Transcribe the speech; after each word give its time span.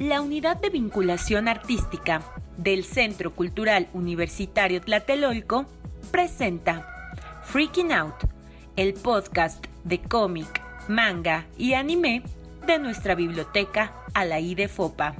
La 0.00 0.22
Unidad 0.22 0.56
de 0.56 0.70
Vinculación 0.70 1.46
Artística 1.46 2.22
del 2.56 2.84
Centro 2.84 3.34
Cultural 3.34 3.86
Universitario 3.92 4.80
Tlatelolco 4.80 5.66
presenta 6.10 6.86
Freaking 7.42 7.92
Out, 7.92 8.14
el 8.76 8.94
podcast 8.94 9.66
de 9.84 10.00
cómic, 10.00 10.62
manga 10.88 11.46
y 11.58 11.74
anime 11.74 12.22
de 12.66 12.78
nuestra 12.78 13.14
biblioteca 13.14 13.92
Alaí 14.14 14.54
de 14.54 14.68
Fopa. 14.68 15.16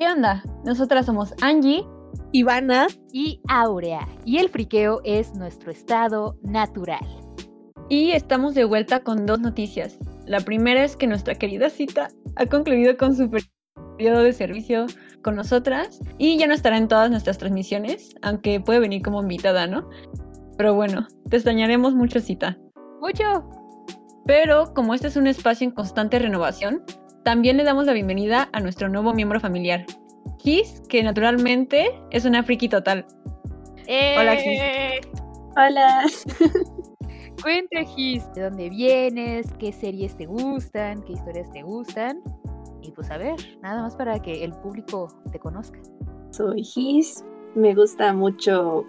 ¿Qué 0.00 0.08
onda? 0.08 0.42
Nosotras 0.64 1.06
somos 1.06 1.32
Angie, 1.42 1.86
Ivana 2.32 2.88
y 3.12 3.40
Aurea, 3.46 4.08
y 4.24 4.38
el 4.38 4.48
friqueo 4.48 5.00
es 5.04 5.32
nuestro 5.36 5.70
estado 5.70 6.36
natural. 6.42 7.15
Y 7.88 8.10
estamos 8.12 8.54
de 8.54 8.64
vuelta 8.64 9.00
con 9.00 9.26
dos 9.26 9.40
noticias. 9.40 9.98
La 10.26 10.40
primera 10.40 10.82
es 10.82 10.96
que 10.96 11.06
nuestra 11.06 11.36
querida 11.36 11.70
cita 11.70 12.08
ha 12.34 12.46
concluido 12.46 12.96
con 12.96 13.14
su 13.14 13.30
periodo 13.30 14.22
de 14.22 14.32
servicio 14.32 14.86
con 15.22 15.36
nosotras 15.36 16.00
y 16.18 16.36
ya 16.36 16.48
no 16.48 16.54
estará 16.54 16.78
en 16.78 16.88
todas 16.88 17.10
nuestras 17.10 17.38
transmisiones, 17.38 18.16
aunque 18.22 18.60
puede 18.60 18.80
venir 18.80 19.02
como 19.02 19.22
invitada, 19.22 19.68
¿no? 19.68 19.88
Pero 20.58 20.74
bueno, 20.74 21.06
te 21.30 21.36
extrañaremos 21.36 21.94
mucho, 21.94 22.20
cita. 22.20 22.58
Mucho. 23.00 23.48
Pero 24.26 24.74
como 24.74 24.94
este 24.94 25.06
es 25.06 25.16
un 25.16 25.28
espacio 25.28 25.64
en 25.64 25.70
constante 25.70 26.18
renovación, 26.18 26.82
también 27.22 27.56
le 27.56 27.64
damos 27.64 27.86
la 27.86 27.92
bienvenida 27.92 28.48
a 28.52 28.60
nuestro 28.60 28.88
nuevo 28.88 29.14
miembro 29.14 29.38
familiar, 29.38 29.86
Gis, 30.38 30.82
que 30.88 31.04
naturalmente 31.04 31.88
es 32.10 32.24
una 32.24 32.42
friki 32.42 32.68
total. 32.68 33.06
Hola, 33.86 34.36
Gis. 34.36 34.60
Hola. 35.56 36.04
Cuenta, 37.42 37.84
Gis, 37.84 38.32
de 38.34 38.42
dónde 38.42 38.70
vienes, 38.70 39.52
qué 39.58 39.72
series 39.72 40.16
te 40.16 40.26
gustan, 40.26 41.02
qué 41.02 41.12
historias 41.12 41.50
te 41.52 41.62
gustan. 41.62 42.20
Y 42.82 42.90
pues 42.92 43.10
a 43.10 43.18
ver, 43.18 43.36
nada 43.62 43.82
más 43.82 43.96
para 43.96 44.20
que 44.20 44.44
el 44.44 44.52
público 44.52 45.08
te 45.30 45.38
conozca. 45.38 45.78
Soy 46.30 46.64
Gis, 46.64 47.24
me 47.54 47.74
gusta 47.74 48.12
mucho 48.12 48.84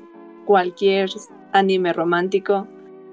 cualquier 0.46 1.10
anime 1.54 1.94
romántico, 1.94 2.68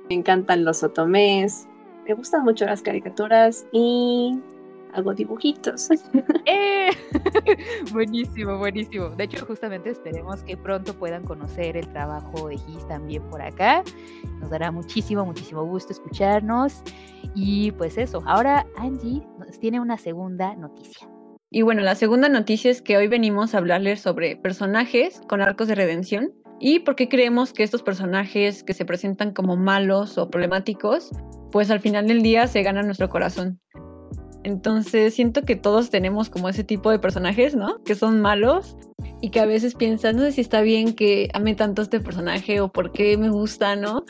me 0.08 0.17
encantan 0.17 0.64
los 0.64 0.83
otomés, 0.83 1.69
me 2.06 2.14
gustan 2.14 2.45
mucho 2.45 2.67
las 2.67 2.83
caricaturas 2.83 3.67
y 3.73 4.39
hago 4.95 5.14
dibujitos. 5.14 5.89
¡Eh! 6.47 6.91
buenísimo, 7.92 8.59
buenísimo. 8.59 9.11
De 9.11 9.25
hecho, 9.25 9.45
justamente 9.47 9.91
esperemos 9.91 10.42
que 10.42 10.56
pronto 10.56 10.95
puedan 10.95 11.25
conocer 11.25 11.77
el 11.77 11.86
trabajo 11.92 12.48
de 12.48 12.59
Gis 12.59 12.86
también 12.89 13.23
por 13.28 13.42
acá. 13.42 13.83
Nos 14.41 14.51
dará 14.51 14.70
muchísimo, 14.70 15.25
muchísimo 15.25 15.64
gusto 15.64 15.92
escucharnos. 15.92 16.83
Y 17.34 17.73
pues 17.73 17.98
eso, 17.98 18.23
ahora 18.27 18.67
Angie 18.77 19.27
nos 19.39 19.59
tiene 19.59 19.81
una 19.81 19.98
segunda 19.98 20.55
noticia. 20.55 21.08
Y 21.51 21.62
bueno, 21.62 21.83
la 21.83 21.95
segunda 21.95 22.29
noticia 22.29 22.70
es 22.70 22.83
que 22.83 22.97
hoy 22.97 23.06
venimos 23.06 23.55
a 23.55 23.58
hablarles 23.58 24.01
sobre 24.01 24.36
personajes 24.36 25.20
con 25.29 25.41
arcos 25.41 25.69
de 25.69 25.77
redención 25.77 26.33
y 26.58 26.81
por 26.81 26.97
qué 26.97 27.08
creemos 27.08 27.53
que 27.53 27.62
estos 27.62 27.83
personajes 27.83 28.64
que 28.64 28.75
se 28.75 28.84
presentan 28.84 29.33
como 29.33 29.56
malos 29.56 30.19
o 30.19 30.31
problemáticos, 30.31 31.11
pues 31.53 31.70
al 31.70 31.81
final 31.81 32.08
del 32.08 32.23
día 32.23 32.47
se 32.47 32.62
ganan 32.62 32.86
nuestro 32.86 33.08
corazón. 33.08 33.61
Entonces 34.45 35.14
siento 35.14 35.42
que 35.42 35.56
todos 35.56 35.91
tenemos 35.91 36.28
como 36.28 36.48
ese 36.48 36.64
tipo 36.64 36.91
de 36.91 36.98
personajes, 36.98 37.56
¿no? 37.56 37.83
Que 37.83 37.95
son 37.95 38.20
malos 38.20 38.77
y 39.23 39.31
que 39.31 39.41
a 39.41 39.47
veces 39.47 39.75
piensas, 39.75 40.14
no 40.14 40.23
sé 40.23 40.33
si 40.33 40.42
está 40.42 40.61
bien 40.61 40.92
que 40.95 41.31
ame 41.33 41.55
tanto 41.55 41.81
este 41.83 41.98
personaje 41.98 42.61
o 42.61 42.70
por 42.70 42.92
qué 42.92 43.17
me 43.17 43.31
gusta, 43.31 43.75
¿no? 43.75 44.05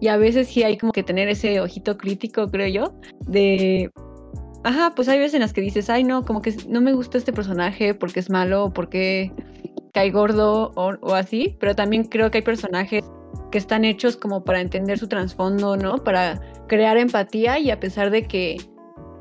Y 0.00 0.06
a 0.06 0.16
veces 0.16 0.48
sí 0.48 0.62
hay 0.62 0.76
como 0.78 0.92
que 0.92 1.02
tener 1.02 1.28
ese 1.28 1.60
ojito 1.60 1.98
crítico, 1.98 2.48
creo 2.48 2.68
yo, 2.68 3.00
de... 3.26 3.90
Ajá, 4.62 4.92
pues 4.94 5.08
hay 5.08 5.18
veces 5.18 5.34
en 5.34 5.40
las 5.40 5.52
que 5.52 5.60
dices, 5.60 5.90
ay 5.90 6.04
no, 6.04 6.24
como 6.24 6.42
que 6.42 6.54
no 6.68 6.80
me 6.80 6.92
gusta 6.92 7.18
este 7.18 7.32
personaje 7.32 7.94
porque 7.94 8.20
es 8.20 8.30
malo, 8.30 8.72
porque 8.72 9.32
cae 9.92 10.10
gordo 10.10 10.72
o, 10.76 10.94
o 11.00 11.14
así, 11.14 11.56
pero 11.58 11.74
también 11.74 12.04
creo 12.04 12.30
que 12.30 12.38
hay 12.38 12.44
personajes 12.44 13.04
que 13.50 13.58
están 13.58 13.84
hechos 13.84 14.16
como 14.16 14.44
para 14.44 14.60
entender 14.60 14.98
su 14.98 15.08
trasfondo, 15.08 15.76
¿no? 15.76 15.96
Para 15.96 16.40
crear 16.68 16.98
empatía 16.98 17.58
y 17.58 17.70
a 17.70 17.80
pesar 17.80 18.10
de 18.10 18.26
que 18.26 18.58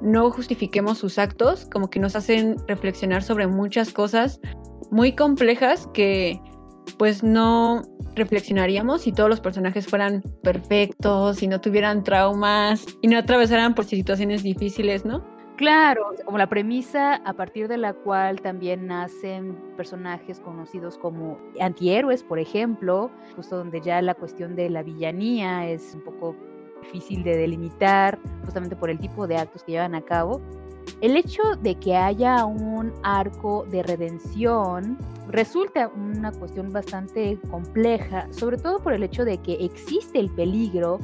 no 0.01 0.29
justifiquemos 0.31 0.97
sus 0.97 1.17
actos, 1.17 1.67
como 1.71 1.89
que 1.89 1.99
nos 1.99 2.15
hacen 2.15 2.55
reflexionar 2.67 3.23
sobre 3.23 3.47
muchas 3.47 3.91
cosas 3.91 4.39
muy 4.91 5.13
complejas 5.13 5.87
que 5.93 6.39
pues 6.97 7.23
no 7.23 7.81
reflexionaríamos 8.15 9.01
si 9.01 9.11
todos 9.11 9.29
los 9.29 9.41
personajes 9.41 9.87
fueran 9.87 10.21
perfectos, 10.43 11.37
si 11.37 11.47
no 11.47 11.59
tuvieran 11.59 12.03
traumas 12.03 12.85
y 13.01 13.07
no 13.07 13.17
atravesaran 13.17 13.75
por 13.75 13.85
situaciones 13.85 14.43
difíciles, 14.43 15.05
¿no? 15.05 15.23
Claro, 15.57 16.13
como 16.25 16.37
la 16.37 16.49
premisa 16.49 17.15
a 17.15 17.33
partir 17.33 17.69
de 17.69 17.77
la 17.77 17.93
cual 17.93 18.41
también 18.41 18.87
nacen 18.87 19.55
personajes 19.77 20.41
conocidos 20.41 20.97
como 20.97 21.39
antihéroes, 21.61 22.23
por 22.23 22.39
ejemplo, 22.39 23.09
justo 23.37 23.57
donde 23.57 23.79
ya 23.79 24.01
la 24.01 24.15
cuestión 24.15 24.55
de 24.57 24.69
la 24.69 24.83
villanía 24.83 25.69
es 25.69 25.93
un 25.95 26.01
poco 26.01 26.35
difícil 26.85 27.23
de 27.23 27.37
delimitar, 27.37 28.19
justamente 28.43 28.75
por 28.75 28.89
el 28.89 28.99
tipo 28.99 29.27
de 29.27 29.37
actos 29.37 29.63
que 29.63 29.73
llevan 29.73 29.95
a 29.95 30.01
cabo. 30.01 30.41
El 31.01 31.17
hecho 31.17 31.41
de 31.61 31.75
que 31.75 31.95
haya 31.95 32.45
un 32.45 32.93
arco 33.03 33.65
de 33.69 33.83
redención 33.83 34.97
resulta 35.27 35.89
una 35.89 36.31
cuestión 36.31 36.71
bastante 36.71 37.39
compleja, 37.49 38.27
sobre 38.31 38.57
todo 38.57 38.79
por 38.79 38.93
el 38.93 39.03
hecho 39.03 39.25
de 39.25 39.39
que 39.39 39.53
existe 39.65 40.19
el 40.19 40.29
peligro 40.29 40.99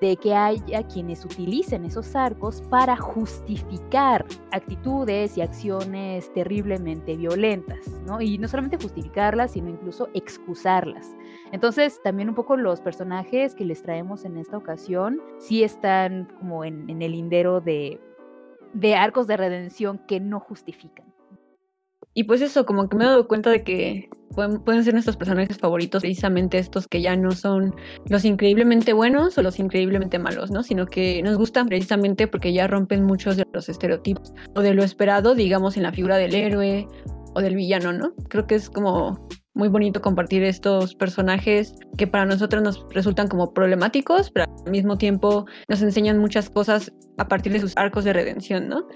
de 0.00 0.16
que 0.16 0.34
haya 0.34 0.82
quienes 0.84 1.24
utilicen 1.24 1.84
esos 1.84 2.14
arcos 2.14 2.62
para 2.70 2.96
justificar 2.96 4.24
actitudes 4.52 5.36
y 5.36 5.40
acciones 5.42 6.32
terriblemente 6.32 7.16
violentas, 7.16 7.88
¿no? 8.06 8.20
Y 8.20 8.38
no 8.38 8.46
solamente 8.48 8.76
justificarlas, 8.76 9.52
sino 9.52 9.68
incluso 9.68 10.08
excusarlas. 10.14 11.16
Entonces, 11.52 12.00
también 12.02 12.28
un 12.28 12.34
poco 12.34 12.56
los 12.56 12.80
personajes 12.80 13.54
que 13.54 13.64
les 13.64 13.82
traemos 13.82 14.24
en 14.24 14.36
esta 14.36 14.56
ocasión 14.56 15.20
sí 15.38 15.62
están 15.62 16.26
como 16.38 16.64
en, 16.64 16.88
el 17.02 17.12
lindero 17.12 17.60
de, 17.60 18.00
de 18.72 18.94
arcos 18.94 19.26
de 19.26 19.36
redención 19.36 19.98
que 20.06 20.20
no 20.20 20.40
justifican. 20.40 21.06
Y 22.14 22.24
pues 22.24 22.40
eso, 22.42 22.66
como 22.66 22.88
que 22.88 22.96
me 22.96 23.04
he 23.04 23.06
dado 23.06 23.28
cuenta 23.28 23.50
de 23.50 23.62
que 23.62 24.10
pueden, 24.64 24.84
ser 24.84 24.92
nuestros 24.92 25.16
personajes 25.16 25.58
favoritos, 25.58 26.02
precisamente 26.02 26.58
estos 26.58 26.86
que 26.86 27.00
ya 27.00 27.16
no 27.16 27.32
son 27.32 27.74
los 28.08 28.24
increíblemente 28.24 28.92
buenos 28.92 29.36
o 29.38 29.42
los 29.42 29.58
increíblemente 29.58 30.18
malos, 30.18 30.50
¿no? 30.50 30.62
Sino 30.62 30.86
que 30.86 31.22
nos 31.22 31.36
gustan 31.36 31.68
precisamente 31.68 32.26
porque 32.28 32.52
ya 32.52 32.66
rompen 32.66 33.04
muchos 33.04 33.36
de 33.36 33.44
los 33.52 33.68
estereotipos 33.68 34.32
o 34.54 34.60
de 34.60 34.74
lo 34.74 34.84
esperado, 34.84 35.34
digamos, 35.34 35.76
en 35.76 35.82
la 35.82 35.92
figura 35.92 36.16
del 36.16 36.34
héroe 36.34 36.86
o 37.34 37.40
del 37.40 37.56
villano, 37.56 37.92
¿no? 37.92 38.14
Creo 38.28 38.46
que 38.46 38.54
es 38.54 38.70
como 38.70 39.28
muy 39.58 39.68
bonito 39.68 40.00
compartir 40.00 40.44
estos 40.44 40.94
personajes 40.94 41.74
que 41.98 42.06
para 42.06 42.24
nosotros 42.24 42.62
nos 42.62 42.86
resultan 42.94 43.26
como 43.26 43.52
problemáticos, 43.52 44.30
pero 44.30 44.46
al 44.64 44.70
mismo 44.70 44.96
tiempo 44.96 45.46
nos 45.68 45.82
enseñan 45.82 46.18
muchas 46.18 46.48
cosas 46.48 46.92
a 47.18 47.26
partir 47.26 47.52
de 47.52 47.58
sus 47.58 47.76
arcos 47.76 48.04
de 48.04 48.12
redención, 48.12 48.68
¿no? 48.68 48.86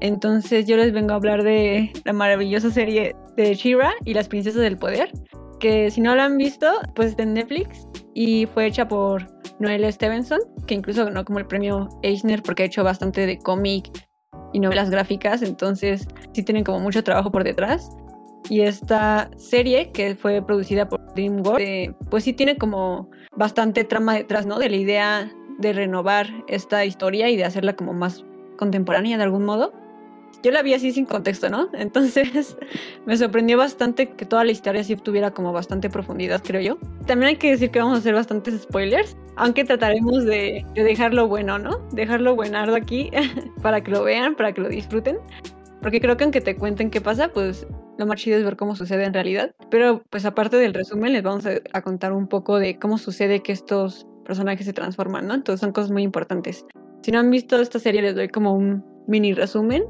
Entonces 0.00 0.66
yo 0.66 0.76
les 0.76 0.92
vengo 0.92 1.12
a 1.12 1.16
hablar 1.16 1.42
de 1.42 1.92
la 2.04 2.12
maravillosa 2.12 2.70
serie 2.70 3.16
de 3.36 3.54
Shira 3.54 3.92
y 4.04 4.14
las 4.14 4.28
princesas 4.28 4.62
del 4.62 4.78
poder, 4.78 5.10
que 5.58 5.90
si 5.90 6.00
no 6.00 6.14
la 6.14 6.26
han 6.26 6.38
visto, 6.38 6.70
pues 6.94 7.10
está 7.10 7.24
en 7.24 7.34
Netflix 7.34 7.88
y 8.14 8.46
fue 8.46 8.66
hecha 8.66 8.86
por 8.86 9.26
Noel 9.58 9.92
Stevenson, 9.92 10.38
que 10.68 10.74
incluso 10.74 11.04
ganó 11.04 11.24
como 11.24 11.40
el 11.40 11.46
premio 11.46 11.88
Eisner 12.02 12.44
porque 12.44 12.62
ha 12.62 12.66
hecho 12.66 12.84
bastante 12.84 13.26
de 13.26 13.38
cómic 13.38 13.90
y 14.52 14.60
novelas 14.60 14.88
gráficas, 14.88 15.42
entonces 15.42 16.06
sí 16.32 16.44
tienen 16.44 16.62
como 16.62 16.78
mucho 16.78 17.02
trabajo 17.02 17.32
por 17.32 17.42
detrás. 17.42 17.90
Y 18.52 18.60
esta 18.60 19.30
serie, 19.38 19.92
que 19.92 20.14
fue 20.14 20.42
producida 20.42 20.86
por 20.86 21.00
DreamWorks, 21.14 21.62
eh, 21.62 21.94
pues 22.10 22.24
sí 22.24 22.34
tiene 22.34 22.58
como 22.58 23.10
bastante 23.34 23.82
trama 23.82 24.12
detrás, 24.12 24.44
¿no? 24.44 24.58
De 24.58 24.68
la 24.68 24.76
idea 24.76 25.32
de 25.56 25.72
renovar 25.72 26.26
esta 26.48 26.84
historia 26.84 27.30
y 27.30 27.36
de 27.38 27.46
hacerla 27.46 27.76
como 27.76 27.94
más 27.94 28.26
contemporánea 28.58 29.16
de 29.16 29.22
algún 29.22 29.46
modo. 29.46 29.72
Yo 30.42 30.50
la 30.50 30.60
vi 30.60 30.74
así 30.74 30.92
sin 30.92 31.06
contexto, 31.06 31.48
¿no? 31.48 31.70
Entonces 31.72 32.58
me 33.06 33.16
sorprendió 33.16 33.56
bastante 33.56 34.10
que 34.10 34.26
toda 34.26 34.44
la 34.44 34.52
historia 34.52 34.84
sí 34.84 34.96
tuviera 34.96 35.30
como 35.30 35.54
bastante 35.54 35.88
profundidad, 35.88 36.42
creo 36.44 36.60
yo. 36.60 36.78
También 37.06 37.28
hay 37.28 37.36
que 37.36 37.52
decir 37.52 37.70
que 37.70 37.78
vamos 37.78 37.94
a 37.94 37.98
hacer 38.00 38.12
bastantes 38.12 38.64
spoilers, 38.64 39.16
aunque 39.36 39.64
trataremos 39.64 40.26
de, 40.26 40.62
de 40.74 40.84
dejarlo 40.84 41.26
bueno, 41.26 41.58
¿no? 41.58 41.78
Dejarlo 41.92 42.36
buenardo 42.36 42.74
aquí 42.74 43.10
para 43.62 43.82
que 43.82 43.92
lo 43.92 44.04
vean, 44.04 44.34
para 44.34 44.52
que 44.52 44.60
lo 44.60 44.68
disfruten. 44.68 45.16
Porque 45.80 46.02
creo 46.02 46.18
que 46.18 46.24
aunque 46.24 46.42
te 46.42 46.54
cuenten 46.54 46.90
qué 46.90 47.00
pasa, 47.00 47.28
pues 47.28 47.66
lo 48.02 48.08
más 48.08 48.20
chido 48.20 48.38
es 48.38 48.44
ver 48.44 48.56
cómo 48.56 48.76
sucede 48.76 49.04
en 49.04 49.14
realidad. 49.14 49.54
Pero 49.70 50.02
pues 50.10 50.24
aparte 50.24 50.56
del 50.56 50.74
resumen, 50.74 51.12
les 51.12 51.22
vamos 51.22 51.44
a, 51.46 51.82
contar 51.82 52.12
un 52.12 52.28
poco 52.28 52.58
de 52.58 52.78
cómo 52.78 52.98
sucede 52.98 53.42
que 53.42 53.52
estos 53.52 54.06
personajes 54.24 54.66
se 54.66 54.72
transforman, 54.72 55.26
¿no? 55.26 55.34
Entonces 55.34 55.60
son 55.60 55.72
cosas 55.72 55.90
muy 55.90 56.02
importantes. 56.02 56.64
Si 57.02 57.10
no 57.10 57.18
han 57.18 57.30
visto 57.30 57.60
esta 57.60 57.78
serie, 57.78 58.02
les 58.02 58.14
doy 58.14 58.28
como 58.28 58.54
un 58.54 58.84
mini 59.06 59.32
resumen. 59.32 59.84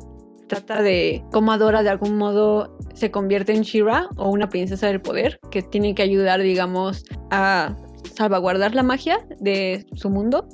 Trata 0.48 0.82
de 0.82 1.24
cómo 1.32 1.52
Adora 1.52 1.82
de 1.82 1.90
algún 1.90 2.16
modo 2.16 2.76
se 2.94 3.10
convierte 3.10 3.54
en 3.54 3.62
Shira 3.62 4.08
o 4.16 4.30
una 4.30 4.48
princesa 4.48 4.86
del 4.86 5.00
poder 5.00 5.38
que 5.50 5.62
tiene 5.62 5.94
que 5.94 6.02
ayudar, 6.02 6.40
digamos, 6.40 7.04
a 7.30 7.76
salvaguardar 8.14 8.74
la 8.74 8.82
magia 8.82 9.26
de 9.40 9.86
su 9.94 10.10
mundo 10.10 10.46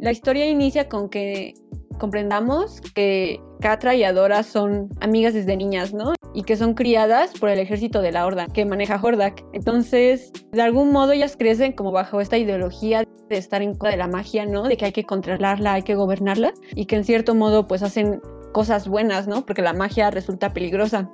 la, 0.00 0.10
historia 0.10 0.48
inicia 0.48 0.88
con 0.88 1.08
que 1.08 1.54
comprendamos 1.98 2.80
que 2.94 3.40
Catra 3.62 3.94
y 3.94 4.02
Adora 4.02 4.42
son 4.42 4.90
amigas 5.00 5.34
desde 5.34 5.56
niñas, 5.56 5.94
¿no? 5.94 6.14
Y 6.34 6.42
que 6.42 6.56
son 6.56 6.74
criadas 6.74 7.30
por 7.38 7.48
el 7.48 7.60
ejército 7.60 8.02
de 8.02 8.10
la 8.10 8.26
Horda, 8.26 8.48
que 8.48 8.64
maneja 8.64 9.00
Hordak. 9.00 9.44
Entonces, 9.52 10.32
de 10.50 10.62
algún 10.62 10.90
modo 10.90 11.12
ellas 11.12 11.36
crecen 11.38 11.72
como 11.72 11.92
bajo 11.92 12.20
esta 12.20 12.36
ideología 12.36 13.04
de 13.28 13.36
estar 13.36 13.62
en 13.62 13.70
contra 13.70 13.92
de 13.92 13.98
la 13.98 14.08
magia, 14.08 14.46
¿no? 14.46 14.64
De 14.64 14.76
que 14.76 14.86
hay 14.86 14.92
que 14.92 15.04
controlarla, 15.04 15.74
hay 15.74 15.82
que 15.82 15.94
gobernarla, 15.94 16.52
y 16.74 16.86
que 16.86 16.96
en 16.96 17.04
cierto 17.04 17.36
modo 17.36 17.68
pues 17.68 17.84
hacen 17.84 18.20
cosas 18.52 18.88
buenas, 18.88 19.28
¿no? 19.28 19.46
Porque 19.46 19.62
la 19.62 19.72
magia 19.72 20.10
resulta 20.10 20.52
peligrosa 20.52 21.08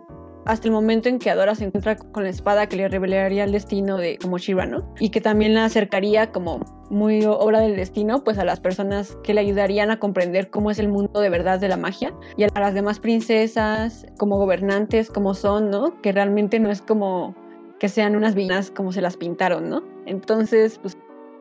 hasta 0.49 0.67
el 0.67 0.73
momento 0.73 1.11
en 1.11 1.19
que 1.19 1.29
Adora 1.31 1.55
se 1.55 1.67
encuentra 1.67 1.97
con 1.97 2.25
la 2.25 2.31
espada 2.31 2.67
que 2.67 2.77
le 2.77 2.89
revelaría 2.89 3.45
el 3.45 3.53
destino 3.53 3.99
de 3.99 4.17
como 4.17 4.39
Shira, 4.39 4.65
¿no? 4.65 4.95
Y 4.99 5.11
que 5.11 5.21
también 5.21 5.53
la 5.53 5.67
acercaría 5.67 6.33
como 6.33 6.61
muy 6.89 7.23
obra 7.27 7.61
del 7.61 7.77
destino, 7.77 8.25
pues 8.25 8.39
a 8.39 8.47
las 8.47 8.59
personas 8.59 9.19
que 9.23 9.35
le 9.35 9.41
ayudarían 9.41 9.91
a 9.91 9.99
comprender 9.99 10.49
cómo 10.49 10.71
es 10.71 10.79
el 10.79 10.89
mundo 10.89 11.21
de 11.21 11.29
verdad 11.29 11.61
de 11.61 11.69
la 11.69 11.77
magia 11.77 12.15
y 12.39 12.45
a 12.45 12.49
las 12.59 12.73
demás 12.73 12.99
princesas 12.99 14.07
como 14.17 14.39
gobernantes, 14.39 15.11
como 15.11 15.35
son, 15.35 15.69
¿no? 15.69 16.01
Que 16.01 16.13
realmente 16.13 16.59
no 16.59 16.71
es 16.71 16.81
como 16.81 17.35
que 17.79 17.91
sean 17.91 18.17
unas 18.17 18.35
villanas 18.35 18.71
como 18.71 18.91
se 18.91 19.03
las 19.03 19.19
pintaron, 19.19 19.69
¿no? 19.69 19.85
Entonces, 20.07 20.79
pues 20.79 20.97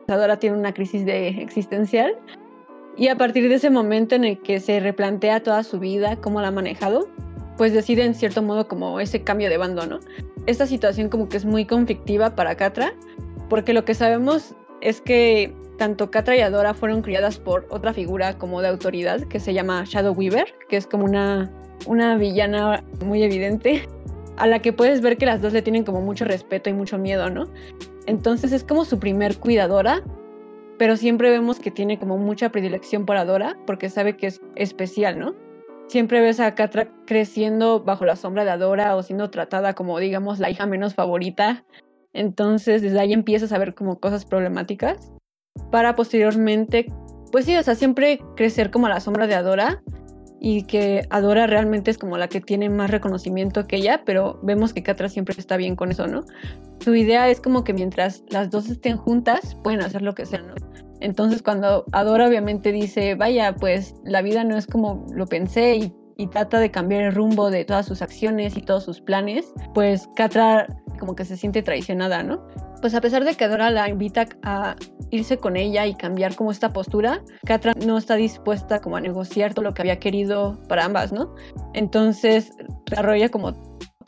Adora 0.06 0.38
tiene 0.38 0.58
una 0.58 0.74
crisis 0.74 1.06
de 1.06 1.28
existencial 1.28 2.14
y 2.98 3.08
a 3.08 3.16
partir 3.16 3.48
de 3.48 3.54
ese 3.54 3.70
momento 3.70 4.16
en 4.16 4.24
el 4.24 4.42
que 4.42 4.60
se 4.60 4.80
replantea 4.80 5.42
toda 5.42 5.62
su 5.62 5.78
vida, 5.78 6.16
cómo 6.16 6.42
la 6.42 6.48
ha 6.48 6.50
manejado, 6.50 7.08
pues 7.58 7.74
decide 7.74 8.04
en 8.04 8.14
cierto 8.14 8.40
modo 8.40 8.68
como 8.68 9.00
ese 9.00 9.22
cambio 9.22 9.50
de 9.50 9.58
bando, 9.58 9.84
¿no? 9.84 9.98
Esta 10.46 10.66
situación 10.66 11.10
como 11.10 11.28
que 11.28 11.36
es 11.36 11.44
muy 11.44 11.66
conflictiva 11.66 12.34
para 12.34 12.54
Catra, 12.54 12.94
porque 13.50 13.74
lo 13.74 13.84
que 13.84 13.94
sabemos 13.94 14.54
es 14.80 15.00
que 15.00 15.52
tanto 15.76 16.10
Catra 16.10 16.36
y 16.36 16.40
Adora 16.40 16.72
fueron 16.72 17.02
criadas 17.02 17.38
por 17.38 17.66
otra 17.68 17.92
figura 17.92 18.38
como 18.38 18.62
de 18.62 18.68
autoridad 18.68 19.22
que 19.22 19.40
se 19.40 19.52
llama 19.52 19.84
Shadow 19.84 20.14
Weaver, 20.14 20.54
que 20.68 20.76
es 20.76 20.86
como 20.86 21.04
una, 21.04 21.50
una 21.86 22.16
villana 22.16 22.84
muy 23.04 23.24
evidente, 23.24 23.88
a 24.36 24.46
la 24.46 24.60
que 24.60 24.72
puedes 24.72 25.00
ver 25.00 25.16
que 25.16 25.26
las 25.26 25.42
dos 25.42 25.52
le 25.52 25.60
tienen 25.62 25.82
como 25.82 26.00
mucho 26.00 26.24
respeto 26.24 26.70
y 26.70 26.72
mucho 26.72 26.96
miedo, 26.96 27.28
¿no? 27.28 27.48
Entonces 28.06 28.52
es 28.52 28.62
como 28.62 28.84
su 28.84 29.00
primer 29.00 29.36
cuidadora, 29.36 30.02
pero 30.78 30.96
siempre 30.96 31.30
vemos 31.30 31.58
que 31.58 31.72
tiene 31.72 31.98
como 31.98 32.18
mucha 32.18 32.50
predilección 32.50 33.04
por 33.04 33.16
Adora 33.16 33.58
porque 33.66 33.90
sabe 33.90 34.16
que 34.16 34.28
es 34.28 34.40
especial, 34.54 35.18
¿no? 35.18 35.47
Siempre 35.88 36.20
ves 36.20 36.40
a 36.40 36.54
Catra 36.54 36.88
creciendo 37.06 37.82
bajo 37.82 38.04
la 38.04 38.16
sombra 38.16 38.44
de 38.44 38.50
Adora 38.50 38.94
o 38.96 39.02
siendo 39.02 39.30
tratada 39.30 39.74
como, 39.74 39.98
digamos, 39.98 40.38
la 40.38 40.50
hija 40.50 40.66
menos 40.66 40.94
favorita. 40.94 41.64
Entonces, 42.12 42.82
desde 42.82 43.00
ahí 43.00 43.12
empiezas 43.12 43.52
a 43.52 43.58
ver 43.58 43.74
como 43.74 43.98
cosas 43.98 44.24
problemáticas 44.24 45.12
para 45.70 45.96
posteriormente, 45.96 46.92
pues 47.32 47.44
sí, 47.44 47.56
o 47.56 47.62
sea, 47.62 47.74
siempre 47.74 48.20
crecer 48.36 48.70
como 48.70 48.86
a 48.86 48.90
la 48.90 49.00
sombra 49.00 49.26
de 49.26 49.34
Adora 49.34 49.82
y 50.40 50.62
que 50.64 51.06
Adora 51.10 51.46
realmente 51.46 51.90
es 51.90 51.98
como 51.98 52.16
la 52.16 52.28
que 52.28 52.40
tiene 52.40 52.70
más 52.70 52.90
reconocimiento 52.90 53.66
que 53.66 53.76
ella, 53.76 54.02
pero 54.04 54.38
vemos 54.42 54.72
que 54.72 54.82
Catra 54.82 55.08
siempre 55.08 55.34
está 55.36 55.56
bien 55.56 55.74
con 55.74 55.90
eso, 55.90 56.06
¿no? 56.06 56.24
Su 56.80 56.94
idea 56.94 57.28
es 57.28 57.40
como 57.40 57.64
que 57.64 57.72
mientras 57.72 58.22
las 58.28 58.50
dos 58.50 58.70
estén 58.70 58.96
juntas, 58.96 59.56
pueden 59.64 59.80
hacer 59.80 60.02
lo 60.02 60.14
que 60.14 60.26
sea, 60.26 60.40
¿no? 60.42 60.54
Entonces 61.00 61.42
cuando 61.42 61.84
Adora 61.92 62.28
obviamente 62.28 62.72
dice, 62.72 63.14
vaya, 63.14 63.54
pues 63.54 63.94
la 64.04 64.22
vida 64.22 64.44
no 64.44 64.56
es 64.56 64.66
como 64.66 65.06
lo 65.12 65.26
pensé 65.26 65.76
y, 65.76 65.94
trata 66.32 66.58
de 66.58 66.72
cambiar 66.72 67.02
el 67.02 67.14
rumbo 67.14 67.48
de 67.48 67.64
todas 67.64 67.86
sus 67.86 68.02
acciones 68.02 68.56
y 68.56 68.62
todos 68.62 68.82
sus 68.82 69.00
planes, 69.00 69.52
pues 69.72 70.08
Catra 70.16 70.66
como 70.98 71.14
que 71.14 71.24
se 71.24 71.36
siente 71.36 71.62
traicionada, 71.62 72.24
¿no? 72.24 72.44
Pues 72.80 72.94
a 72.96 73.00
pesar 73.00 73.24
de 73.24 73.36
que 73.36 73.44
Adora 73.44 73.70
la 73.70 73.88
invita 73.88 74.26
a 74.42 74.74
irse 75.10 75.38
con 75.38 75.56
ella 75.56 75.86
y 75.86 75.94
cambiar 75.94 76.34
como 76.34 76.50
esta 76.50 76.72
postura, 76.72 77.22
Catra 77.46 77.72
no 77.86 77.96
está 77.96 78.16
dispuesta 78.16 78.80
como 78.80 78.96
a 78.96 79.00
negociar 79.00 79.54
todo 79.54 79.64
lo 79.64 79.74
que 79.74 79.82
había 79.82 80.00
querido 80.00 80.60
para 80.68 80.84
ambas, 80.84 81.12
¿no? 81.12 81.36
Entonces 81.72 82.50
desarrolla 82.86 83.28
como 83.28 83.52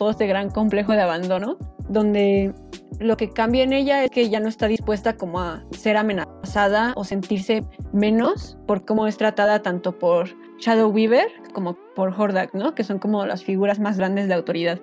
todo 0.00 0.12
este 0.12 0.26
gran 0.26 0.48
complejo 0.48 0.92
de 0.92 1.02
abandono, 1.02 1.58
donde 1.90 2.54
lo 3.00 3.18
que 3.18 3.28
cambia 3.28 3.64
en 3.64 3.74
ella 3.74 4.02
es 4.02 4.10
que 4.10 4.30
ya 4.30 4.40
no 4.40 4.48
está 4.48 4.66
dispuesta 4.66 5.18
como 5.18 5.40
a 5.40 5.62
ser 5.72 5.98
amenazada 5.98 6.94
o 6.96 7.04
sentirse 7.04 7.66
menos 7.92 8.56
por 8.66 8.86
cómo 8.86 9.06
es 9.06 9.18
tratada 9.18 9.60
tanto 9.60 9.98
por 9.98 10.30
Shadow 10.58 10.88
Weaver 10.90 11.28
como 11.52 11.76
por 11.94 12.18
Hordak, 12.18 12.54
¿no? 12.54 12.74
Que 12.74 12.82
son 12.82 12.98
como 12.98 13.26
las 13.26 13.44
figuras 13.44 13.78
más 13.78 13.98
grandes 13.98 14.26
de 14.26 14.32
autoridad. 14.32 14.80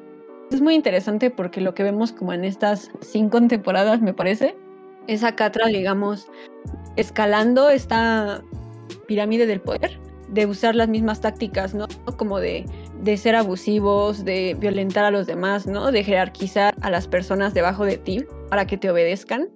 Es 0.51 0.61
muy 0.61 0.75
interesante 0.75 1.31
porque 1.31 1.61
lo 1.61 1.73
que 1.73 1.81
vemos 1.81 2.11
como 2.11 2.31
en 2.31 2.45
estas 2.45 2.91
cinco 3.01 3.41
temporadas, 3.47 3.99
me 4.01 4.13
parece, 4.13 4.55
es 5.07 5.23
a 5.23 5.35
Catra, 5.35 5.65
digamos, 5.65 6.27
escalando 6.95 7.71
esta 7.71 8.43
pirámide 9.07 9.47
del 9.47 9.61
poder, 9.61 9.99
de 10.29 10.45
usar 10.45 10.75
las 10.75 10.89
mismas 10.89 11.21
tácticas, 11.21 11.73
¿no? 11.73 11.87
Como 12.17 12.39
de 12.39 12.67
de 13.01 13.17
ser 13.17 13.35
abusivos, 13.35 14.25
de 14.25 14.55
violentar 14.59 15.05
a 15.05 15.11
los 15.11 15.27
demás, 15.27 15.67
¿no? 15.67 15.91
De 15.91 16.03
jerarquizar 16.03 16.75
a 16.81 16.89
las 16.89 17.07
personas 17.07 17.53
debajo 17.53 17.85
de 17.85 17.97
ti 17.97 18.25
para 18.49 18.65
que 18.65 18.77
te 18.77 18.89
obedezcan. 18.89 19.49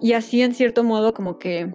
Y 0.00 0.14
así 0.14 0.42
en 0.42 0.54
cierto 0.54 0.84
modo 0.84 1.14
como 1.14 1.38
que 1.38 1.72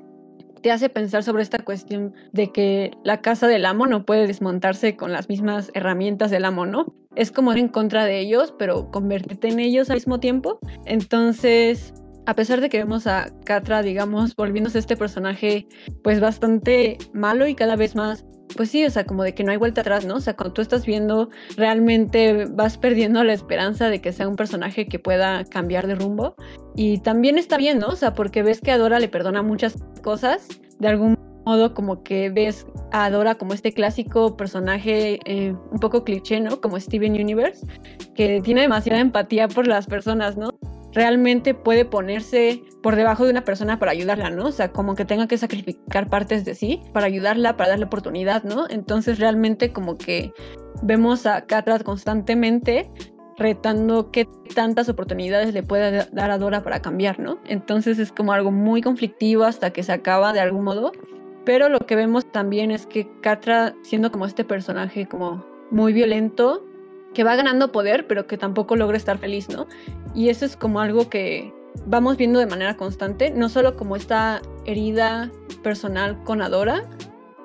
te 0.62 0.71
hace 0.71 0.89
pensar 0.89 1.24
sobre 1.24 1.44
esta 1.44 1.59
cuestión 1.59 2.13
de 2.33 2.51
que 2.51 2.92
la 3.04 3.21
casa 3.21 3.48
del 3.48 3.65
amo 3.65 3.88
no 3.88 4.06
puede 4.06 4.27
desmontarse 4.27 4.95
con 4.95 5.12
las 5.12 5.30
mismas 5.30 5.71
herramientas 5.74 6.31
del 6.31 6.45
amo, 6.45 6.65
¿no? 6.65 6.94
Es 7.15 7.31
como 7.31 7.53
ir 7.53 7.60
en 7.60 7.69
contra 7.69 8.06
de 8.06 8.19
ellos, 8.19 8.53
pero 8.57 8.92
convertirte 8.92 9.48
en 9.48 9.60
ellos 9.60 9.89
al 9.89 9.95
mismo 9.95 10.19
tiempo. 10.19 10.60
Entonces, 10.86 11.94
a 12.27 12.36
pesar 12.36 12.60
de 12.60 12.69
que 12.69 12.80
vemos 12.80 13.07
a 13.07 13.31
Catra, 13.45 13.81
digamos, 13.81 14.36
volviéndose 14.36 14.80
este 14.80 14.98
personaje 14.98 15.65
pues 16.03 16.19
bastante 16.19 16.98
malo 17.13 17.48
y 17.48 17.56
cada 17.56 17.77
vez 17.77 17.95
más 17.95 18.25
pues 18.56 18.70
sí, 18.70 18.86
o 18.86 18.90
sea, 18.90 19.06
como 19.06 19.24
de 19.24 19.34
que 19.34 19.44
no 19.44 19.52
hay 19.52 19.58
vuelta 19.58 19.82
atrás, 19.82 20.06
¿no? 20.06 20.16
O 20.16 20.20
sea, 20.20 20.36
cuando 20.36 20.54
tú 20.54 20.62
estás 20.62 20.86
viendo, 20.86 21.30
realmente 21.56 22.46
vas 22.46 22.78
perdiendo 22.78 23.24
la 23.24 23.34
esperanza 23.34 23.90
de 23.90 24.02
que 24.02 24.12
sea 24.12 24.28
un 24.28 24.36
personaje 24.36 24.88
que 24.88 25.00
pueda 25.00 25.44
cambiar 25.46 25.88
de 25.88 25.96
rumbo. 25.96 26.36
Y 26.76 27.00
también 27.00 27.38
está 27.38 27.58
bien, 27.58 27.80
¿no? 27.80 27.88
O 27.88 27.96
sea, 27.96 28.14
porque 28.14 28.44
ves 28.44 28.62
que 28.62 28.72
Adora 28.72 29.00
le 29.00 29.10
perdona 29.10 29.42
muchas 29.42 29.76
cosas, 30.02 30.48
de 30.80 30.88
algún 30.88 31.18
modo 31.46 31.74
como 31.74 32.04
que 32.04 32.30
ves 32.30 32.68
a 32.92 33.06
Adora 33.06 33.36
como 33.36 33.54
este 33.54 33.74
clásico 33.74 34.36
personaje 34.36 35.20
eh, 35.26 35.56
un 35.72 35.80
poco 35.80 36.04
cliché, 36.04 36.40
¿no? 36.40 36.60
Como 36.62 36.80
Steven 36.80 37.14
Universe, 37.14 37.66
que 38.16 38.42
tiene 38.42 38.62
demasiada 38.62 39.00
empatía 39.00 39.48
por 39.48 39.68
las 39.68 39.88
personas, 39.88 40.38
¿no? 40.38 40.50
Realmente 40.94 41.54
puede 41.54 41.86
ponerse 41.86 42.63
por 42.81 42.95
debajo 42.95 43.25
de 43.25 43.31
una 43.31 43.44
persona 43.44 43.80
para 43.80 43.92
ayudarla, 43.92 44.30
¿no? 44.30 44.45
O 44.45 44.51
sea, 44.51 44.72
como 44.72 44.95
que 44.95 45.06
tenga 45.06 45.28
que 45.28 45.38
sacrificar 45.38 46.10
partes 46.10 46.45
de 46.45 46.56
sí 46.56 46.81
para 46.94 47.06
ayudarla, 47.07 47.57
para 47.57 47.72
darle 47.72 47.86
oportunidad, 47.86 48.44
¿no? 48.44 48.65
Entonces 48.70 49.20
realmente 49.20 49.74
como 49.74 49.98
que 49.98 50.32
vemos 50.82 51.25
a 51.25 51.46
Catra 51.46 51.79
constantemente 51.79 52.89
retando 53.38 54.12
qué 54.12 54.27
tantas 54.56 54.89
oportunidades 54.89 55.53
le 55.53 55.63
puede 55.63 56.08
dar 56.12 56.32
a 56.32 56.38
Dora 56.38 56.63
para 56.63 56.82
cambiar, 56.82 57.20
¿no? 57.20 57.39
Entonces 57.46 58.00
es 58.00 58.12
como 58.12 58.34
algo 58.34 58.51
muy 58.51 58.82
conflictivo 58.82 59.44
hasta 59.44 59.72
que 59.72 59.84
se 59.84 59.91
acaba 59.91 60.34
de 60.34 60.39
algún 60.39 60.63
modo. 60.63 60.91
Pero 61.46 61.70
lo 61.70 61.79
que 61.79 61.96
vemos 61.96 62.29
también 62.32 62.72
es 62.72 62.88
que 62.88 63.08
Catra, 63.22 63.74
siendo 63.84 64.12
como 64.12 64.25
este 64.25 64.44
personaje 64.44 65.08
como 65.08 65.46
muy 65.72 65.94
violento, 65.94 66.66
que 67.17 67.24
va 67.24 67.36
ganando 67.36 67.71
poder, 67.71 68.05
pero 68.05 68.27
que 68.27 68.38
tampoco 68.38 68.75
logra 68.75 68.95
estar 68.95 69.17
feliz, 69.17 69.50
¿no? 69.50 69.65
Y 70.13 70.29
eso 70.29 70.45
es 70.45 70.55
como 70.55 70.81
algo 70.81 71.09
que 71.09 71.51
vamos 71.88 72.15
viendo 72.15 72.38
de 72.38 72.45
manera 72.45 72.77
constante, 72.77 73.31
no 73.31 73.50
solo 73.50 73.75
como 73.75 73.95
esta 73.95 74.39
herida 74.65 75.31
personal 75.63 76.24
con 76.25 76.43
Adora, 76.43 76.83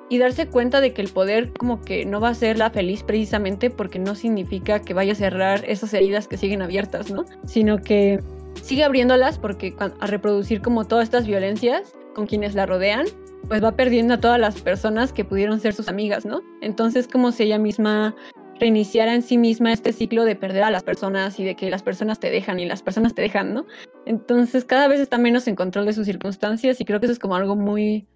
y 0.09 0.19
darse 0.19 0.45
cuenta 0.45 0.79
de 0.79 0.93
que 0.93 1.01
el 1.01 1.09
poder 1.09 1.51
como 1.53 1.81
que 1.81 2.05
no 2.05 2.21
va 2.21 2.29
a 2.29 2.35
ser 2.35 2.59
feliz 2.71 3.01
precisamente 3.01 3.71
porque 3.71 3.97
no 3.97 4.13
significa 4.13 4.79
que 4.79 4.93
vaya 4.93 5.13
a 5.13 5.15
cerrar 5.15 5.65
esas 5.67 5.91
heridas 5.95 6.27
que 6.27 6.37
siguen 6.37 6.61
abiertas, 6.61 7.09
¿no? 7.09 7.25
Sino 7.47 7.79
que 7.79 8.19
sigue 8.61 8.83
abriéndolas 8.83 9.39
porque 9.39 9.75
a 9.79 10.05
reproducir 10.05 10.61
como 10.61 10.85
todas 10.85 11.05
estas 11.05 11.25
violencias 11.25 11.95
con 12.13 12.27
quienes 12.27 12.53
la 12.53 12.67
rodean, 12.67 13.07
pues 13.47 13.63
va 13.63 13.71
perdiendo 13.71 14.13
a 14.13 14.19
todas 14.19 14.39
las 14.39 14.61
personas 14.61 15.11
que 15.11 15.25
pudieron 15.25 15.59
ser 15.59 15.73
sus 15.73 15.87
amigas, 15.87 16.25
¿no? 16.25 16.43
Entonces 16.61 17.07
como 17.07 17.31
si 17.31 17.41
ella 17.41 17.57
misma 17.57 18.15
reiniciara 18.59 19.13
en 19.13 19.21
sí 19.21 19.37
misma 19.37 19.73
este 19.73 19.93
ciclo 19.93 20.25
de 20.25 20.35
perder 20.35 20.63
a 20.63 20.71
las 20.71 20.83
personas 20.83 21.39
y 21.39 21.43
de 21.43 21.55
que 21.55 21.69
las 21.69 21.83
personas 21.83 22.19
te 22.19 22.29
dejan 22.29 22.59
y 22.59 22.65
las 22.65 22.81
personas 22.81 23.13
te 23.13 23.21
dejan, 23.21 23.53
¿no? 23.53 23.65
Entonces 24.05 24.65
cada 24.65 24.87
vez 24.87 24.99
está 24.99 25.17
menos 25.17 25.47
en 25.47 25.55
control 25.55 25.85
de 25.85 25.93
sus 25.93 26.05
circunstancias 26.05 26.79
y 26.79 26.85
creo 26.85 26.99
que 26.99 27.07
eso 27.07 27.13
es 27.13 27.19
como 27.19 27.35
algo 27.35 27.55
muy 27.55 28.07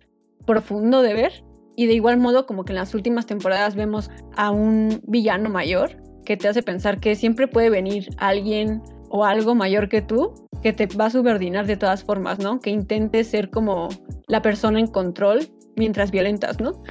profundo 0.45 1.01
de 1.01 1.13
ver. 1.13 1.43
Y 1.75 1.85
de 1.85 1.93
igual 1.93 2.17
modo 2.17 2.45
como 2.47 2.65
que 2.65 2.71
en 2.71 2.77
las 2.77 2.95
últimas 2.95 3.27
temporadas 3.27 3.75
vemos 3.75 4.09
a 4.35 4.49
un 4.51 5.01
villano 5.05 5.49
mayor 5.49 6.01
que 6.25 6.35
te 6.35 6.47
hace 6.47 6.63
pensar 6.63 6.99
que 6.99 7.15
siempre 7.15 7.47
puede 7.47 7.69
venir 7.69 8.09
alguien 8.17 8.81
o 9.09 9.25
algo 9.25 9.55
mayor 9.55 9.87
que 9.87 10.01
tú 10.01 10.33
que 10.61 10.73
te 10.73 10.87
va 10.87 11.05
a 11.05 11.09
subordinar 11.09 11.67
de 11.67 11.77
todas 11.77 12.03
formas, 12.03 12.39
¿no? 12.39 12.59
Que 12.59 12.71
intente 12.71 13.23
ser 13.23 13.49
como 13.49 13.89
la 14.27 14.41
persona 14.41 14.79
en 14.79 14.87
control 14.87 15.47
mientras 15.75 16.11
violentas, 16.11 16.59
¿no? 16.59 16.81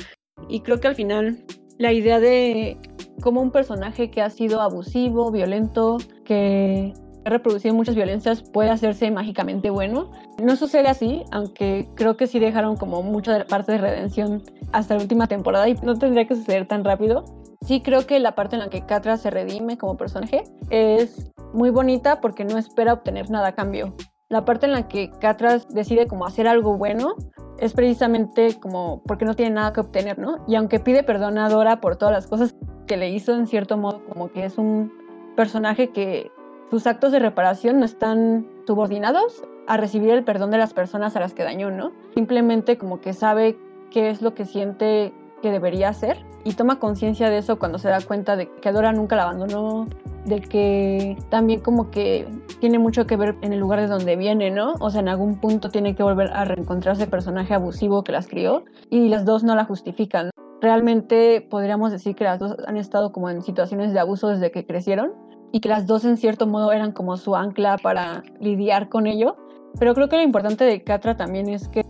Y 0.48 0.60
creo 0.60 0.80
que 0.80 0.88
al 0.88 0.94
final 0.94 1.44
la 1.78 1.92
idea 1.92 2.20
de 2.20 2.78
como 3.22 3.40
un 3.40 3.50
personaje 3.50 4.10
que 4.10 4.22
ha 4.22 4.30
sido 4.30 4.60
abusivo, 4.60 5.30
violento, 5.30 5.98
que 6.24 6.94
ha 7.24 7.30
reproducido 7.30 7.74
muchas 7.74 7.94
violencias 7.96 8.42
puede 8.42 8.70
hacerse 8.70 9.10
mágicamente 9.10 9.70
bueno. 9.70 10.10
No 10.42 10.56
sucede 10.56 10.88
así, 10.88 11.24
aunque 11.32 11.88
creo 11.94 12.16
que 12.16 12.26
sí 12.26 12.38
dejaron 12.38 12.76
como 12.76 13.02
mucha 13.02 13.44
parte 13.46 13.72
de 13.72 13.78
redención 13.78 14.42
hasta 14.72 14.94
la 14.94 15.02
última 15.02 15.26
temporada 15.26 15.68
y 15.68 15.74
no 15.74 15.96
tendría 15.96 16.26
que 16.26 16.36
suceder 16.36 16.68
tan 16.68 16.84
rápido. 16.84 17.24
Sí 17.62 17.80
creo 17.80 18.06
que 18.06 18.20
la 18.20 18.34
parte 18.34 18.56
en 18.56 18.60
la 18.60 18.68
que 18.68 18.86
Catra 18.86 19.16
se 19.16 19.30
redime 19.30 19.76
como 19.76 19.96
personaje 19.96 20.44
es 20.70 21.32
muy 21.52 21.70
bonita 21.70 22.20
porque 22.20 22.44
no 22.44 22.58
espera 22.58 22.92
obtener 22.92 23.30
nada 23.30 23.48
a 23.48 23.54
cambio. 23.54 23.94
La 24.28 24.44
parte 24.44 24.66
en 24.66 24.72
la 24.72 24.88
que 24.88 25.10
Catras 25.10 25.68
decide 25.68 26.08
como 26.08 26.26
hacer 26.26 26.48
algo 26.48 26.76
bueno 26.76 27.14
es 27.58 27.72
precisamente 27.72 28.58
como 28.58 29.02
porque 29.04 29.24
no 29.24 29.34
tiene 29.34 29.54
nada 29.54 29.72
que 29.72 29.80
obtener, 29.80 30.18
¿no? 30.18 30.44
Y 30.48 30.56
aunque 30.56 30.80
pide 30.80 31.02
perdón 31.02 31.38
a 31.38 31.48
Dora 31.48 31.80
por 31.80 31.96
todas 31.96 32.12
las 32.12 32.26
cosas 32.26 32.54
que 32.86 32.96
le 32.96 33.10
hizo, 33.10 33.34
en 33.34 33.46
cierto 33.46 33.76
modo, 33.76 34.02
como 34.08 34.30
que 34.30 34.44
es 34.44 34.58
un 34.58 34.92
personaje 35.36 35.88
que 35.90 36.30
sus 36.70 36.86
actos 36.86 37.12
de 37.12 37.18
reparación 37.18 37.78
no 37.78 37.84
están 37.84 38.46
subordinados 38.66 39.44
a 39.66 39.76
recibir 39.76 40.10
el 40.10 40.24
perdón 40.24 40.50
de 40.50 40.58
las 40.58 40.72
personas 40.72 41.16
a 41.16 41.20
las 41.20 41.34
que 41.34 41.44
dañó, 41.44 41.70
¿no? 41.70 41.92
Simplemente 42.14 42.78
como 42.78 43.00
que 43.00 43.12
sabe 43.12 43.58
qué 43.90 44.10
es 44.10 44.22
lo 44.22 44.34
que 44.34 44.44
siente 44.44 45.12
que 45.42 45.50
debería 45.50 45.88
hacer 45.88 46.24
y 46.44 46.54
toma 46.54 46.78
conciencia 46.78 47.28
de 47.28 47.38
eso 47.38 47.58
cuando 47.58 47.78
se 47.78 47.88
da 47.88 48.00
cuenta 48.00 48.36
de 48.36 48.50
que 48.60 48.72
Dora 48.72 48.92
nunca 48.92 49.16
la 49.16 49.24
abandonó, 49.24 49.88
de 50.24 50.40
que 50.40 51.16
también 51.28 51.60
como 51.60 51.90
que 51.90 52.28
tiene 52.60 52.78
mucho 52.78 53.06
que 53.06 53.16
ver 53.16 53.36
en 53.42 53.52
el 53.52 53.60
lugar 53.60 53.80
de 53.80 53.86
donde 53.86 54.16
viene, 54.16 54.50
¿no? 54.50 54.74
O 54.80 54.90
sea, 54.90 55.00
en 55.00 55.08
algún 55.08 55.40
punto 55.40 55.70
tiene 55.70 55.94
que 55.94 56.02
volver 56.02 56.32
a 56.32 56.44
reencontrarse 56.44 57.04
el 57.04 57.10
personaje 57.10 57.54
abusivo 57.54 58.02
que 58.02 58.12
las 58.12 58.26
crió 58.26 58.64
y 58.90 59.08
las 59.08 59.24
dos 59.24 59.44
no 59.44 59.54
la 59.54 59.64
justifican. 59.64 60.30
Realmente 60.66 61.46
podríamos 61.48 61.92
decir 61.92 62.16
que 62.16 62.24
las 62.24 62.40
dos 62.40 62.56
han 62.66 62.76
estado 62.76 63.12
como 63.12 63.30
en 63.30 63.40
situaciones 63.40 63.92
de 63.92 64.00
abuso 64.00 64.26
desde 64.26 64.50
que 64.50 64.66
crecieron 64.66 65.12
y 65.52 65.60
que 65.60 65.68
las 65.68 65.86
dos 65.86 66.04
en 66.04 66.16
cierto 66.16 66.48
modo 66.48 66.72
eran 66.72 66.90
como 66.90 67.16
su 67.16 67.36
ancla 67.36 67.78
para 67.78 68.24
lidiar 68.40 68.88
con 68.88 69.06
ello. 69.06 69.36
Pero 69.78 69.94
creo 69.94 70.08
que 70.08 70.16
lo 70.16 70.22
importante 70.22 70.64
de 70.64 70.82
Catra 70.82 71.16
también 71.16 71.48
es 71.48 71.68
que 71.68 71.84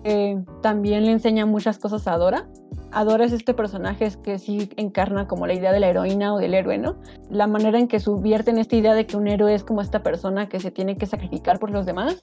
también 0.61 1.07
le 1.07 1.13
enseña 1.13 1.47
muchas 1.47 1.79
cosas 1.79 2.07
a 2.07 2.19
Dora 2.19 2.47
Adora 2.93 3.25
es 3.25 3.33
este 3.33 3.55
personaje 3.55 4.11
que 4.23 4.39
sí 4.39 4.71
encarna 4.77 5.27
como 5.27 5.47
la 5.47 5.55
idea 5.55 5.73
de 5.73 5.81
la 5.81 5.89
heroína 5.89 6.35
o 6.35 6.39
del 6.39 6.55
héroe, 6.55 6.79
¿no? 6.79 6.97
La 7.31 7.47
manera 7.47 7.79
en 7.79 7.89
que 7.89 8.01
subvierte 8.01 8.51
en 8.51 8.59
esta 8.59 8.77
idea 8.77 8.95
de 8.95 9.07
que 9.07 9.17
un 9.17 9.27
héroe 9.27 9.55
es 9.55 9.65
como 9.65 9.81
esta 9.81 10.03
persona 10.03 10.49
que 10.49 10.61
se 10.61 10.71
tiene 10.71 10.97
que 10.97 11.07
sacrificar 11.07 11.59
por 11.59 11.71
los 11.71 11.87
demás. 11.87 12.23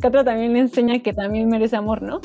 Catra 0.00 0.24
también 0.24 0.52
le 0.54 0.60
enseña 0.60 1.00
que 1.00 1.12
también 1.12 1.48
merece 1.48 1.76
amor, 1.76 2.02
¿no? 2.02 2.20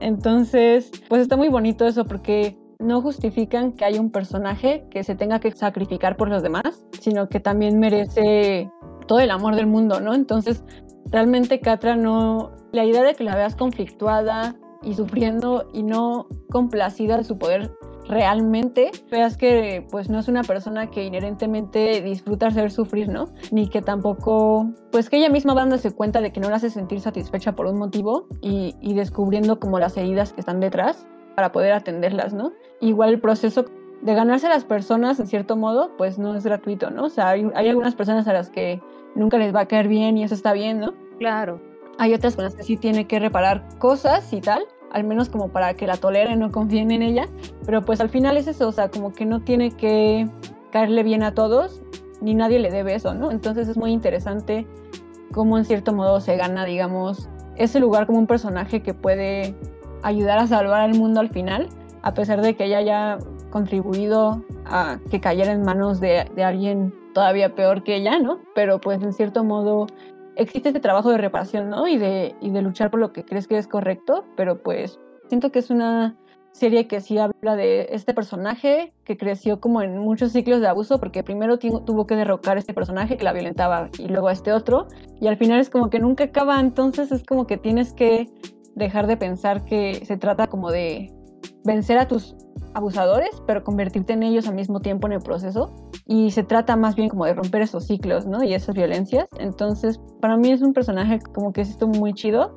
Entonces, 0.00 0.90
pues 1.08 1.22
está 1.22 1.36
muy 1.36 1.48
bonito 1.48 1.86
eso 1.86 2.06
porque 2.06 2.56
no 2.80 3.02
justifican 3.02 3.72
que 3.72 3.84
haya 3.84 4.00
un 4.00 4.10
personaje 4.10 4.86
que 4.90 5.04
se 5.04 5.14
tenga 5.14 5.38
que 5.40 5.52
sacrificar 5.52 6.16
por 6.16 6.28
los 6.28 6.42
demás, 6.42 6.84
sino 7.00 7.28
que 7.28 7.40
también 7.40 7.78
merece 7.78 8.70
todo 9.06 9.20
el 9.20 9.30
amor 9.30 9.56
del 9.56 9.66
mundo, 9.66 10.00
¿no? 10.00 10.14
Entonces, 10.14 10.64
realmente 11.06 11.60
Catra 11.60 11.96
no, 11.96 12.52
la 12.72 12.84
idea 12.84 13.02
de 13.02 13.14
que 13.14 13.24
la 13.24 13.36
veas 13.36 13.56
conflictuada, 13.56 14.56
y 14.82 14.94
sufriendo 14.94 15.68
y 15.72 15.82
no 15.82 16.26
complacida 16.50 17.16
de 17.16 17.24
su 17.24 17.38
poder 17.38 17.70
realmente 18.06 18.90
veas 19.10 19.36
que 19.36 19.86
pues 19.90 20.08
no 20.08 20.18
es 20.18 20.26
una 20.26 20.42
persona 20.42 20.90
que 20.90 21.04
inherentemente 21.04 22.00
disfruta 22.00 22.48
hacer 22.48 22.72
sufrir, 22.72 23.08
¿no? 23.08 23.26
Ni 23.52 23.68
que 23.68 23.82
tampoco, 23.82 24.68
pues 24.90 25.08
que 25.08 25.18
ella 25.18 25.28
misma 25.28 25.54
va 25.54 25.60
dándose 25.60 25.92
cuenta 25.92 26.20
de 26.20 26.32
que 26.32 26.40
no 26.40 26.50
la 26.50 26.56
hace 26.56 26.70
sentir 26.70 27.00
satisfecha 27.00 27.52
por 27.52 27.66
un 27.66 27.78
motivo 27.78 28.26
y, 28.40 28.74
y 28.80 28.94
descubriendo 28.94 29.60
como 29.60 29.78
las 29.78 29.96
heridas 29.96 30.32
que 30.32 30.40
están 30.40 30.58
detrás 30.58 31.06
para 31.40 31.52
poder 31.52 31.72
atenderlas, 31.72 32.34
¿no? 32.34 32.52
Igual 32.80 33.14
el 33.14 33.18
proceso 33.18 33.64
de 34.02 34.14
ganarse 34.14 34.46
a 34.46 34.50
las 34.50 34.64
personas 34.64 35.18
en 35.20 35.26
cierto 35.26 35.56
modo, 35.56 35.96
pues 35.96 36.18
no 36.18 36.36
es 36.36 36.44
gratuito, 36.44 36.90
¿no? 36.90 37.04
O 37.04 37.08
sea, 37.08 37.30
hay, 37.30 37.50
hay 37.54 37.66
algunas 37.70 37.94
personas 37.94 38.28
a 38.28 38.34
las 38.34 38.50
que 38.50 38.82
nunca 39.14 39.38
les 39.38 39.54
va 39.54 39.60
a 39.60 39.66
caer 39.66 39.88
bien 39.88 40.18
y 40.18 40.22
eso 40.22 40.34
está 40.34 40.52
bien, 40.52 40.80
¿no? 40.80 40.92
Claro. 41.18 41.58
Hay 41.96 42.12
otras 42.12 42.36
con 42.36 42.44
las 42.44 42.54
que 42.54 42.62
sí 42.62 42.76
tiene 42.76 43.06
que 43.06 43.18
reparar 43.18 43.66
cosas 43.78 44.30
y 44.34 44.42
tal, 44.42 44.64
al 44.92 45.04
menos 45.04 45.30
como 45.30 45.48
para 45.48 45.72
que 45.72 45.86
la 45.86 45.96
toleren, 45.96 46.40
no 46.40 46.52
confíen 46.52 46.90
en 46.90 47.00
ella, 47.00 47.26
pero 47.64 47.86
pues 47.86 48.02
al 48.02 48.10
final 48.10 48.36
es 48.36 48.46
eso, 48.46 48.68
o 48.68 48.72
sea, 48.72 48.90
como 48.90 49.14
que 49.14 49.24
no 49.24 49.40
tiene 49.40 49.70
que 49.70 50.28
caerle 50.70 51.02
bien 51.04 51.22
a 51.22 51.32
todos, 51.32 51.80
ni 52.20 52.34
nadie 52.34 52.58
le 52.58 52.70
debe 52.70 52.94
eso, 52.94 53.14
¿no? 53.14 53.30
Entonces 53.30 53.66
es 53.66 53.78
muy 53.78 53.92
interesante 53.92 54.66
cómo 55.32 55.56
en 55.56 55.64
cierto 55.64 55.94
modo 55.94 56.20
se 56.20 56.36
gana, 56.36 56.66
digamos, 56.66 57.30
ese 57.56 57.80
lugar 57.80 58.06
como 58.06 58.18
un 58.18 58.26
personaje 58.26 58.82
que 58.82 58.92
puede 58.92 59.54
ayudar 60.02 60.38
a 60.38 60.46
salvar 60.46 60.80
al 60.80 60.94
mundo 60.94 61.20
al 61.20 61.30
final, 61.30 61.68
a 62.02 62.14
pesar 62.14 62.40
de 62.40 62.54
que 62.56 62.64
ella 62.64 62.78
haya 62.78 63.18
contribuido 63.50 64.44
a 64.64 64.98
que 65.10 65.20
cayera 65.20 65.52
en 65.52 65.62
manos 65.62 66.00
de, 66.00 66.20
alguien 66.42 66.94
todavía 67.14 67.54
peor 67.54 67.82
que 67.82 67.96
ella, 67.96 68.18
¿no? 68.18 68.40
Pero 68.54 68.80
pues 68.80 69.02
en 69.02 69.12
cierto 69.12 69.44
modo 69.44 69.86
existe 70.36 70.68
este 70.68 70.80
trabajo 70.80 71.10
de 71.10 71.18
reparación, 71.18 71.68
¿no? 71.68 71.88
Y 71.88 71.98
de, 71.98 72.34
y 72.40 72.50
de 72.50 72.62
luchar 72.62 72.90
por 72.90 73.00
lo 73.00 73.12
que 73.12 73.24
crees 73.24 73.48
que 73.48 73.58
es 73.58 73.66
correcto, 73.66 74.24
pero 74.36 74.62
pues 74.62 74.98
siento 75.28 75.50
que 75.50 75.58
es 75.58 75.70
una 75.70 76.16
serie 76.52 76.88
que 76.88 77.00
sí 77.00 77.18
habla 77.18 77.56
de 77.56 77.88
este 77.90 78.12
personaje 78.12 78.92
que 79.04 79.16
creció 79.16 79.60
como 79.60 79.82
en 79.82 79.98
muchos 79.98 80.32
ciclos 80.32 80.60
de 80.60 80.68
abuso, 80.68 80.98
porque 80.98 81.22
primero 81.22 81.58
tuvo 81.58 82.06
que 82.06 82.16
derrocar 82.16 82.56
a 82.56 82.60
este 82.60 82.74
personaje 82.74 83.16
que 83.16 83.24
la 83.24 83.32
violentaba 83.32 83.88
y 83.98 84.08
luego 84.08 84.28
a 84.28 84.32
este 84.32 84.52
otro, 84.52 84.88
y 85.20 85.28
al 85.28 85.36
final 85.36 85.60
es 85.60 85.70
como 85.70 85.90
que 85.90 86.00
nunca 86.00 86.24
acaba, 86.24 86.58
entonces 86.58 87.12
es 87.12 87.24
como 87.24 87.46
que 87.46 87.56
tienes 87.56 87.92
que 87.92 88.28
dejar 88.74 89.06
de 89.06 89.16
pensar 89.16 89.64
que 89.64 90.04
se 90.04 90.16
trata 90.16 90.46
como 90.46 90.70
de 90.70 91.12
vencer 91.64 91.98
a 91.98 92.08
tus 92.08 92.36
abusadores, 92.74 93.30
pero 93.46 93.64
convertirte 93.64 94.12
en 94.12 94.22
ellos 94.22 94.48
al 94.48 94.54
mismo 94.54 94.80
tiempo 94.80 95.06
en 95.06 95.14
el 95.14 95.20
proceso. 95.20 95.74
Y 96.06 96.30
se 96.30 96.42
trata 96.42 96.76
más 96.76 96.96
bien 96.96 97.08
como 97.08 97.24
de 97.24 97.34
romper 97.34 97.62
esos 97.62 97.86
ciclos, 97.86 98.26
¿no? 98.26 98.42
Y 98.42 98.54
esas 98.54 98.74
violencias. 98.74 99.26
Entonces, 99.38 100.00
para 100.20 100.36
mí 100.36 100.50
es 100.50 100.62
un 100.62 100.72
personaje 100.72 101.20
como 101.34 101.52
que 101.52 101.62
es 101.62 101.70
esto 101.70 101.86
muy 101.86 102.12
chido. 102.14 102.56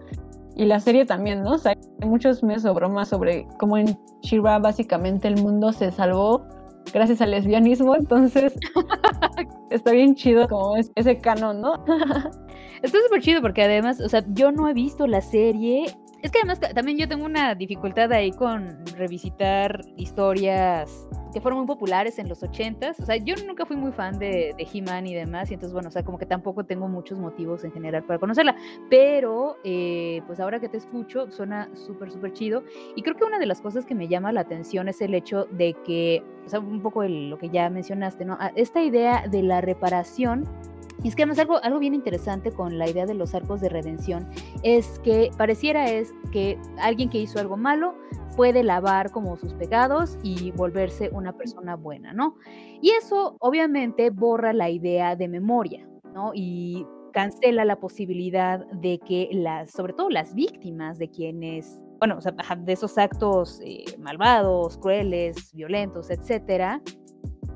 Y 0.56 0.66
la 0.66 0.80
serie 0.80 1.06
también, 1.06 1.42
¿no? 1.44 1.54
O 1.54 1.58
sea, 1.58 1.74
hay 2.02 2.08
muchos 2.08 2.44
memes 2.44 2.66
o 2.66 2.74
bromas 2.74 3.10
sobre 3.10 3.48
cómo 3.60 3.78
en 3.78 3.98
Shira 4.22 4.60
básicamente 4.60 5.28
el 5.28 5.42
mundo 5.42 5.74
se 5.74 5.92
salvó 5.92 6.46
gracias 6.94 7.22
al 7.22 7.32
lesbianismo. 7.32 7.96
Entonces, 7.96 8.54
está 9.72 9.92
bien 9.92 10.16
chido 10.16 10.48
como 10.48 10.78
es 10.78 10.92
ese 10.96 11.18
canon, 11.18 11.62
¿no? 11.62 11.84
Está 12.84 12.98
súper 13.06 13.22
chido 13.22 13.42
porque 13.42 13.64
además, 13.64 14.02
o 14.02 14.10
sea, 14.10 14.26
yo 14.34 14.52
no 14.52 14.68
he 14.68 14.74
visto 14.74 15.08
la 15.08 15.22
serie 15.22 15.86
es 16.24 16.32
que 16.32 16.40
además 16.40 16.60
también 16.74 16.98
yo 16.98 17.08
tengo 17.08 17.26
una 17.26 17.54
dificultad 17.54 18.12
ahí 18.14 18.32
con 18.32 18.86
revisitar 18.96 19.82
historias 19.98 21.08
que 21.34 21.42
fueron 21.42 21.60
muy 21.60 21.68
populares 21.68 22.18
en 22.18 22.30
los 22.30 22.44
ochentas. 22.44 22.98
O 23.00 23.06
sea, 23.06 23.18
yo 23.18 23.36
nunca 23.46 23.66
fui 23.66 23.76
muy 23.76 23.92
fan 23.92 24.18
de, 24.20 24.56
de 24.58 24.68
He-Man 24.72 25.08
y 25.08 25.16
demás, 25.16 25.52
y 25.52 25.56
entonces, 25.56 25.74
bueno, 25.74 25.90
o 25.90 25.92
sea, 25.92 26.04
como 26.04 26.18
que 26.18 26.26
tampoco 26.26 26.64
tengo 26.64 26.88
muchos 26.88 27.20
motivos 27.20 27.66
en 27.66 27.74
general 27.74 28.04
para 28.04 28.20
conocerla. 28.20 28.56
Pero, 28.90 29.58
eh, 29.66 30.22
pues 30.28 30.40
ahora 30.40 30.60
que 30.62 30.70
te 30.70 30.78
escucho, 30.78 31.30
suena 31.30 31.70
súper, 31.76 32.12
súper 32.12 32.32
chido. 32.32 32.64
Y 32.96 33.02
creo 33.02 33.18
que 33.18 33.26
una 33.26 33.40
de 33.40 33.48
las 33.48 33.60
cosas 33.60 33.86
que 33.86 33.96
me 33.96 34.08
llama 34.08 34.32
la 34.32 34.42
atención 34.42 34.88
es 34.88 35.02
el 35.02 35.14
hecho 35.16 35.46
de 35.52 35.76
que, 35.86 36.24
o 36.46 36.50
sea, 36.50 36.60
un 36.60 36.82
poco 36.82 37.04
lo 37.04 37.38
que 37.38 37.50
ya 37.50 37.70
mencionaste, 37.70 38.24
¿no? 38.24 38.38
Ah, 38.40 38.52
esta 38.56 38.82
idea 38.82 39.28
de 39.28 39.42
la 39.42 39.60
reparación 39.60 40.48
y 41.02 41.08
es 41.08 41.16
que 41.16 41.24
además 41.24 41.40
algo, 41.40 41.64
algo 41.64 41.80
bien 41.80 41.94
interesante 41.94 42.52
con 42.52 42.78
la 42.78 42.90
idea 42.90 43.06
de 43.06 43.14
los 43.14 43.34
arcos 43.34 43.62
de 43.62 43.70
redención 43.70 44.28
es 44.62 45.00
que 45.00 45.32
pareciera 45.38 45.90
es 45.90 46.14
que 46.32 46.60
alguien 46.80 47.10
que 47.10 47.20
hizo 47.20 47.40
algo 47.40 47.58
malo 47.58 47.96
puede 48.36 48.64
lavar 48.64 49.12
como 49.12 49.38
sus 49.38 49.54
pecados 49.54 50.18
y 50.24 50.52
volverse 50.52 51.10
una 51.12 51.34
persona 51.34 51.76
buena, 51.76 52.14
¿no? 52.14 52.36
Y 52.82 52.92
eso 52.92 53.36
obviamente 53.40 54.10
borra 54.10 54.54
la 54.54 54.70
idea 54.70 55.16
de 55.16 55.28
memoria, 55.28 55.88
¿no? 56.14 56.32
Y 56.34 56.86
cancela 57.12 57.64
la 57.64 57.80
posibilidad 57.80 58.66
de 58.72 59.00
que 59.00 59.30
las, 59.32 59.72
sobre 59.72 59.94
todo 59.94 60.10
las 60.10 60.34
víctimas 60.34 60.98
de 60.98 61.10
quienes, 61.10 61.82
bueno, 62.00 62.18
o 62.18 62.22
sea, 62.22 62.34
de 62.58 62.74
esos 62.74 62.98
actos 62.98 63.62
eh, 63.64 63.86
malvados, 64.00 64.78
crueles, 64.78 65.54
violentos, 65.54 66.10
etcétera, 66.10 66.82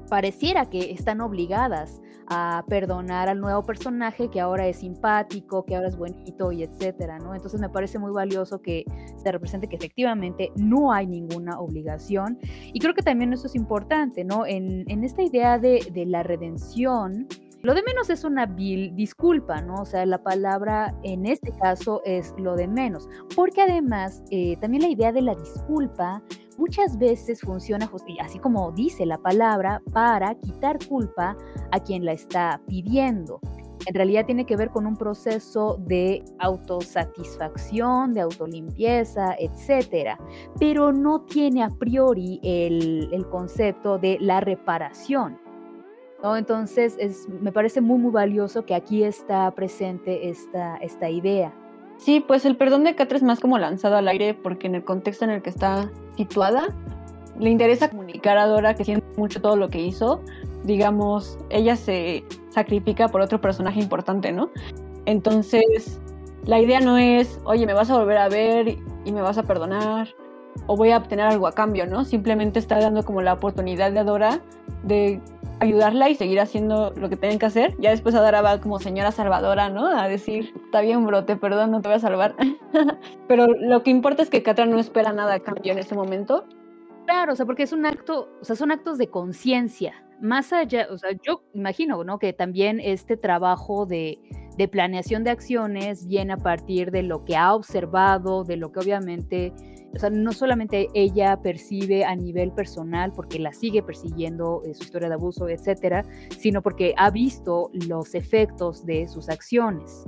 pareciera 0.10 0.70
que 0.70 0.92
están 0.92 1.22
obligadas 1.22 2.02
a 2.30 2.64
perdonar 2.68 3.30
al 3.30 3.40
nuevo 3.40 3.64
personaje 3.64 4.30
que 4.30 4.40
ahora 4.40 4.68
es 4.68 4.78
simpático, 4.78 5.66
que 5.66 5.76
ahora 5.76 5.88
es 5.88 5.98
bonito 5.98 6.52
y 6.52 6.64
etcétera, 6.64 7.20
¿no? 7.20 7.34
Entonces 7.34 7.60
me 7.60 7.70
parece 7.70 8.00
muy 8.00 8.12
valioso 8.12 8.62
que 8.62 8.84
se 9.16 9.32
represente 9.32 9.68
que 9.68 9.78
efectivamente 9.78 10.52
no 10.56 10.92
hay 10.92 11.08
ninguna 11.08 11.60
obligación 11.60 12.38
y 12.74 12.80
creo 12.80 12.94
que 12.94 13.02
también 13.02 13.34
eso 13.34 13.48
es 13.48 13.56
importante, 13.56 14.24
¿no? 14.24 14.46
En, 14.46 14.88
esta 15.04 15.22
idea 15.22 15.58
de, 15.58 15.88
de 15.94 16.06
la 16.06 16.24
redención, 16.24 17.28
lo 17.62 17.74
de 17.74 17.82
menos 17.84 18.10
es 18.10 18.24
una 18.24 18.46
disculpa, 18.46 19.62
¿no? 19.62 19.82
O 19.82 19.86
sea, 19.86 20.06
la 20.06 20.22
palabra 20.22 20.94
en 21.04 21.26
este 21.26 21.52
caso 21.52 22.02
es 22.06 22.34
lo 22.38 22.56
de 22.56 22.68
menos, 22.68 23.08
porque 23.36 23.62
además 23.62 24.22
eh, 24.32 24.58
también 24.58 24.84
la 24.84 24.90
idea 24.90 25.12
de 25.12 25.22
la 25.22 25.36
disculpa 25.36 26.22
muchas 26.58 26.98
veces 26.98 27.42
funciona, 27.42 27.90
así 28.22 28.40
como 28.40 28.72
dice 28.72 29.06
la 29.06 29.18
palabra, 29.18 29.82
para 29.94 30.36
quitar 30.36 30.78
culpa 30.88 31.38
a 31.72 31.80
quien 31.80 32.06
la 32.06 32.14
está 32.14 32.62
pidiendo. 32.68 33.40
En 33.86 33.94
realidad 33.94 34.26
tiene 34.26 34.46
que 34.46 34.58
ver 34.58 34.70
con 34.70 34.86
un 34.86 34.98
proceso 34.98 35.78
de 35.80 36.24
autosatisfacción, 36.40 38.14
de 38.14 38.22
autolimpieza, 38.22 39.36
etcétera, 39.40 40.20
pero 40.60 40.92
no 40.92 41.22
tiene 41.22 41.64
a 41.64 41.70
priori 41.70 42.42
el, 42.44 43.10
el 43.14 43.30
concepto 43.30 43.98
de 43.98 44.18
la 44.20 44.42
reparación. 44.42 45.40
Entonces, 46.24 46.96
es, 47.00 47.28
me 47.30 47.52
parece 47.52 47.80
muy, 47.80 48.00
muy 48.00 48.12
valioso 48.12 48.66
que 48.66 48.76
aquí 48.76 49.04
está 49.04 49.50
presente 49.52 50.30
esta, 50.30 50.78
esta 50.78 51.10
idea. 51.10 51.54
Sí, 51.98 52.20
pues 52.20 52.46
el 52.46 52.56
perdón 52.56 52.84
de 52.84 52.96
Catra 52.96 53.18
es 53.18 53.24
más 53.24 53.40
como 53.40 53.58
lanzado 53.58 53.98
al 53.98 54.08
aire 54.08 54.34
porque 54.34 54.68
en 54.68 54.76
el 54.76 54.84
contexto 54.84 55.26
en 55.26 55.32
el 55.32 55.42
que 55.42 55.50
está 55.50 55.90
situada, 56.16 56.68
le 57.40 57.50
interesa 57.50 57.90
comunicar 57.90 58.38
a 58.38 58.48
Dora 58.48 58.76
que 58.76 58.86
siente 58.86 59.06
mucho 59.18 59.42
todo 59.42 59.56
lo 59.56 59.70
que 59.70 59.82
hizo. 59.82 60.22
Digamos, 60.64 61.38
ella 61.50 61.76
se 61.76 62.24
sacrifica 62.50 63.08
por 63.08 63.22
otro 63.22 63.42
personaje 63.42 63.80
importante, 63.80 64.32
¿no? 64.32 64.50
Entonces, 65.06 66.00
la 66.46 66.60
idea 66.60 66.80
no 66.80 66.98
es, 66.98 67.40
oye, 67.46 67.66
me 67.66 67.74
vas 67.74 67.90
a 67.90 67.98
volver 67.98 68.18
a 68.18 68.30
ver 68.30 68.78
y 69.06 69.12
me 69.12 69.22
vas 69.22 69.38
a 69.38 69.44
perdonar 69.44 70.10
o 70.66 70.76
voy 70.76 70.92
a 70.92 70.98
obtener 70.98 71.26
algo 71.26 71.48
a 71.48 71.52
cambio, 71.52 71.86
¿no? 71.86 72.04
Simplemente 72.04 72.60
está 72.60 72.80
dando 72.80 73.04
como 73.04 73.22
la 73.22 73.34
oportunidad 73.34 73.92
de 73.92 74.04
Dora 74.04 74.42
de 74.84 75.22
ayudarla 75.60 76.10
y 76.10 76.16
seguir 76.16 76.40
haciendo 76.40 76.92
lo 76.96 77.10
que 77.10 77.18
tienen 77.18 77.40
que 77.40 77.46
hacer. 77.46 77.76
Ya 77.80 77.92
después 77.92 78.16
Adora 78.16 78.42
va 78.42 78.60
como 78.60 78.80
señora 78.80 79.12
salvadora, 79.12 79.70
¿no? 79.70 79.88
A 79.88 80.08
decir, 80.08 80.54
está 80.66 80.82
bien, 80.82 81.06
bro, 81.06 81.26
te 81.26 81.36
perdono, 81.36 81.68
no 81.68 81.82
te 81.82 81.90
voy 81.90 81.98
a 81.98 82.00
salvar. 82.00 82.36
Pero 83.28 83.48
lo 83.48 83.84
que 83.84 83.92
importa 83.92 84.24
es 84.24 84.30
que 84.30 84.44
Catra 84.44 84.66
no 84.66 84.80
espera 84.80 85.14
nada 85.14 85.36
a 85.36 85.40
cambio 85.40 85.72
en 85.72 85.80
ese 85.80 85.96
momento. 85.96 86.46
Claro, 87.06 87.34
o 87.34 87.36
sea, 87.36 87.46
porque 87.46 87.64
es 87.64 87.72
un 87.72 87.86
acto, 87.86 88.30
o 88.42 88.44
sea, 88.44 88.56
son 88.56 88.72
actos 88.72 88.98
de 88.98 89.10
conciencia. 89.10 90.04
Más 90.20 90.52
allá, 90.52 90.88
o 90.92 90.98
sea, 90.98 91.12
yo 91.22 91.44
imagino, 91.54 92.04
¿no? 92.04 92.20
Que 92.20 92.34
también 92.34 92.80
este 92.80 93.18
trabajo 93.18 93.86
de, 93.86 94.20
de 94.58 94.68
planeación 94.68 95.24
de 95.24 95.30
acciones 95.30 96.08
viene 96.08 96.34
a 96.34 96.38
partir 96.38 96.92
de 96.92 97.04
lo 97.04 97.24
que 97.24 97.38
ha 97.38 97.54
observado, 97.54 98.44
de 98.44 98.58
lo 98.58 98.72
que 98.72 98.80
obviamente 98.80 99.54
o 99.94 100.00
sea, 100.00 100.10
no 100.10 100.32
solamente 100.32 100.88
ella 100.94 101.40
percibe 101.42 102.06
a 102.06 102.16
nivel 102.16 102.52
personal 102.52 103.12
porque 103.14 103.40
la 103.40 103.52
sigue 103.52 103.82
persiguiendo 103.82 104.62
su 104.74 104.84
historia 104.84 105.08
de 105.08 105.16
abuso, 105.16 105.48
etcétera, 105.50 106.06
sino 106.38 106.62
porque 106.62 106.94
ha 106.98 107.10
visto 107.10 107.70
los 107.88 108.14
efectos 108.14 108.86
de 108.86 109.08
sus 109.08 109.30
acciones. 109.30 110.06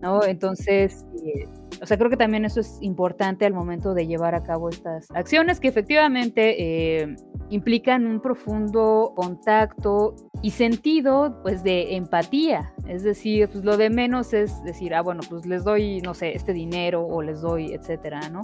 ¿no? 0.00 0.24
Entonces, 0.24 1.04
eh, 1.24 1.44
o 1.80 1.86
sea, 1.86 1.96
creo 1.96 2.10
que 2.10 2.16
también 2.16 2.44
eso 2.44 2.60
es 2.60 2.78
importante 2.80 3.46
al 3.46 3.52
momento 3.52 3.94
de 3.94 4.06
llevar 4.06 4.34
a 4.34 4.42
cabo 4.42 4.68
estas 4.68 5.10
acciones 5.12 5.60
que 5.60 5.68
efectivamente 5.68 7.02
eh, 7.02 7.16
implican 7.50 8.06
un 8.06 8.20
profundo 8.20 9.12
contacto 9.16 10.14
y 10.42 10.50
sentido, 10.50 11.40
pues, 11.42 11.62
de 11.62 11.96
empatía. 11.96 12.72
Es 12.86 13.02
decir, 13.02 13.48
pues 13.48 13.64
lo 13.64 13.76
de 13.76 13.90
menos 13.90 14.32
es 14.32 14.62
decir, 14.64 14.94
ah, 14.94 15.02
bueno, 15.02 15.22
pues 15.28 15.46
les 15.46 15.64
doy, 15.64 16.00
no 16.00 16.14
sé, 16.14 16.34
este 16.34 16.52
dinero 16.52 17.06
o 17.06 17.22
les 17.22 17.40
doy, 17.40 17.72
etcétera, 17.72 18.28
¿no? 18.30 18.42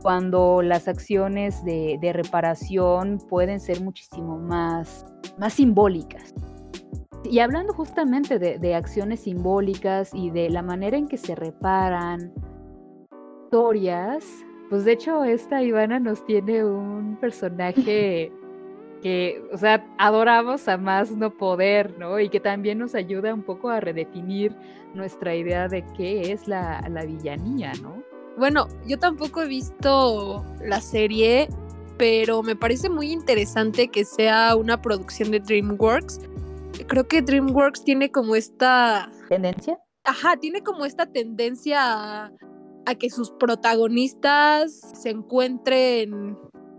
cuando 0.00 0.62
las 0.62 0.88
acciones 0.88 1.64
de, 1.64 1.98
reparación 2.12 3.18
pueden 3.28 3.60
ser 3.60 3.80
muchísimo 3.80 4.38
más, 4.38 5.06
más 5.38 5.54
simbólicas. 5.54 6.34
Y 7.24 7.40
hablando 7.40 7.74
justamente 7.74 8.38
de, 8.38 8.74
acciones 8.74 9.20
simbólicas 9.20 10.10
y 10.14 10.30
de 10.30 10.48
la 10.50 10.62
manera 10.62 10.96
en 10.96 11.06
que 11.06 11.18
se 11.18 11.34
reparan 11.34 12.32
historias, 13.50 14.44
pues 14.68 14.84
de 14.84 14.92
hecho 14.92 15.24
esta 15.24 15.60
Ivana 15.60 15.98
nos 15.98 16.24
tiene 16.24 16.64
un 16.64 17.16
personaje 17.20 18.32
que, 19.02 19.42
o 19.52 19.58
sea, 19.58 19.84
adoramos 19.98 20.68
a 20.68 20.76
más 20.76 21.10
no 21.10 21.36
poder, 21.36 21.98
¿no? 21.98 22.20
Y 22.20 22.28
que 22.28 22.38
también 22.38 22.78
nos 22.78 22.94
ayuda 22.94 23.34
un 23.34 23.42
poco 23.42 23.68
a 23.68 23.80
redefinir 23.80 24.54
nuestra 24.94 25.34
idea 25.34 25.66
de 25.66 25.84
qué 25.96 26.30
es 26.30 26.46
la, 26.46 26.80
la 26.88 27.04
villanía, 27.04 27.72
¿no? 27.82 28.04
Bueno, 28.38 28.68
yo 28.86 29.00
tampoco 29.00 29.42
he 29.42 29.48
visto 29.48 30.44
la 30.64 30.80
serie, 30.80 31.48
pero 31.98 32.44
me 32.44 32.54
parece 32.54 32.88
muy 32.88 33.10
interesante 33.10 33.88
que 33.88 34.04
sea 34.04 34.54
una 34.54 34.80
producción 34.80 35.32
de 35.32 35.40
DreamWorks. 35.40 36.20
Creo 36.86 37.08
que 37.08 37.20
DreamWorks 37.20 37.82
tiene 37.82 38.12
como 38.12 38.36
esta... 38.36 39.10
¿Tendencia? 39.28 39.76
Ajá, 40.04 40.36
tiene 40.36 40.62
como 40.62 40.84
esta 40.84 41.06
tendencia 41.06 41.80
a, 41.82 42.32
que 42.94 43.10
sus 43.10 43.30
protagonistas 43.32 44.80
se 44.94 45.10
encuentren 45.10 46.36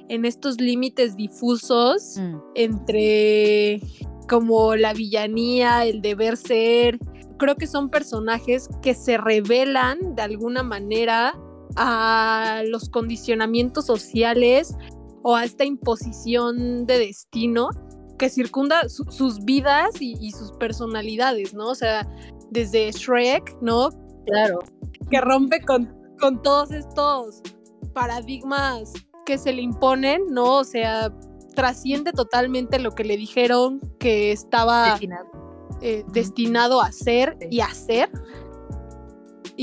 en 0.09 0.25
estos 0.25 0.59
límites 0.59 1.15
difusos 1.15 2.17
mm. 2.17 2.37
entre 2.55 3.81
como 4.27 4.75
la 4.75 4.93
villanía, 4.93 5.85
el 5.85 6.01
deber 6.01 6.37
ser. 6.37 6.99
Creo 7.37 7.55
que 7.55 7.67
son 7.67 7.89
personajes 7.89 8.69
que 8.81 8.93
se 8.93 9.17
revelan 9.17 10.15
de 10.15 10.21
alguna 10.21 10.63
manera 10.63 11.33
a 11.75 12.63
los 12.67 12.89
condicionamientos 12.89 13.85
sociales 13.85 14.75
o 15.23 15.35
a 15.35 15.43
esta 15.43 15.65
imposición 15.65 16.85
de 16.85 16.99
destino 16.99 17.69
que 18.17 18.29
circunda 18.29 18.87
sus 18.87 19.43
vidas 19.43 19.99
y, 19.99 20.31
sus 20.31 20.51
personalidades, 20.53 21.53
¿no? 21.53 21.69
O 21.69 21.75
sea, 21.75 22.07
desde 22.51 22.91
Shrek, 22.91 23.57
¿no? 23.61 23.89
Claro. 24.27 24.59
Que 25.09 25.19
rompe 25.19 25.61
con, 25.61 26.00
con 26.21 26.41
todos 26.41 26.71
estos 26.71 27.41
paradigmas 27.93 28.93
que 29.25 29.37
se 29.37 29.51
le 29.51 29.61
imponen, 29.61 30.27
¿no? 30.29 30.59
O 30.59 30.63
sea, 30.63 31.11
trasciende 31.55 32.13
totalmente 32.13 32.79
lo 32.79 32.91
que 32.91 33.03
le 33.03 33.17
dijeron 33.17 33.81
que 33.99 34.31
estaba 34.31 34.91
destinado, 34.91 36.79
eh, 36.79 36.85
a 36.85 36.91
ser 36.91 37.37
y 37.49 37.59
a 37.59 37.65
hacer. 37.65 38.09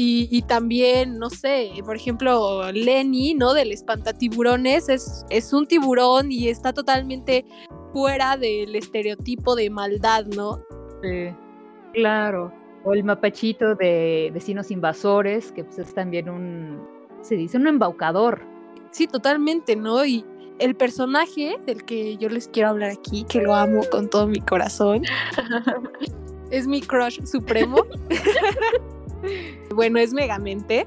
Y, 0.00 0.42
también, 0.42 1.18
no 1.18 1.28
sé, 1.28 1.72
por 1.84 1.96
ejemplo, 1.96 2.70
Lenny, 2.70 3.34
¿no? 3.34 3.52
Del 3.52 3.72
espantatiburones, 3.72 4.88
es, 4.88 5.26
es 5.28 5.52
un 5.52 5.66
tiburón 5.66 6.30
y 6.30 6.48
está 6.48 6.72
totalmente 6.72 7.44
fuera 7.92 8.36
del 8.36 8.76
estereotipo 8.76 9.56
de 9.56 9.70
maldad, 9.70 10.26
¿no? 10.26 10.58
Sí, 11.02 11.34
claro. 11.94 12.52
O 12.84 12.92
el 12.92 13.04
mapachito 13.04 13.74
de 13.74 14.30
vecinos 14.32 14.70
invasores, 14.70 15.52
que 15.52 15.64
pues 15.64 15.78
es 15.78 15.94
también 15.94 16.28
un, 16.28 16.80
se 17.22 17.34
dice, 17.34 17.56
un 17.56 17.66
embaucador. 17.66 18.40
Sí, 18.90 19.06
totalmente, 19.06 19.76
¿no? 19.76 20.04
Y 20.04 20.24
el 20.58 20.74
personaje 20.74 21.58
del 21.66 21.84
que 21.84 22.16
yo 22.16 22.28
les 22.28 22.48
quiero 22.48 22.70
hablar 22.70 22.90
aquí, 22.90 23.24
que 23.24 23.40
lo 23.40 23.54
amo 23.54 23.82
con 23.90 24.08
todo 24.08 24.26
mi 24.26 24.40
corazón, 24.40 25.02
es 26.50 26.66
mi 26.66 26.80
crush 26.80 27.24
supremo. 27.24 27.84
bueno, 29.74 29.98
es 29.98 30.12
Megamente. 30.12 30.86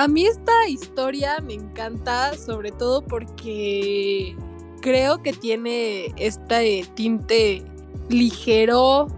A 0.00 0.06
mí 0.06 0.26
esta 0.26 0.68
historia 0.68 1.40
me 1.40 1.54
encanta, 1.54 2.32
sobre 2.34 2.70
todo 2.70 3.02
porque 3.02 4.36
creo 4.80 5.20
que 5.22 5.32
tiene 5.32 6.14
este 6.16 6.86
tinte 6.94 7.64
ligero, 8.08 9.08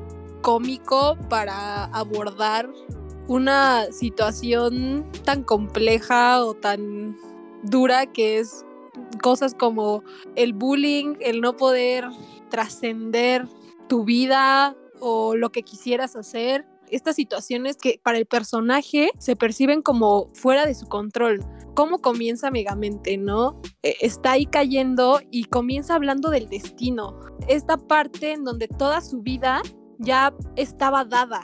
cómico 0.41 1.17
para 1.29 1.85
abordar 1.85 2.71
una 3.29 3.91
situación 3.93 5.07
tan 5.25 5.45
compleja 5.45 6.45
o 6.45 6.55
tan 6.55 7.17
dura 7.63 8.07
que 8.07 8.39
es 8.39 8.65
cosas 9.23 9.55
como 9.55 10.03
el 10.35 10.53
bullying, 10.53 11.17
el 11.21 11.41
no 11.41 11.57
poder 11.57 12.07
trascender 12.49 13.47
tu 13.89 14.05
vida 14.05 14.77
o 15.01 15.37
lo 15.37 15.53
que 15.53 15.63
quisieras 15.63 16.17
hacer 16.17 16.67
estas 16.91 17.17
situaciones 17.17 17.77
que 17.77 18.01
para 18.03 18.19
el 18.19 18.27
personaje 18.27 19.11
se 19.19 19.37
perciben 19.37 19.83
como 19.83 20.31
fuera 20.35 20.67
de 20.67 20.75
su 20.75 20.87
control. 20.87 21.45
¿Cómo 21.75 22.01
comienza 22.01 22.51
Megamente, 22.51 23.17
no? 23.17 23.61
E, 23.83 23.97
está 24.01 24.33
ahí 24.33 24.47
cayendo 24.47 25.21
y 25.31 25.45
comienza 25.45 25.95
hablando 25.95 26.31
del 26.31 26.49
destino. 26.49 27.19
Esta 27.49 27.77
parte 27.77 28.33
en 28.33 28.45
donde 28.45 28.69
toda 28.69 29.01
su 29.01 29.23
vida 29.23 29.63
ya 30.01 30.35
estaba 30.57 31.05
dada. 31.05 31.43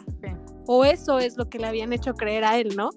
O 0.66 0.85
eso 0.85 1.21
es 1.21 1.37
lo 1.37 1.49
que 1.49 1.59
le 1.59 1.69
habían 1.69 1.92
hecho 1.92 2.14
creer 2.14 2.45
a 2.45 2.59
él, 2.59 2.75
¿no? 2.77 2.90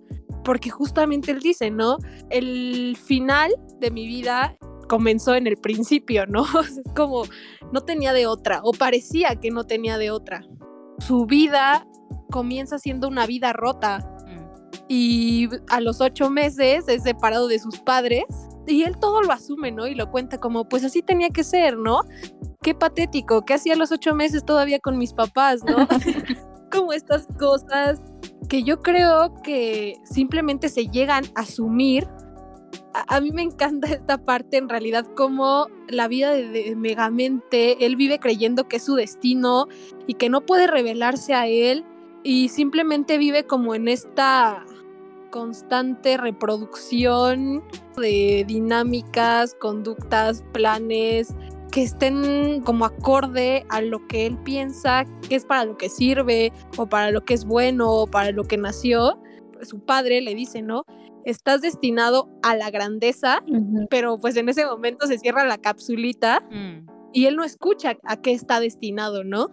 Porque 0.43 0.71
justamente 0.71 1.31
él 1.31 1.39
dice, 1.39 1.69
¿no? 1.69 1.97
El 2.31 2.97
final 2.97 3.51
de 3.79 3.91
mi 3.91 4.07
vida 4.07 4.57
comenzó 4.87 5.35
en 5.35 5.45
el 5.45 5.57
principio, 5.57 6.25
¿no? 6.25 6.43
Es 6.61 6.81
como 6.95 7.23
no 7.71 7.81
tenía 7.81 8.13
de 8.13 8.25
otra, 8.25 8.61
o 8.63 8.71
parecía 8.71 9.35
que 9.35 9.51
no 9.51 9.65
tenía 9.65 9.97
de 9.97 10.09
otra. 10.09 10.41
Su 10.97 11.25
vida 11.25 11.85
comienza 12.31 12.79
siendo 12.79 13.07
una 13.07 13.27
vida 13.27 13.53
rota 13.53 13.99
mm. 14.25 14.73
y 14.87 15.49
a 15.69 15.79
los 15.81 16.01
ocho 16.01 16.29
meses 16.31 16.87
es 16.87 17.03
separado 17.03 17.47
de 17.47 17.59
sus 17.59 17.79
padres 17.79 18.25
y 18.65 18.83
él 18.83 18.97
todo 18.99 19.21
lo 19.21 19.31
asume, 19.31 19.71
¿no? 19.71 19.87
Y 19.87 19.95
lo 19.95 20.09
cuenta 20.11 20.39
como, 20.39 20.67
pues 20.67 20.83
así 20.83 21.01
tenía 21.01 21.29
que 21.29 21.43
ser, 21.43 21.77
¿no? 21.77 22.01
Qué 22.61 22.75
patético, 22.75 23.45
¿qué 23.45 23.53
hacía 23.53 23.75
los 23.77 23.91
ocho 23.93 24.13
meses 24.13 24.43
todavía 24.43 24.79
con 24.79 24.97
mis 24.97 25.13
papás, 25.13 25.61
¿no? 25.63 25.87
como 26.71 26.91
estas 26.91 27.25
cosas 27.39 28.01
que 28.49 28.63
yo 28.63 28.81
creo 28.81 29.33
que 29.43 29.95
simplemente 30.03 30.67
se 30.67 30.87
llegan 30.87 31.23
a 31.35 31.41
asumir. 31.41 32.07
A, 32.93 33.21
mí 33.21 33.31
me 33.31 33.43
encanta 33.43 33.87
esta 33.93 34.17
parte, 34.17 34.57
en 34.57 34.67
realidad, 34.67 35.05
como 35.15 35.67
la 35.87 36.09
vida 36.09 36.33
de, 36.33 36.49
de, 36.49 36.75
Megamente, 36.75 37.85
él 37.85 37.95
vive 37.95 38.19
creyendo 38.19 38.67
que 38.67 38.77
es 38.77 38.83
su 38.83 38.95
destino 38.95 39.67
y 40.05 40.15
que 40.15 40.29
no 40.29 40.41
puede 40.41 40.67
revelarse 40.67 41.33
a 41.33 41.47
él 41.47 41.85
y 42.23 42.49
simplemente 42.49 43.17
vive 43.17 43.45
como 43.45 43.73
en 43.73 43.87
esta 43.87 44.65
constante 45.31 46.17
reproducción 46.17 47.63
de 47.95 48.43
dinámicas, 48.47 49.55
conductas, 49.55 50.43
planes 50.51 51.35
que 51.71 51.83
estén 51.83 52.61
como 52.61 52.85
acorde 52.85 53.65
a 53.69 53.81
lo 53.81 54.07
que 54.07 54.25
él 54.25 54.37
piensa 54.43 55.05
que 55.27 55.35
es 55.35 55.45
para 55.45 55.65
lo 55.65 55.77
que 55.77 55.89
sirve 55.89 56.51
o 56.77 56.87
para 56.87 57.11
lo 57.11 57.23
que 57.23 57.33
es 57.33 57.45
bueno 57.45 57.91
o 57.91 58.07
para 58.07 58.31
lo 58.31 58.43
que 58.43 58.57
nació. 58.57 59.19
Pues 59.53 59.69
su 59.69 59.79
padre 59.79 60.21
le 60.21 60.35
dice, 60.35 60.61
¿no? 60.61 60.83
Estás 61.25 61.61
destinado 61.61 62.29
a 62.41 62.55
la 62.55 62.71
grandeza, 62.71 63.43
pero 63.89 64.17
pues 64.17 64.35
en 64.37 64.49
ese 64.49 64.65
momento 64.65 65.05
se 65.05 65.17
cierra 65.19 65.45
la 65.45 65.57
capsulita 65.57 66.41
Mm. 66.49 66.87
y 67.13 67.25
él 67.25 67.35
no 67.35 67.43
escucha 67.43 67.97
a 68.03 68.17
qué 68.17 68.31
está 68.31 68.59
destinado, 68.59 69.23
¿no? 69.23 69.49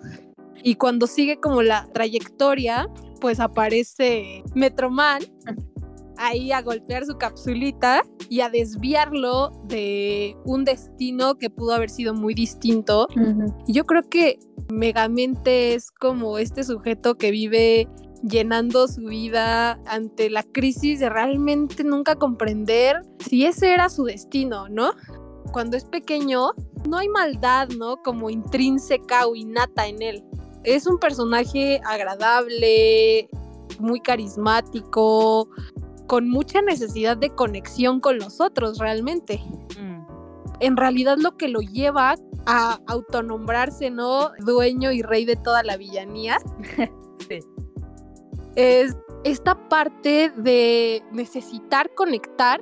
Y 0.63 0.77
cuando 0.77 1.07
sigue 1.07 1.39
como 1.39 1.63
la 1.63 1.87
trayectoria, 1.93 2.89
pues 3.21 3.41
aparece 3.41 4.43
Metroman 4.55 5.23
ahí 6.19 6.53
a 6.53 6.63
golpear 6.63 7.05
su 7.05 7.17
capsulita 7.17 8.03
y 8.29 8.41
a 8.41 8.49
desviarlo 8.49 9.51
de 9.65 10.37
un 10.45 10.65
destino 10.65 11.37
que 11.37 11.51
pudo 11.51 11.73
haber 11.73 11.91
sido 11.91 12.15
muy 12.15 12.35
distinto. 12.35 13.09
Y 13.67 13.73
yo 13.73 13.85
creo 13.87 14.09
que 14.09 14.39
Megamente 14.73 15.75
es 15.75 15.93
como 15.93 16.39
este 16.39 16.65
sujeto 16.65 17.17
que 17.17 17.31
vive 17.31 17.89
llenando 18.23 18.89
su 18.89 19.03
vida 19.03 19.79
ante 19.87 20.29
la 20.29 20.43
crisis 20.43 20.99
de 20.99 21.09
realmente 21.09 21.85
nunca 21.85 22.17
comprender 22.17 23.03
si 23.21 23.45
ese 23.45 23.73
era 23.73 23.89
su 23.89 24.05
destino, 24.05 24.69
¿no? 24.69 24.93
Cuando 25.53 25.77
es 25.77 25.85
pequeño, 25.85 26.51
no 26.89 26.99
hay 26.99 27.09
maldad, 27.09 27.69
¿no? 27.79 27.99
Como 28.03 28.29
intrínseca 28.29 29.29
o 29.29 29.37
innata 29.37 29.87
en 29.87 30.03
él. 30.03 30.25
Es 30.65 30.89
un 30.89 30.99
personaje 30.99 31.81
agradable, 31.85 33.29
muy 33.79 34.01
carismático, 34.01 35.49
con 36.07 36.29
mucha 36.29 36.63
necesidad 36.63 37.17
de 37.17 37.31
conexión 37.31 38.01
con 38.01 38.19
los 38.19 38.41
otros 38.41 38.79
realmente. 38.79 39.41
Mm. 39.81 40.07
En 40.61 40.77
realidad 40.77 41.19
lo 41.19 41.37
que 41.37 41.49
lo 41.49 41.61
lleva 41.61 42.15
a 42.47 42.81
autonombrarse, 42.87 43.91
¿no? 43.91 44.31
Dueño 44.39 44.93
y 44.93 45.03
rey 45.03 45.25
de 45.25 45.37
toda 45.37 45.63
la 45.63 45.77
villanía. 45.77 46.39
Sí. 47.29 47.41
Es 48.55 48.95
esta 49.25 49.69
parte 49.69 50.31
de 50.37 51.03
necesitar 51.11 51.93
conectar, 51.95 52.61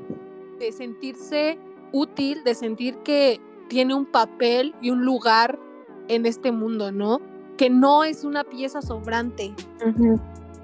de 0.58 0.72
sentirse 0.72 1.58
útil, 1.92 2.42
de 2.44 2.54
sentir 2.54 2.96
que 2.98 3.40
tiene 3.68 3.94
un 3.94 4.06
papel 4.06 4.74
y 4.80 4.88
un 4.88 5.04
lugar 5.04 5.58
en 6.08 6.24
este 6.24 6.52
mundo, 6.52 6.92
¿no? 6.92 7.20
Que 7.58 7.68
no 7.68 8.04
es 8.04 8.24
una 8.24 8.44
pieza 8.44 8.80
sobrante. 8.80 9.54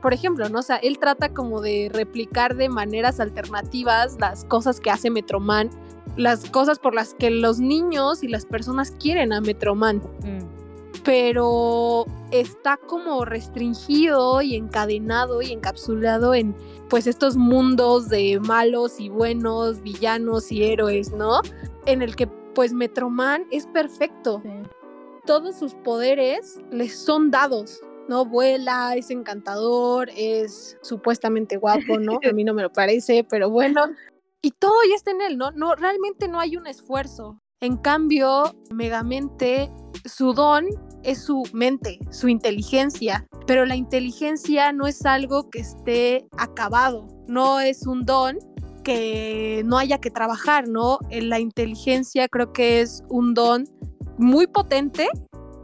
Por 0.03 0.15
ejemplo, 0.15 0.49
¿no? 0.49 0.61
O 0.61 0.63
sea, 0.63 0.77
él 0.77 0.99
trata 0.99 1.33
como 1.35 1.61
de 1.61 1.91
replicar 1.93 2.57
de 2.57 2.69
maneras 2.69 3.21
alternativas 3.21 4.17
las 4.19 4.45
cosas 4.45 4.81
que 4.81 4.91
hace 4.91 5.11
Metroman, 5.11 5.71
las 6.17 6.49
cosas 6.51 6.79
por 6.79 6.95
las 6.95 7.15
que 7.15 7.31
los 7.31 7.61
niños 7.61 8.23
y 8.23 8.29
las 8.29 8.47
personas 8.47 8.91
quieren 8.93 9.33
a 9.33 9.41
Metroman 9.41 9.99
Mm. 10.25 10.41
pero 11.05 12.05
está 12.31 12.77
como 12.77 13.25
restringido 13.25 14.43
y 14.43 14.55
encadenado 14.57 15.41
y 15.43 15.53
encapsulado 15.53 16.35
en 16.35 16.55
pues 16.89 17.07
estos 17.07 17.37
mundos 17.37 18.09
de 18.09 18.41
malos 18.41 19.01
y 19.01 19.09
buenos, 19.09 19.81
villanos 19.83 20.51
y 20.53 20.65
héroes, 20.65 21.13
¿no? 21.13 21.41
En 21.87 22.03
el 22.03 22.17
que 22.17 22.27
pues 22.27 22.73
Metroman 22.73 23.47
es 23.51 23.67
perfecto. 23.67 24.43
Todos 25.25 25.57
sus 25.59 25.75
poderes 25.75 26.59
les 26.71 26.97
son 26.99 27.31
dados, 27.31 27.81
¿no? 28.11 28.25
Vuela, 28.25 28.97
es 28.97 29.11
encantador, 29.13 30.11
es 30.17 30.77
supuestamente 30.83 31.57
guapo, 31.57 32.01
¿no? 32.01 32.19
A 32.29 32.33
mí 32.33 32.43
no 32.43 32.53
me 32.53 32.63
lo 32.63 32.73
parece, 32.73 33.23
pero 33.23 33.49
bueno. 33.51 33.85
Y 34.43 34.51
todo 34.51 34.75
ya 34.89 34.97
está 34.97 35.13
en 35.13 35.21
él, 35.21 35.39
¿no? 35.39 35.53
No, 35.53 35.77
realmente 35.77 36.27
no 36.27 36.41
hay 36.41 36.57
un 36.57 36.67
esfuerzo. 36.67 37.41
En 37.61 37.77
cambio, 37.77 38.53
Megamente, 38.75 39.71
su 40.05 40.33
don 40.33 40.67
es 41.05 41.23
su 41.23 41.45
mente, 41.53 42.01
su 42.11 42.29
inteligencia, 42.29 43.29
pero 43.47 43.65
la 43.65 43.77
inteligencia 43.77 44.73
no 44.73 44.89
es 44.89 45.07
algo 45.07 45.49
que 45.49 45.61
esté 45.61 46.27
acabado, 46.37 47.07
no 47.29 47.61
es 47.61 47.87
un 47.87 48.05
don 48.07 48.39
que 48.83 49.63
no 49.67 49.79
haya 49.79 49.99
que 49.99 50.11
trabajar, 50.11 50.67
¿no? 50.69 50.99
En 51.11 51.29
La 51.29 51.39
inteligencia 51.39 52.27
creo 52.29 52.53
que 52.53 52.81
es 52.81 53.05
un 53.09 53.35
don 53.35 53.67
muy 54.19 54.49
potente, 54.49 55.09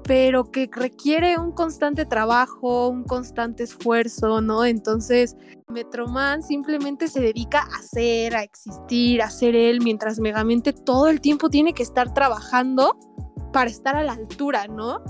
pero 0.07 0.51
que 0.51 0.69
requiere 0.71 1.37
un 1.37 1.51
constante 1.51 2.07
trabajo, 2.07 2.89
un 2.89 3.03
constante 3.03 3.65
esfuerzo, 3.65 4.41
¿no? 4.41 4.65
Entonces, 4.65 5.37
Metroman 5.69 6.43
simplemente 6.43 7.09
se 7.09 7.21
dedica 7.21 7.63
a 7.63 7.83
ser, 7.83 8.37
a 8.37 8.43
existir, 8.45 9.21
a 9.21 9.31
ser 9.31 9.57
él, 9.57 9.81
mientras 9.83 10.21
Megamente 10.21 10.73
todo 10.73 11.09
el 11.09 11.21
tiempo 11.21 11.51
tiene 11.51 11.73
que 11.73 11.83
estar 11.83 12.15
trabajando 12.15 12.97
para 13.53 13.69
estar 13.69 13.97
a 13.97 14.05
la 14.05 14.13
altura, 14.13 14.69
¿no? 14.69 15.03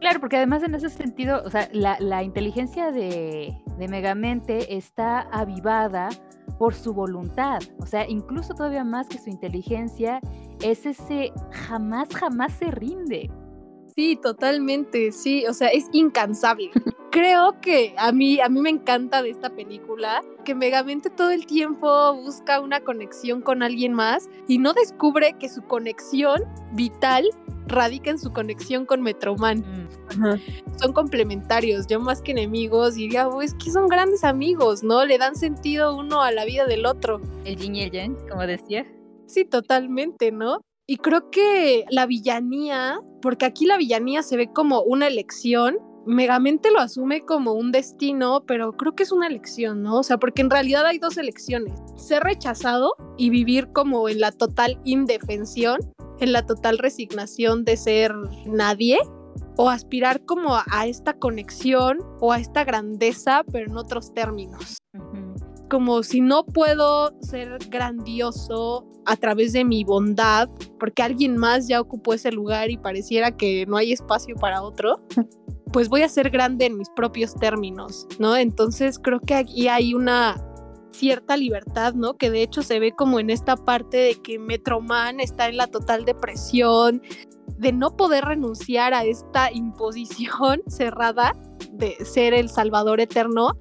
Claro, 0.00 0.20
porque 0.20 0.36
además 0.36 0.62
en 0.62 0.74
ese 0.74 0.90
sentido, 0.90 1.42
o 1.44 1.50
sea, 1.50 1.70
la, 1.72 2.22
inteligencia 2.22 2.92
de, 2.92 3.56
de 3.78 3.88
Megamente 3.88 4.76
está 4.76 5.20
avivada 5.20 6.10
por 6.58 6.74
su 6.74 6.92
voluntad. 6.92 7.60
O 7.80 7.86
sea, 7.86 8.06
incluso 8.06 8.52
todavía 8.54 8.84
más 8.84 9.08
que 9.08 9.18
su 9.18 9.30
inteligencia, 9.30 10.20
es 10.62 10.84
ese 10.84 11.32
jamás, 11.50 12.08
jamás 12.14 12.52
se 12.52 12.70
rinde. 12.70 13.30
Sí, 13.96 14.16
totalmente, 14.22 15.10
sí, 15.10 15.46
o 15.46 15.54
sea, 15.54 15.68
es 15.68 15.86
incansable. 15.90 16.70
Creo 17.10 17.58
que 17.62 17.94
a 17.96 18.12
mí, 18.12 18.38
a 18.40 18.50
mí 18.50 18.60
me 18.60 18.68
encanta 18.68 19.22
de 19.22 19.30
esta 19.30 19.48
película 19.48 20.20
que 20.44 20.54
Megamente 20.54 21.08
todo 21.08 21.30
el 21.30 21.46
tiempo 21.46 22.14
busca 22.14 22.60
una 22.60 22.80
conexión 22.80 23.40
con 23.40 23.62
alguien 23.62 23.94
más 23.94 24.28
y 24.48 24.58
no 24.58 24.74
descubre 24.74 25.32
que 25.38 25.48
su 25.48 25.62
conexión 25.62 26.42
vital 26.72 27.24
radica 27.66 28.10
en 28.10 28.18
su 28.18 28.34
conexión 28.34 28.84
con 28.84 29.00
Metroman. 29.00 29.60
Mm. 29.60 30.78
Son 30.78 30.92
complementarios, 30.92 31.86
yo 31.86 31.98
más 31.98 32.20
que 32.20 32.32
enemigos 32.32 32.96
diría, 32.96 33.26
"Oh, 33.28 33.40
es 33.40 33.54
que 33.54 33.70
son 33.70 33.88
grandes 33.88 34.24
amigos, 34.24 34.82
¿no? 34.82 35.06
Le 35.06 35.16
dan 35.16 35.36
sentido 35.36 35.96
uno 35.96 36.20
a 36.20 36.32
la 36.32 36.44
vida 36.44 36.66
del 36.66 36.84
otro. 36.84 37.22
El 37.44 37.56
yin 37.56 37.74
y 37.76 37.82
el 37.84 37.90
yang, 37.92 38.14
como 38.28 38.46
decía. 38.46 38.86
Sí, 39.26 39.46
totalmente, 39.46 40.32
¿no? 40.32 40.60
Y 40.86 40.98
creo 40.98 41.30
que 41.30 41.84
la 41.90 42.06
villanía, 42.06 43.00
porque 43.20 43.44
aquí 43.44 43.66
la 43.66 43.76
villanía 43.76 44.22
se 44.22 44.36
ve 44.36 44.52
como 44.52 44.82
una 44.82 45.06
elección, 45.08 45.78
Megamente 46.06 46.70
lo 46.70 46.78
asume 46.78 47.22
como 47.22 47.54
un 47.54 47.72
destino, 47.72 48.44
pero 48.46 48.76
creo 48.76 48.94
que 48.94 49.02
es 49.02 49.10
una 49.10 49.26
elección, 49.26 49.82
¿no? 49.82 49.98
O 49.98 50.02
sea, 50.04 50.18
porque 50.18 50.40
en 50.40 50.50
realidad 50.50 50.86
hay 50.86 50.98
dos 50.98 51.18
elecciones, 51.18 51.80
ser 51.96 52.22
rechazado 52.22 52.92
y 53.16 53.28
vivir 53.28 53.72
como 53.72 54.08
en 54.08 54.20
la 54.20 54.30
total 54.30 54.80
indefensión, 54.84 55.80
en 56.20 56.32
la 56.32 56.46
total 56.46 56.78
resignación 56.78 57.64
de 57.64 57.76
ser 57.76 58.14
nadie, 58.46 58.98
o 59.56 59.68
aspirar 59.68 60.24
como 60.24 60.54
a, 60.54 60.86
esta 60.86 61.14
conexión 61.14 61.98
o 62.20 62.32
a 62.32 62.38
esta 62.38 62.62
grandeza, 62.62 63.42
pero 63.50 63.66
en 63.66 63.76
otros 63.76 64.14
términos. 64.14 64.78
Como 65.68 66.02
si 66.02 66.20
no 66.20 66.44
puedo 66.44 67.14
ser 67.20 67.58
grandioso 67.68 68.86
a 69.04 69.16
través 69.16 69.52
de 69.52 69.64
mi 69.64 69.84
bondad, 69.84 70.48
porque 70.78 71.02
alguien 71.02 71.36
más 71.36 71.68
ya 71.68 71.80
ocupó 71.80 72.14
ese 72.14 72.32
lugar 72.32 72.70
y 72.70 72.76
pareciera 72.76 73.36
que 73.36 73.66
no 73.66 73.76
hay 73.76 73.92
espacio 73.92 74.34
para 74.36 74.62
otro, 74.62 75.00
pues 75.72 75.88
voy 75.88 76.02
a 76.02 76.08
ser 76.08 76.30
grande 76.30 76.66
en 76.66 76.76
mis 76.76 76.90
propios 76.90 77.34
términos, 77.34 78.06
¿no? 78.18 78.36
Entonces 78.36 78.98
creo 78.98 79.20
que 79.20 79.34
aquí 79.34 79.68
hay 79.68 79.94
una 79.94 80.36
cierta 80.92 81.36
libertad, 81.36 81.94
¿no? 81.94 82.16
Que 82.16 82.30
de 82.30 82.42
hecho 82.42 82.62
se 82.62 82.80
ve 82.80 82.92
como 82.92 83.20
en 83.20 83.30
esta 83.30 83.56
parte 83.56 83.96
de 83.98 84.14
que 84.14 84.38
Metroman 84.38 85.20
está 85.20 85.48
en 85.48 85.58
la 85.58 85.66
total 85.66 86.04
depresión, 86.04 87.02
de 87.58 87.72
no 87.72 87.96
poder 87.96 88.24
renunciar 88.24 88.94
a 88.94 89.04
esta 89.04 89.52
imposición 89.52 90.62
cerrada 90.66 91.32
de 91.72 91.96
ser 92.04 92.34
el 92.34 92.48
salvador 92.48 93.00
eterno, 93.00 93.56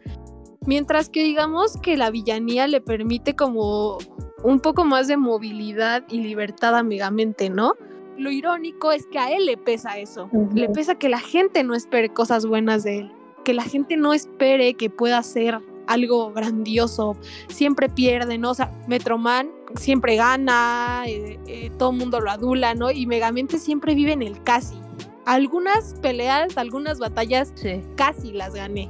Mientras 0.65 1.09
que 1.09 1.23
digamos 1.23 1.77
que 1.81 1.97
la 1.97 2.09
villanía 2.09 2.67
le 2.67 2.81
permite 2.81 3.35
como 3.35 3.97
un 4.43 4.59
poco 4.59 4.83
más 4.85 5.07
de 5.07 5.17
movilidad 5.17 6.03
y 6.09 6.21
libertad 6.21 6.75
a 6.75 6.83
Megamente, 6.83 7.49
¿no? 7.49 7.73
Lo 8.17 8.31
irónico 8.31 8.91
es 8.91 9.05
que 9.07 9.19
a 9.19 9.31
él 9.31 9.45
le 9.45 9.57
pesa 9.57 9.97
eso. 9.97 10.29
Le 10.53 10.69
pesa 10.69 10.95
que 10.95 11.09
la 11.09 11.19
gente 11.19 11.63
no 11.63 11.75
espere 11.75 12.09
cosas 12.09 12.45
buenas 12.45 12.83
de 12.83 12.99
él. 12.99 13.11
Que 13.43 13.53
la 13.53 13.63
gente 13.63 13.97
no 13.97 14.13
espere 14.13 14.73
que 14.75 14.89
pueda 14.89 15.21
ser 15.21 15.59
algo 15.87 16.31
grandioso. 16.31 17.17
Siempre 17.49 17.89
pierde, 17.89 18.37
¿no? 18.37 18.51
O 18.51 18.53
sea, 18.53 18.71
Metroman 18.87 19.51
siempre 19.75 20.15
gana, 20.15 21.03
eh, 21.07 21.39
eh, 21.47 21.71
todo 21.77 21.91
el 21.91 21.97
mundo 21.97 22.21
lo 22.21 22.31
adula, 22.31 22.73
¿no? 22.73 22.89
Y 22.89 23.05
Megamente 23.05 23.59
siempre 23.59 23.93
vive 23.93 24.13
en 24.13 24.21
el 24.21 24.41
casi. 24.43 24.77
Algunas 25.25 25.95
peleas, 26.01 26.57
algunas 26.57 26.99
batallas 26.99 27.51
Sí. 27.55 27.81
casi 27.95 28.31
las 28.31 28.53
gané 28.53 28.89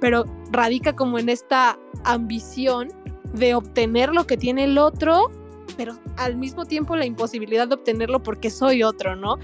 pero 0.00 0.24
radica 0.50 0.94
como 0.94 1.18
en 1.18 1.28
esta 1.28 1.78
ambición 2.04 2.88
de 3.32 3.54
obtener 3.54 4.10
lo 4.12 4.26
que 4.26 4.36
tiene 4.36 4.64
el 4.64 4.78
otro, 4.78 5.30
pero 5.76 5.94
al 6.16 6.36
mismo 6.36 6.64
tiempo 6.66 6.94
la 6.96 7.06
imposibilidad 7.06 7.66
de 7.68 7.74
obtenerlo 7.74 8.22
porque 8.22 8.50
soy 8.50 8.82
otro, 8.82 9.16
¿no? 9.16 9.38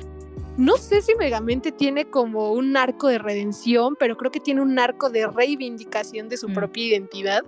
No 0.57 0.77
sé 0.77 1.01
si 1.01 1.15
Megamente 1.15 1.73
tiene 1.73 2.05
como 2.05 2.53
un 2.53 2.77
arco 2.77 3.09
de 3.09 3.19
redención, 3.19 3.97
pero 3.99 4.17
creo 4.17 4.31
que 4.31 4.41
tiene 4.41 4.61
un 4.61 4.79
arco 4.79 5.09
de 5.09 5.27
reivindicación 5.27 6.29
de 6.29 6.37
su 6.37 6.49
Mm. 6.49 6.55
propia 6.55 6.85
identidad, 6.87 7.43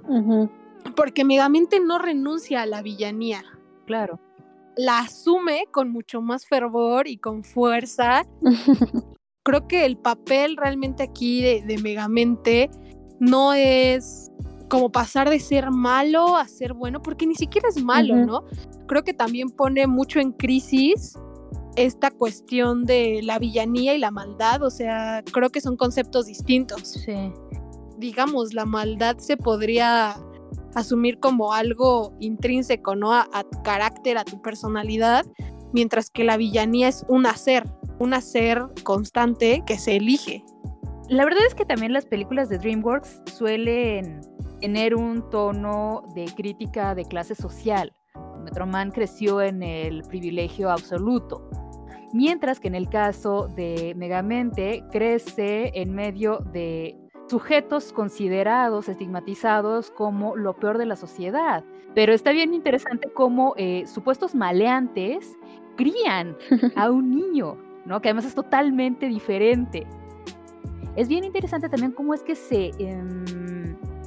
porque 0.97 1.25
Megamente 1.25 1.79
no 1.81 1.99
renuncia 1.99 2.63
a 2.63 2.67
la 2.67 2.83
villanía. 2.83 3.45
Claro. 3.87 4.19
la 4.75 5.01
asume 5.01 5.67
con 5.71 5.91
mucho 5.91 6.23
más 6.23 6.47
fervor 6.47 7.07
y 7.07 7.19
con 7.19 7.45
fuerza. 7.45 8.25
Creo 9.45 9.69
que 9.69 9.85
el 9.85 9.99
papel 9.99 10.57
realmente 10.57 11.03
aquí 11.03 11.43
de, 11.43 11.61
de 11.63 11.77
Megamente 11.77 12.71
no 13.23 13.53
es 13.53 14.33
como 14.69 14.91
pasar 14.91 15.31
de 15.31 15.39
ser 15.39 15.71
malo 15.71 16.37
a 16.37 16.49
ser 16.49 16.73
bueno, 16.73 17.01
porque 17.01 17.25
ni 17.25 17.37
siquiera 17.37 17.69
es 17.69 17.81
malo. 17.81 18.17
¿no? 18.17 18.45
Creo 18.89 19.05
que 19.05 19.15
también 19.15 19.51
pone 19.51 19.87
mucho 19.87 20.19
en 20.19 20.33
crisis 20.33 21.17
esta 21.77 22.11
cuestión 22.11 22.85
de 22.85 23.21
la 23.23 23.39
villanía 23.39 23.95
y 23.95 23.99
la 23.99 24.11
maldad, 24.11 24.63
o 24.65 24.71
sea, 24.71 25.23
creo 25.33 25.51
que 25.51 25.61
son 25.61 25.77
conceptos 25.77 26.27
distintos. 26.27 26.89
Sí. 26.89 27.33
Digamos, 27.97 28.55
la 28.55 28.67
maldad 28.67 29.19
se 29.19 29.37
podría 29.37 30.17
asumir 30.75 31.21
como 31.21 31.53
algo 31.53 32.15
intrínseco, 32.19 32.97
¿no? 32.97 33.13
A, 33.13 33.29
a 33.33 33.45
tu 33.45 33.63
carácter, 33.63 34.19
a 34.19 34.25
tu 34.25 34.43
personalidad, 34.43 35.25
mientras 35.73 36.11
que 36.11 36.25
la 36.25 36.37
villanía 36.37 36.89
es 36.89 37.07
un 37.09 37.27
hacer, 37.27 37.71
un 38.01 38.15
hacer 38.15 38.65
constante 38.83 39.63
que 39.65 39.79
se 39.79 39.97
elige. 39.97 40.45
La 41.13 41.27
verdad 41.27 41.45
es 41.47 41.55
que 41.55 41.67
también 41.67 41.93
las 41.93 42.07
películas 42.07 42.49
de 42.49 42.57
DreamWorks 42.57 43.21
suelen 43.27 44.23
tener 44.63 44.95
un 44.95 45.29
tono 45.29 46.05
de 46.15 46.25
crítica 46.35 46.95
de 46.95 47.05
clase 47.05 47.35
social. 47.35 47.93
Metroman 48.43 48.91
creció 48.93 49.43
en 49.43 49.63
el 49.63 50.05
privilegio 50.05 50.71
absoluto, 50.71 51.51
mientras 52.15 52.61
que 52.61 52.69
en 52.69 52.75
el 52.75 52.89
caso 52.89 53.49
de 53.49 53.93
Megamente 53.95 54.85
crece 54.91 55.73
en 55.75 55.95
medio 55.95 56.39
de 56.51 56.97
sujetos 57.29 57.93
considerados, 57.93 58.89
estigmatizados 58.89 59.91
como 59.91 60.35
lo 60.35 60.57
peor 60.57 60.79
de 60.79 60.87
la 60.87 60.97
sociedad. 60.97 61.63
Pero 61.95 62.15
está 62.15 62.33
bien 62.33 62.55
interesante 62.55 63.11
cómo 63.13 63.53
eh, 63.59 63.85
supuestos 63.87 64.35
maleantes 64.35 65.37
crían 65.77 66.39
a 66.75 66.91
un 66.91 67.11
niño, 67.11 67.59
¿no? 67.85 68.01
Que 68.01 68.09
además 68.09 68.25
es 68.25 68.35
totalmente 68.35 69.09
diferente. 69.09 69.87
Es 70.97 71.09
bien 71.09 71.25
interesante 71.25 71.69
también 71.69 71.93
cómo 71.93 72.15
es 72.15 72.23
que 72.23 72.35
se, 72.35 72.71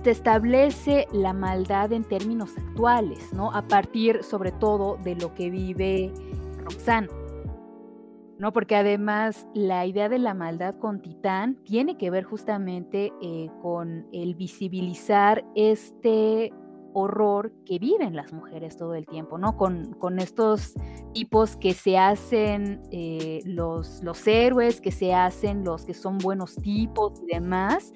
se 0.03 0.11
establece 0.11 1.07
la 1.11 1.33
maldad 1.33 1.91
en 1.93 2.03
términos 2.03 2.57
actuales, 2.57 3.33
¿no? 3.33 3.51
A 3.51 3.67
partir 3.67 4.23
sobre 4.23 4.51
todo 4.51 4.97
de 5.03 5.15
lo 5.15 5.33
que 5.33 5.49
vive 5.49 6.13
Roxanne. 6.63 7.07
¿no? 8.37 8.51
Porque 8.51 8.75
además 8.75 9.47
la 9.53 9.85
idea 9.85 10.09
de 10.09 10.19
la 10.19 10.33
maldad 10.33 10.75
con 10.77 11.01
Titán 11.01 11.55
tiene 11.63 11.97
que 11.97 12.09
ver 12.09 12.23
justamente 12.23 13.13
eh, 13.21 13.49
con 13.61 14.07
el 14.11 14.35
visibilizar 14.35 15.45
este 15.55 16.51
horror 16.95 17.51
que 17.65 17.77
viven 17.77 18.15
las 18.15 18.31
mujeres 18.31 18.77
todo 18.77 18.95
el 18.95 19.05
tiempo, 19.05 19.37
¿no? 19.37 19.57
Con, 19.57 19.93
con 19.95 20.17
estos 20.19 20.73
tipos 21.13 21.57
que 21.57 21.73
se 21.73 21.97
hacen 21.97 22.81
eh, 22.89 23.41
los, 23.43 24.01
los 24.01 24.25
héroes, 24.25 24.79
que 24.79 24.91
se 24.91 25.13
hacen 25.13 25.65
los 25.65 25.85
que 25.85 25.93
son 25.93 26.17
buenos 26.17 26.55
tipos 26.55 27.21
y 27.21 27.33
demás, 27.33 27.91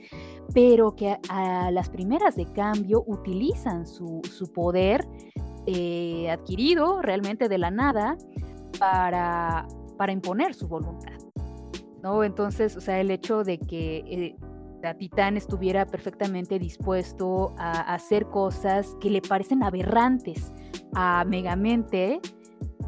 pero 0.54 0.98
que 0.98 1.18
a, 1.30 1.72
las 1.72 1.90
primeras 1.90 2.36
de 2.36 2.46
cambio 2.52 3.04
utilizan 3.08 3.88
su, 3.88 4.22
su 4.30 4.52
poder 4.52 5.08
eh, 5.66 6.30
adquirido 6.30 7.02
realmente 7.02 7.48
de 7.48 7.58
la 7.58 7.72
nada 7.72 8.18
para, 8.80 9.66
para 9.98 10.12
imponer 10.12 10.54
su 10.54 10.68
voluntad. 10.68 11.14
¿no? 12.04 12.24
Entonces, 12.24 12.76
o 12.76 12.82
sea, 12.82 13.00
el 13.00 13.12
hecho 13.12 13.44
de 13.44 13.60
que 13.60 13.98
eh, 13.98 14.36
Titán 14.98 15.38
estuviera 15.38 15.86
perfectamente 15.86 16.60
dispuesto 16.60 17.54
a, 17.58 17.94
hacer 17.94 18.26
cosas 18.28 18.96
que 19.00 19.10
le 19.10 19.22
parecen 19.22 19.63
aberrantes 19.63 20.54
a 20.96 21.24
Megamente, 21.26 22.20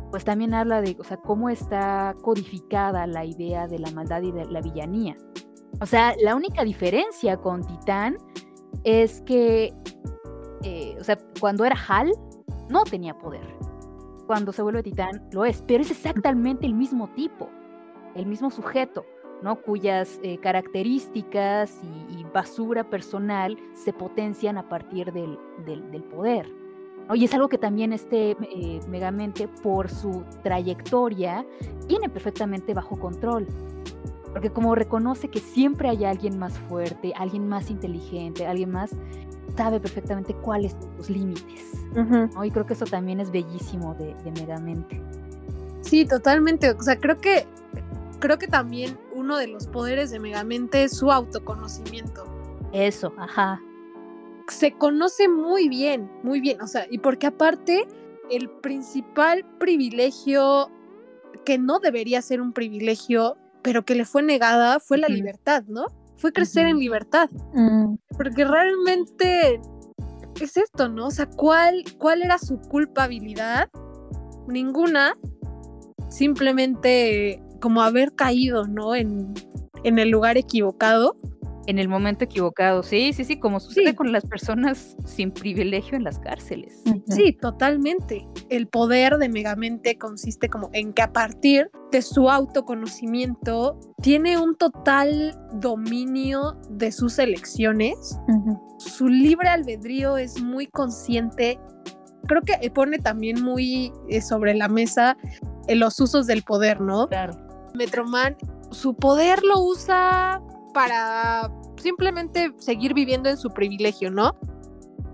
pues 0.10 0.24
también 0.24 0.54
habla 0.54 0.82
de, 0.82 0.96
o 1.00 1.04
sea, 1.04 1.18
cómo 1.18 1.50
está 1.50 2.16
codificada 2.22 3.08
la 3.08 3.26
idea 3.26 3.68
de 3.68 3.80
la 3.80 3.92
maldad 3.92 4.22
y 4.22 4.32
de 4.32 4.46
la 4.46 4.62
villanía. 4.62 5.18
O 5.80 5.86
sea, 5.86 6.16
la 6.22 6.36
única 6.36 6.64
diferencia 6.64 7.38
con 7.38 7.66
Titán 7.66 8.18
es 8.84 9.22
que, 9.22 9.74
eh, 10.64 10.96
o 11.00 11.04
sea, 11.04 11.18
cuando 11.40 11.66
era 11.66 11.76
Hal, 11.88 12.12
no 12.70 12.84
tenía 12.84 13.18
poder. 13.18 13.48
Cuando 14.28 14.52
se 14.52 14.62
vuelve 14.62 14.84
Titán, 14.84 15.28
lo 15.32 15.46
es, 15.46 15.62
pero 15.68 15.82
es 15.82 15.92
exactamente 15.92 16.66
el 16.66 16.74
mismo 16.74 17.10
tipo, 17.16 17.50
el 18.16 18.26
mismo 18.26 18.50
sujeto. 18.50 19.06
¿No? 19.42 19.62
cuyas 19.62 20.20
eh, 20.24 20.38
características 20.38 21.80
y, 21.84 22.20
y, 22.20 22.24
basura 22.32 22.84
personal 22.90 23.58
se 23.74 23.92
potencian 23.92 24.58
a 24.58 24.70
partir 24.70 25.12
del, 25.12 25.38
del, 25.66 25.92
del 25.92 26.04
poder. 26.04 26.48
¿no? 27.08 27.16
Y 27.16 27.26
es 27.26 27.34
algo 27.34 27.50
que 27.50 27.58
también 27.58 27.94
este 27.94 28.32
eh, 28.32 28.80
Megamente, 28.88 29.48
por 29.48 29.90
su 29.90 30.24
trayectoria, 30.44 31.46
tiene 31.88 32.10
perfectamente 32.10 32.74
bajo 32.74 33.00
control. 33.00 33.48
Porque 34.32 34.50
como 34.50 34.76
reconoce 34.76 35.28
que 35.28 35.40
siempre 35.40 35.90
hay 35.90 36.06
alguien 36.06 36.40
más 36.40 36.58
fuerte, 36.58 37.12
alguien 37.18 37.50
más 37.50 37.70
inteligente, 37.70 38.46
alguien 38.48 38.72
más, 38.72 38.96
sabe 39.58 39.82
perfectamente 39.82 40.34
cuáles 40.34 40.72
son 40.72 40.96
sus 40.98 41.10
límites. 41.10 41.74
Uh 41.92 42.00
-huh. 42.00 42.34
¿no? 42.34 42.46
Y 42.46 42.52
creo 42.52 42.66
que 42.66 42.74
eso 42.74 42.86
también 42.86 43.20
es 43.20 43.30
bellísimo 43.30 43.94
de, 43.96 44.16
de 44.24 44.32
Megamente. 44.32 45.02
Sí, 45.82 46.06
totalmente. 46.06 46.72
O 46.72 46.82
sea, 46.82 46.98
creo 46.98 47.18
que 47.18 47.46
creo 48.22 48.38
que 48.38 48.48
también 48.48 48.98
uno 49.22 49.38
de 49.38 49.48
los 49.48 49.68
poderes 49.68 50.12
de 50.12 50.20
Megamente 50.20 50.84
es 50.84 50.98
su 50.98 51.12
autoconocimiento. 51.12 52.26
Eso, 52.74 53.14
ajá. 53.18 53.62
Se 54.48 54.74
conoce 54.74 55.30
muy 55.30 55.70
bien, 55.70 56.12
muy 56.24 56.42
bien, 56.42 56.62
o 56.62 56.68
sea, 56.68 56.86
y 56.90 56.98
porque 56.98 57.28
aparte 57.28 57.88
el 58.30 58.50
principal 58.50 59.46
privilegio 59.60 60.70
que 61.46 61.58
no 61.58 61.80
debería 61.80 62.22
ser 62.22 62.42
un 62.42 62.54
privilegio, 62.54 63.38
pero 63.62 63.86
que 63.86 63.96
le 63.96 64.06
fue 64.06 64.24
negada 64.24 64.80
fue 64.80 64.98
la 64.98 65.08
libertad, 65.08 65.64
¿no? 65.68 65.86
Fue 66.18 66.32
crecer 66.32 66.66
en 66.68 66.78
libertad. 66.78 67.30
-huh. 67.54 67.98
Porque 68.18 68.46
realmente 68.46 69.60
es 70.40 70.58
esto, 70.58 70.90
¿no? 70.90 71.08
O 71.08 71.12
sea, 71.12 71.28
¿cuál, 71.28 71.84
¿cuál 71.98 72.22
era 72.22 72.38
su 72.38 72.60
culpabilidad? 72.60 73.70
Ninguna. 74.48 75.18
Simplemente 76.10 77.42
como 77.62 77.82
haber 77.82 78.14
caído, 78.14 78.68
¿no? 78.68 78.94
En, 78.94 79.34
en, 79.86 80.00
el 80.00 80.10
lugar 80.10 80.38
equivocado. 80.38 81.16
En 81.68 81.78
el 81.78 81.88
momento 81.88 82.26
equivocado, 82.26 82.82
sí, 82.82 83.14
sí, 83.14 83.24
sí, 83.24 83.40
como 83.40 83.60
sucede 83.60 83.92
sí. 83.92 83.96
con 83.96 84.12
las 84.12 84.26
personas 84.26 84.98
sin 85.06 85.32
privilegio 85.32 85.96
en 85.96 86.04
las 86.04 86.18
cárceles. 86.18 86.82
Sí, 87.08 87.34
totalmente. 87.40 88.28
El 88.50 88.68
poder 88.68 89.18
de 89.20 89.30
Megamente 89.30 89.96
consiste 89.98 90.50
como 90.50 90.72
en 90.74 90.92
que 90.92 91.04
a 91.04 91.14
partir 91.14 91.70
de 91.92 92.02
su 92.02 92.32
autoconocimiento 92.32 93.80
tiene 94.02 94.40
un 94.40 94.56
total 94.56 95.38
dominio 95.54 96.60
de 96.72 96.92
sus 96.92 97.20
elecciones. 97.20 98.18
Uh 98.28 98.32
-huh. 98.32 98.80
Su 98.80 99.08
libre 99.08 99.48
albedrío 99.48 100.18
es 100.18 100.42
muy 100.42 100.66
consciente. 100.66 101.60
Creo 102.28 102.42
que 102.42 102.72
pone 102.72 102.98
también 102.98 103.42
muy 103.42 103.94
eh, 104.10 104.22
sobre 104.22 104.56
la 104.56 104.68
mesa 104.68 105.16
eh, 105.68 105.76
los 105.76 106.00
usos 106.00 106.28
del 106.28 106.44
poder, 106.44 106.82
¿no? 106.82 107.08
Claro. 107.08 107.51
Metroman, 107.74 108.38
su 108.72 108.94
poder 108.94 109.44
lo 109.44 109.60
usa 109.62 110.42
para 110.74 111.52
simplemente 111.78 112.54
seguir 112.58 112.94
viviendo 112.94 113.30
en 113.30 113.38
su 113.38 113.50
privilegio, 113.50 114.12
¿no? 114.12 114.36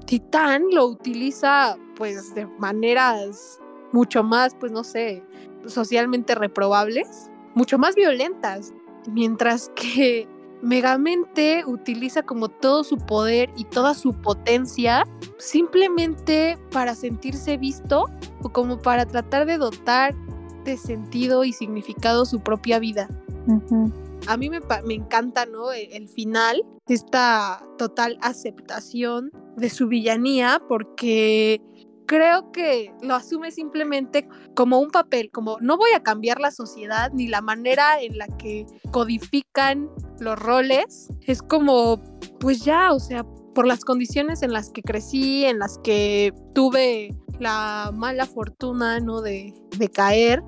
Titán 0.06 0.64
lo 0.72 0.86
utiliza 0.86 1.78
pues 1.96 2.34
de 2.36 2.46
maneras 2.60 3.60
mucho 3.92 4.24
más, 4.24 4.56
pues 4.56 4.72
no 4.72 4.84
sé, 4.84 5.24
socialmente 5.66 6.36
reprobables, 6.36 7.30
mucho 7.56 7.78
más 7.78 7.96
violentas, 7.96 8.74
mientras 9.08 9.72
que 9.76 10.28
Megamente 10.62 11.64
utiliza 11.68 12.24
como 12.24 12.50
todo 12.50 12.84
su 12.84 12.98
poder 12.98 13.52
y 13.58 13.66
toda 13.66 13.94
su 13.94 14.12
potencia 14.14 15.04
simplemente 15.38 16.58
para 16.72 16.96
sentirse 16.96 17.58
visto 17.58 18.06
o 18.42 18.50
como 18.50 18.80
para 18.80 19.06
tratar 19.06 19.46
de 19.46 19.58
dotar 19.58 20.16
de 20.68 20.78
sentido 20.78 21.44
y 21.44 21.54
significado 21.54 22.26
su 22.26 22.42
propia 22.42 22.78
vida. 22.78 23.10
Uh 23.48 23.60
-huh. 23.60 23.94
A 24.28 24.38
mí 24.38 24.50
me, 24.50 24.60
me, 24.86 24.94
encanta, 24.94 25.46
¿no? 25.46 25.72
El, 25.72 25.92
el, 25.94 26.10
final, 26.10 26.64
esta 26.88 27.64
total 27.78 28.18
aceptación 28.22 29.32
de 29.56 29.70
su 29.70 29.88
villanía, 29.88 30.62
porque 30.68 31.62
creo 32.08 32.52
que 32.52 32.92
lo 33.02 33.16
asume 33.16 33.52
simplemente 33.52 34.28
como 34.56 34.80
un 34.80 34.90
papel, 34.90 35.30
como 35.32 35.58
no 35.62 35.78
voy 35.78 35.92
a 35.96 36.02
cambiar 36.02 36.40
la 36.40 36.52
sociedad 36.52 37.12
ni 37.14 37.28
la 37.28 37.42
manera 37.42 38.02
en 38.02 38.18
la 38.18 38.28
que 38.38 38.66
codifican 38.92 39.90
los 40.20 40.40
roles. 40.40 41.10
Es 41.22 41.42
como, 41.42 42.02
pues 42.40 42.64
ya, 42.64 42.92
o 42.94 43.00
sea, 43.00 43.26
por 43.58 43.66
las 43.66 43.84
condiciones 43.84 44.44
en 44.44 44.54
las 44.54 44.70
que 44.70 44.84
crecí, 44.84 45.46
en 45.46 45.58
las 45.58 45.80
que 45.80 46.32
tuve 46.54 47.16
la 47.40 47.90
mala 47.92 48.28
fortuna, 48.28 49.00
¿no? 49.00 49.22
De, 49.22 49.52
de 49.80 49.90
caer. 49.90 50.44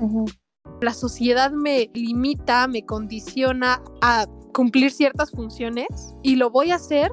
Uh 0.00 0.26
-huh. 0.26 0.38
La 0.80 0.94
sociedad 0.94 1.50
me 1.50 1.90
limita, 1.92 2.68
me 2.68 2.86
condiciona 2.86 3.82
a 4.00 4.26
cumplir 4.54 4.92
ciertas 4.92 5.32
funciones 5.32 5.88
y 6.22 6.36
lo 6.36 6.50
voy 6.50 6.70
a 6.70 6.76
hacer, 6.76 7.10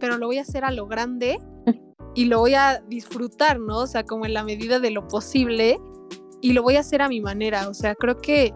pero 0.00 0.16
lo 0.16 0.28
voy 0.28 0.38
a 0.38 0.42
hacer 0.42 0.64
a 0.64 0.70
lo 0.70 0.86
grande 0.86 1.40
y 2.14 2.24
lo 2.24 2.38
voy 2.38 2.54
a 2.54 2.82
disfrutar, 2.88 3.60
¿no? 3.60 3.80
O 3.80 3.86
sea, 3.86 4.02
como 4.02 4.24
en 4.24 4.32
la 4.32 4.44
medida 4.44 4.80
de 4.80 4.92
lo 4.92 5.06
posible 5.08 5.78
y 6.40 6.54
lo 6.54 6.62
voy 6.62 6.76
a 6.76 6.80
hacer 6.80 7.02
a 7.02 7.10
mi 7.10 7.20
manera. 7.20 7.68
O 7.68 7.74
sea, 7.74 7.94
creo 7.96 8.16
que 8.22 8.54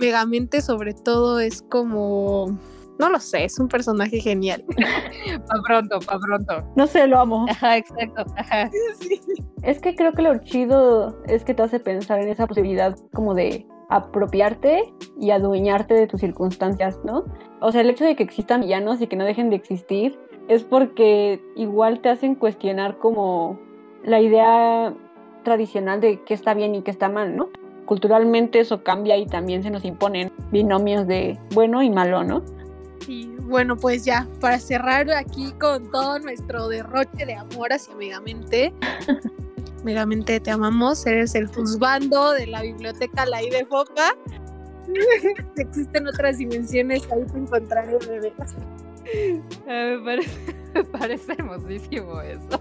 Megamente 0.00 0.62
sobre 0.62 0.94
todo 0.94 1.38
es 1.38 1.62
como 1.62 2.58
no 2.98 3.10
lo 3.10 3.18
sé, 3.20 3.44
es 3.44 3.58
un 3.58 3.68
personaje 3.68 4.20
genial. 4.20 4.64
pa' 5.48 5.62
pronto, 5.66 5.98
pa' 6.00 6.18
pronto. 6.18 6.72
No 6.76 6.86
sé, 6.86 7.06
lo 7.06 7.18
amo. 7.18 7.46
Ajá, 7.48 7.76
exacto. 7.76 8.24
Ajá. 8.36 8.70
Es 9.62 9.80
que 9.80 9.94
creo 9.94 10.12
que 10.12 10.22
lo 10.22 10.38
chido 10.38 11.22
es 11.26 11.44
que 11.44 11.54
te 11.54 11.62
hace 11.62 11.80
pensar 11.80 12.20
en 12.20 12.28
esa 12.28 12.46
posibilidad 12.46 12.96
como 13.12 13.34
de 13.34 13.66
apropiarte 13.88 14.92
y 15.18 15.30
adueñarte 15.30 15.94
de 15.94 16.06
tus 16.06 16.20
circunstancias, 16.20 16.98
¿no? 17.04 17.24
O 17.60 17.70
sea, 17.70 17.82
el 17.82 17.90
hecho 17.90 18.04
de 18.04 18.16
que 18.16 18.22
existan 18.22 18.62
villanos 18.62 19.00
y 19.00 19.06
que 19.06 19.16
no 19.16 19.24
dejen 19.24 19.50
de 19.50 19.56
existir 19.56 20.18
es 20.48 20.64
porque 20.64 21.40
igual 21.56 22.00
te 22.00 22.08
hacen 22.08 22.34
cuestionar 22.34 22.98
como 22.98 23.58
la 24.04 24.20
idea 24.20 24.94
tradicional 25.42 26.00
de 26.00 26.22
qué 26.24 26.34
está 26.34 26.54
bien 26.54 26.74
y 26.74 26.82
qué 26.82 26.90
está 26.90 27.08
mal, 27.08 27.36
¿no? 27.36 27.50
Culturalmente 27.84 28.60
eso 28.60 28.82
cambia 28.82 29.16
y 29.16 29.26
también 29.26 29.62
se 29.62 29.70
nos 29.70 29.84
imponen 29.84 30.32
binomios 30.50 31.06
de 31.06 31.38
bueno 31.54 31.82
y 31.82 31.90
malo, 31.90 32.24
¿no? 32.24 32.42
Y 33.06 33.26
bueno, 33.42 33.76
pues 33.76 34.04
ya, 34.04 34.26
para 34.40 34.58
cerrar 34.58 35.10
aquí 35.10 35.52
con 35.60 35.90
todo 35.90 36.18
nuestro 36.18 36.68
derroche 36.68 37.24
de 37.24 37.34
amor 37.34 37.72
hacia 37.72 37.94
Megamente. 37.94 38.72
Megamente, 39.84 40.40
te 40.40 40.50
amamos, 40.50 41.06
eres 41.06 41.34
el 41.34 41.46
juzbando 41.46 42.32
de 42.32 42.48
la 42.48 42.62
biblioteca 42.62 43.24
La 43.26 43.42
I 43.42 43.50
de 43.50 43.64
Foca. 43.66 44.16
Existen 45.56 46.08
otras 46.08 46.38
dimensiones, 46.38 47.02
ahí 47.12 47.24
te 47.24 47.38
encontraré, 47.38 47.96
bebé. 47.98 48.32
me, 49.66 49.98
parece, 50.04 50.56
me 50.74 50.84
parece 50.84 51.32
hermosísimo 51.32 52.20
eso 52.20 52.60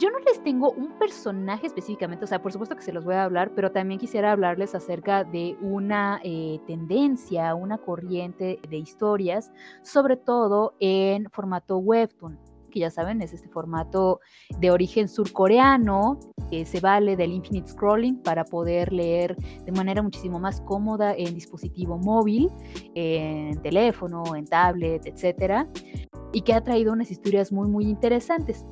yo 0.00 0.10
no 0.10 0.18
les 0.20 0.42
tengo 0.42 0.72
un 0.72 0.98
personaje 0.98 1.66
específicamente, 1.66 2.24
o 2.24 2.26
sea, 2.26 2.40
por 2.40 2.52
supuesto 2.52 2.74
que 2.74 2.82
se 2.82 2.92
los 2.92 3.04
voy 3.04 3.14
a 3.14 3.24
hablar, 3.24 3.52
pero 3.54 3.70
también 3.70 4.00
quisiera 4.00 4.32
hablarles 4.32 4.74
acerca 4.74 5.24
de 5.24 5.58
una 5.60 6.20
eh, 6.24 6.58
tendencia, 6.66 7.54
una 7.54 7.76
corriente 7.76 8.58
de 8.68 8.78
historias, 8.78 9.52
sobre 9.82 10.16
todo 10.16 10.74
en 10.80 11.28
formato 11.30 11.76
webtoon 11.76 12.38
que 12.70 12.80
ya 12.80 12.90
saben 12.90 13.20
es 13.20 13.32
este 13.32 13.48
formato 13.48 14.20
de 14.60 14.70
origen 14.70 15.08
surcoreano 15.08 16.20
que 16.50 16.64
se 16.64 16.78
vale 16.78 17.16
del 17.16 17.32
infinite 17.32 17.68
scrolling 17.68 18.22
para 18.22 18.44
poder 18.44 18.92
leer 18.92 19.36
de 19.36 19.72
manera 19.72 20.02
muchísimo 20.02 20.38
más 20.38 20.60
cómoda 20.60 21.12
en 21.14 21.34
dispositivo 21.34 21.98
móvil, 21.98 22.48
en 22.94 23.60
teléfono, 23.60 24.36
en 24.36 24.46
tablet, 24.46 25.04
etcétera, 25.04 25.68
y 26.32 26.42
que 26.42 26.54
ha 26.54 26.62
traído 26.62 26.92
unas 26.92 27.10
historias 27.10 27.50
muy 27.50 27.68
muy 27.68 27.86
interesantes. 27.86 28.64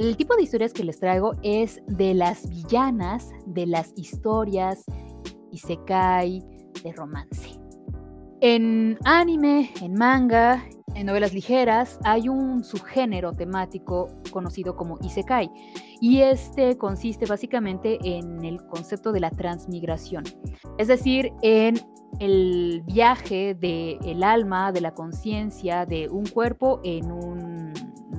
El 0.00 0.16
tipo 0.16 0.34
de 0.34 0.44
historias 0.44 0.72
que 0.72 0.82
les 0.82 0.98
traigo 0.98 1.34
es 1.42 1.82
de 1.86 2.14
las 2.14 2.48
villanas 2.48 3.28
de 3.44 3.66
las 3.66 3.92
historias 3.96 4.82
y 5.52 5.60
de 6.82 6.92
romance. 6.94 7.60
En 8.40 8.96
anime, 9.04 9.70
en 9.82 9.92
manga, 9.92 10.64
en 10.94 11.04
novelas 11.04 11.34
ligeras, 11.34 11.98
hay 12.02 12.30
un 12.30 12.64
subgénero 12.64 13.34
temático 13.34 14.08
conocido 14.30 14.74
como 14.74 14.96
isekai. 15.02 15.50
Y 16.00 16.22
este 16.22 16.78
consiste 16.78 17.26
básicamente 17.26 17.98
en 18.02 18.42
el 18.42 18.56
concepto 18.68 19.12
de 19.12 19.20
la 19.20 19.30
transmigración. 19.30 20.24
Es 20.78 20.88
decir, 20.88 21.30
en 21.42 21.78
el 22.20 22.82
viaje 22.86 23.54
del 23.54 24.22
alma, 24.22 24.72
de 24.72 24.80
la 24.80 24.94
conciencia 24.94 25.84
de 25.84 26.08
un 26.08 26.24
cuerpo 26.24 26.80
en 26.84 27.12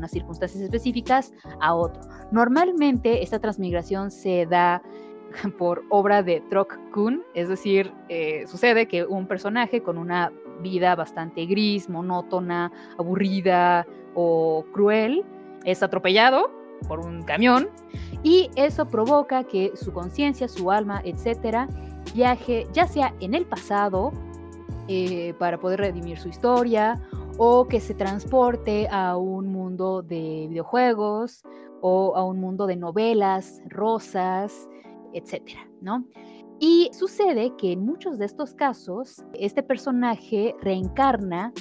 unas 0.01 0.11
circunstancias 0.11 0.63
específicas 0.63 1.31
a 1.59 1.75
otro. 1.75 2.01
Normalmente 2.31 3.21
esta 3.21 3.39
transmigración 3.39 4.09
se 4.09 4.47
da 4.47 4.81
por 5.57 5.83
obra 5.89 6.23
de 6.23 6.41
Trok 6.49 6.77
Kun, 6.91 7.23
es 7.35 7.47
decir, 7.47 7.93
eh, 8.09 8.45
sucede 8.47 8.87
que 8.87 9.05
un 9.05 9.27
personaje 9.27 9.81
con 9.81 9.97
una 9.97 10.31
vida 10.61 10.95
bastante 10.95 11.45
gris, 11.45 11.89
monótona, 11.89 12.71
aburrida 12.97 13.85
o 14.13 14.65
cruel 14.73 15.23
es 15.63 15.81
atropellado 15.83 16.51
por 16.87 16.99
un 16.99 17.21
camión 17.21 17.69
y 18.23 18.49
eso 18.55 18.87
provoca 18.87 19.43
que 19.43 19.71
su 19.75 19.93
conciencia, 19.93 20.47
su 20.47 20.71
alma, 20.71 21.01
etcétera, 21.05 21.67
viaje 22.13 22.67
ya 22.73 22.87
sea 22.87 23.13
en 23.19 23.35
el 23.35 23.45
pasado 23.45 24.11
eh, 24.87 25.33
para 25.37 25.59
poder 25.59 25.79
redimir 25.79 26.17
su 26.17 26.27
historia 26.27 26.99
o 27.37 27.67
que 27.67 27.79
se 27.79 27.93
transporte 27.93 28.87
a 28.89 29.17
un 29.17 29.47
mundo 29.47 30.01
de 30.01 30.47
videojuegos 30.49 31.43
o 31.81 32.15
a 32.15 32.23
un 32.23 32.39
mundo 32.39 32.67
de 32.67 32.75
novelas, 32.75 33.61
rosas, 33.67 34.69
etcétera, 35.13 35.67
¿no? 35.81 36.05
Y 36.59 36.89
sucede 36.93 37.53
que 37.57 37.71
en 37.71 37.83
muchos 37.83 38.19
de 38.19 38.25
estos 38.25 38.53
casos, 38.53 39.23
este 39.33 39.63
personaje 39.63 40.55
reencarna 40.61 41.51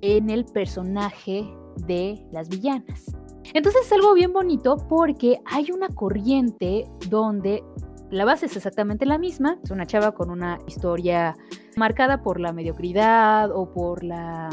en 0.00 0.30
el 0.30 0.46
personaje 0.46 1.44
de 1.86 2.26
las 2.32 2.48
villanas. 2.48 3.04
Entonces 3.52 3.82
es 3.86 3.92
algo 3.92 4.14
bien 4.14 4.32
bonito 4.32 4.76
porque 4.88 5.38
hay 5.44 5.70
una 5.70 5.88
corriente 5.88 6.88
donde 7.08 7.62
la 8.10 8.24
base 8.24 8.46
es 8.46 8.56
exactamente 8.56 9.06
la 9.06 9.18
misma. 9.18 9.58
Es 9.62 9.70
una 9.70 9.86
chava 9.86 10.12
con 10.12 10.30
una 10.30 10.58
historia 10.66 11.36
marcada 11.76 12.22
por 12.22 12.40
la 12.40 12.52
mediocridad 12.52 13.50
o 13.50 13.72
por 13.72 14.04
la, 14.04 14.50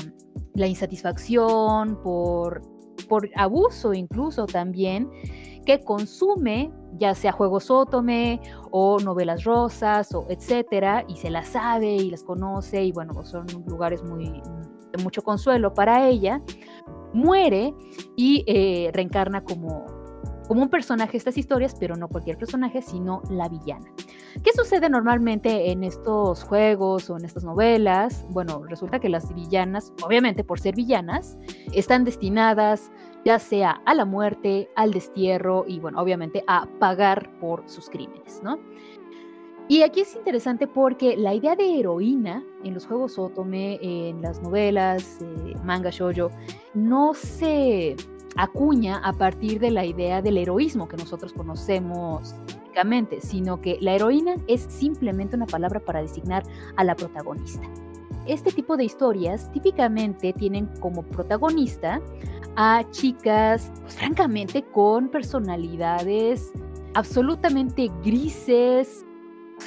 insatisfacción, 0.55 2.01
por, 2.01 2.61
por 3.07 3.29
abuso 3.35 3.93
incluso 3.93 4.45
también, 4.45 5.09
que 5.65 5.81
consume 5.83 6.71
ya 6.97 7.15
sea 7.15 7.31
juegos 7.31 7.71
ótome 7.71 8.39
o 8.71 8.99
novelas 8.99 9.43
rosas 9.43 10.13
o 10.13 10.27
etcétera, 10.29 11.03
y 11.07 11.17
se 11.17 11.29
las 11.29 11.49
sabe 11.49 11.95
y 11.95 12.11
las 12.11 12.23
conoce 12.23 12.83
y 12.83 12.91
bueno, 12.91 13.23
son 13.23 13.45
lugares 13.67 14.03
muy 14.03 14.25
de 14.25 15.03
mucho 15.03 15.23
consuelo 15.23 15.73
para 15.73 16.07
ella, 16.07 16.41
muere 17.13 17.73
y 18.15 18.43
eh, 18.47 18.91
reencarna 18.93 19.43
como, 19.43 19.85
como 20.47 20.61
un 20.61 20.69
personaje 20.69 21.17
estas 21.17 21.37
historias, 21.37 21.75
pero 21.79 21.95
no 21.95 22.07
cualquier 22.07 22.37
personaje, 22.37 22.81
sino 22.81 23.21
la 23.29 23.49
villana. 23.49 23.91
¿Qué 24.43 24.51
sucede 24.55 24.89
normalmente 24.89 25.71
en 25.71 25.83
estos 25.83 26.43
juegos 26.43 27.09
o 27.09 27.17
en 27.17 27.25
estas 27.25 27.43
novelas? 27.43 28.25
Bueno, 28.29 28.63
resulta 28.67 28.99
que 28.99 29.09
las 29.09 29.33
villanas, 29.33 29.93
obviamente 30.03 30.43
por 30.43 30.59
ser 30.59 30.75
villanas, 30.75 31.37
están 31.73 32.03
destinadas 32.03 32.91
ya 33.25 33.39
sea 33.39 33.81
a 33.85 33.93
la 33.93 34.05
muerte, 34.05 34.69
al 34.75 34.91
destierro 34.91 35.65
y 35.67 35.79
bueno, 35.79 36.01
obviamente 36.01 36.43
a 36.47 36.67
pagar 36.79 37.29
por 37.39 37.63
sus 37.69 37.89
crímenes, 37.89 38.41
¿no? 38.43 38.59
Y 39.69 39.81
aquí 39.81 40.01
es 40.01 40.15
interesante 40.15 40.67
porque 40.67 41.15
la 41.15 41.33
idea 41.33 41.55
de 41.55 41.79
heroína 41.79 42.43
en 42.65 42.73
los 42.73 42.85
juegos 42.85 43.17
Otome, 43.17 43.79
en 43.81 44.21
las 44.21 44.41
novelas, 44.41 45.19
eh, 45.21 45.55
manga 45.63 45.89
shoujo, 45.89 46.29
no 46.73 47.13
se 47.13 47.95
acuña 48.35 48.97
a 48.97 49.13
partir 49.13 49.59
de 49.59 49.71
la 49.71 49.85
idea 49.85 50.21
del 50.21 50.37
heroísmo 50.37 50.87
que 50.87 50.97
nosotros 50.97 51.33
conocemos 51.33 52.35
típicamente, 52.45 53.21
sino 53.21 53.61
que 53.61 53.77
la 53.81 53.93
heroína 53.93 54.35
es 54.47 54.61
simplemente 54.61 55.35
una 55.35 55.45
palabra 55.45 55.79
para 55.79 56.01
designar 56.01 56.43
a 56.75 56.83
la 56.83 56.95
protagonista. 56.95 57.67
Este 58.25 58.51
tipo 58.51 58.77
de 58.77 58.85
historias 58.85 59.51
típicamente 59.51 60.33
tienen 60.33 60.67
como 60.79 61.03
protagonista 61.03 62.01
a 62.55 62.83
chicas, 62.91 63.71
pues, 63.81 63.95
francamente, 63.95 64.63
con 64.63 65.09
personalidades 65.09 66.51
absolutamente 66.93 67.91
grises, 68.03 69.05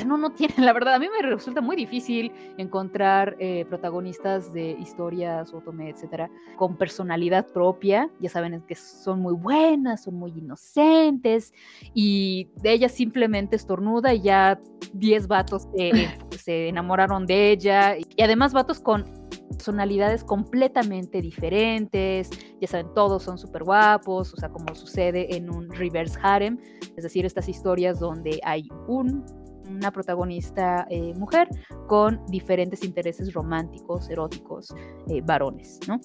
no, 0.05 0.17
no 0.17 0.33
tienen, 0.33 0.65
la 0.65 0.73
verdad, 0.73 0.95
a 0.95 0.99
mí 0.99 1.07
me 1.09 1.27
resulta 1.27 1.61
muy 1.61 1.77
difícil 1.77 2.33
encontrar 2.59 3.37
eh, 3.39 3.65
protagonistas 3.69 4.53
de 4.53 4.73
historias, 4.73 5.55
otome, 5.55 5.91
etcétera, 5.91 6.31
con 6.57 6.77
personalidad 6.77 7.47
propia. 7.47 8.11
Ya 8.21 8.29
saben 8.29 8.63
que 8.67 8.75
son 8.75 9.21
muy 9.21 9.35
buenas, 9.35 10.05
son 10.05 10.15
muy 10.15 10.33
inocentes, 10.37 11.55
y 11.95 12.49
de 12.63 12.73
ella 12.73 12.89
simplemente 12.89 13.57
estornuda 13.57 14.15
y 14.15 14.23
ya 14.23 14.61
10 14.93 15.29
vatos 15.29 15.69
se 16.39 16.69
enamoraron 16.69 17.27
de 17.27 17.53
ella. 17.53 17.97
Y 17.97 18.23
además, 18.23 18.53
vatos 18.53 18.81
con 18.81 19.05
personalidades 19.49 20.25
completamente 20.25 21.21
diferentes, 21.23 22.31
ya 22.61 22.69
saben, 22.69 22.93
todos 22.95 23.23
son 23.23 23.39
súper 23.39 23.65
guapos, 23.65 24.35
o 24.35 24.37
sea, 24.37 24.49
como 24.49 24.75
sucede 24.75 25.37
en 25.37 25.51
un 25.51 25.71
reverse 25.71 26.19
harem, 26.23 26.59
es 26.97 27.05
decir, 27.05 27.25
estas 27.25 27.49
historias 27.49 27.99
donde 27.99 28.41
hay 28.43 28.69
un 28.89 29.25
una 29.69 29.91
protagonista 29.91 30.87
eh, 30.91 31.15
mujer 31.15 31.49
con 31.87 32.25
diferentes 32.27 32.85
intereses 32.85 33.33
románticos, 33.33 34.09
eróticos, 34.11 34.75
eh, 35.09 35.21
varones, 35.23 35.81
¿no? 35.89 36.01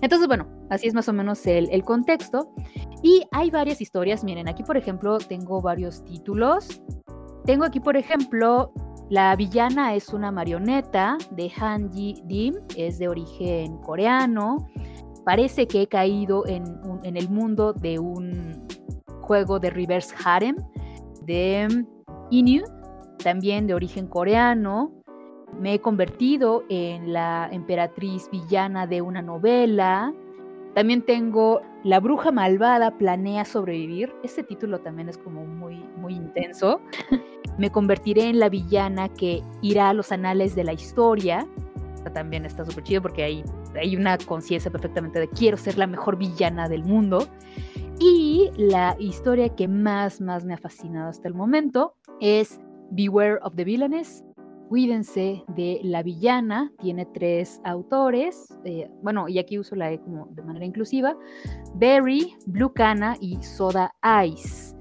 Entonces, 0.00 0.26
bueno, 0.26 0.48
así 0.70 0.88
es 0.88 0.94
más 0.94 1.08
o 1.08 1.12
menos 1.12 1.46
el, 1.46 1.68
el 1.70 1.82
contexto. 1.84 2.54
Y 3.02 3.24
hay 3.32 3.50
varias 3.50 3.80
historias, 3.80 4.24
miren, 4.24 4.48
aquí 4.48 4.62
por 4.62 4.76
ejemplo 4.76 5.18
tengo 5.18 5.60
varios 5.60 6.04
títulos. 6.04 6.82
Tengo 7.44 7.64
aquí, 7.64 7.78
por 7.78 7.96
ejemplo, 7.96 8.72
la 9.10 9.36
villana 9.36 9.94
es 9.94 10.08
una 10.08 10.32
marioneta 10.32 11.18
de 11.30 11.50
Hanji 11.50 12.22
Dim, 12.24 12.54
es 12.76 12.98
de 12.98 13.08
origen 13.08 13.76
coreano. 13.78 14.66
Parece 15.26 15.66
que 15.66 15.82
he 15.82 15.86
caído 15.86 16.46
en, 16.46 16.64
en 17.02 17.16
el 17.16 17.28
mundo 17.28 17.74
de 17.74 17.98
un 17.98 18.66
juego 19.20 19.58
de 19.58 19.70
reverse 19.70 20.14
harem 20.24 20.56
de 21.22 21.84
Inu, 22.30 22.64
también 23.22 23.66
de 23.66 23.74
origen 23.74 24.06
coreano. 24.06 24.92
Me 25.60 25.74
he 25.74 25.80
convertido 25.80 26.64
en 26.68 27.12
la 27.12 27.48
emperatriz 27.50 28.28
villana 28.30 28.86
de 28.86 29.02
una 29.02 29.22
novela. 29.22 30.12
También 30.74 31.02
tengo 31.02 31.60
La 31.84 32.00
bruja 32.00 32.32
malvada 32.32 32.96
planea 32.96 33.44
sobrevivir. 33.44 34.12
Este 34.22 34.42
título 34.42 34.80
también 34.80 35.08
es 35.08 35.18
como 35.18 35.44
muy, 35.44 35.76
muy 35.96 36.14
intenso. 36.14 36.80
Me 37.58 37.70
convertiré 37.70 38.30
en 38.30 38.38
la 38.38 38.48
villana 38.48 39.08
que 39.10 39.42
irá 39.62 39.90
a 39.90 39.94
los 39.94 40.10
anales 40.10 40.56
de 40.56 40.64
la 40.64 40.72
historia. 40.72 41.46
También 42.12 42.44
está 42.44 42.64
súper 42.64 42.84
chido 42.84 43.02
porque 43.02 43.22
hay, 43.22 43.44
hay 43.76 43.96
una 43.96 44.18
conciencia 44.18 44.70
perfectamente 44.70 45.20
de 45.20 45.28
quiero 45.28 45.56
ser 45.56 45.78
la 45.78 45.86
mejor 45.86 46.16
villana 46.16 46.68
del 46.68 46.84
mundo. 46.84 47.28
Y 48.00 48.50
la 48.56 48.96
historia 48.98 49.50
que 49.50 49.68
más, 49.68 50.20
más 50.20 50.44
me 50.44 50.54
ha 50.54 50.58
fascinado 50.58 51.10
hasta 51.10 51.28
el 51.28 51.34
momento 51.34 51.94
es 52.20 52.60
Beware 52.90 53.38
of 53.42 53.54
the 53.56 53.64
Villainess. 53.64 54.24
Cuídense 54.68 55.44
de 55.48 55.80
la 55.82 56.02
villana. 56.02 56.72
Tiene 56.80 57.06
tres 57.06 57.60
autores. 57.64 58.48
Eh, 58.64 58.90
bueno, 59.02 59.28
y 59.28 59.38
aquí 59.38 59.58
uso 59.58 59.76
la 59.76 59.92
E 59.92 60.00
como 60.00 60.26
de 60.32 60.42
manera 60.42 60.64
inclusiva. 60.64 61.16
Berry, 61.74 62.34
Blue 62.46 62.72
Cana 62.72 63.16
y 63.20 63.42
Soda 63.42 63.94
Ice. 64.26 64.74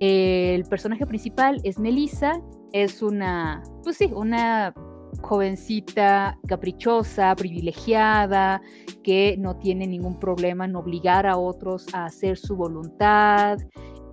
El 0.00 0.64
personaje 0.64 1.06
principal 1.06 1.60
es 1.64 1.78
Melissa. 1.78 2.40
Es 2.72 3.02
una, 3.02 3.62
pues 3.82 3.96
sí, 3.96 4.10
una 4.14 4.74
jovencita 5.20 6.38
caprichosa, 6.46 7.34
privilegiada, 7.36 8.62
que 9.02 9.36
no 9.38 9.56
tiene 9.56 9.86
ningún 9.86 10.18
problema 10.18 10.64
en 10.64 10.76
obligar 10.76 11.26
a 11.26 11.36
otros 11.36 11.86
a 11.94 12.06
hacer 12.06 12.36
su 12.38 12.56
voluntad. 12.56 13.58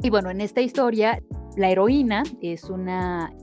Y 0.02 0.10
bueno, 0.10 0.30
en 0.30 0.42
esta 0.42 0.62
historia, 0.62 1.22
la 1.58 1.70
heroína 1.70 2.24
es 2.42 2.66
una 2.66 3.34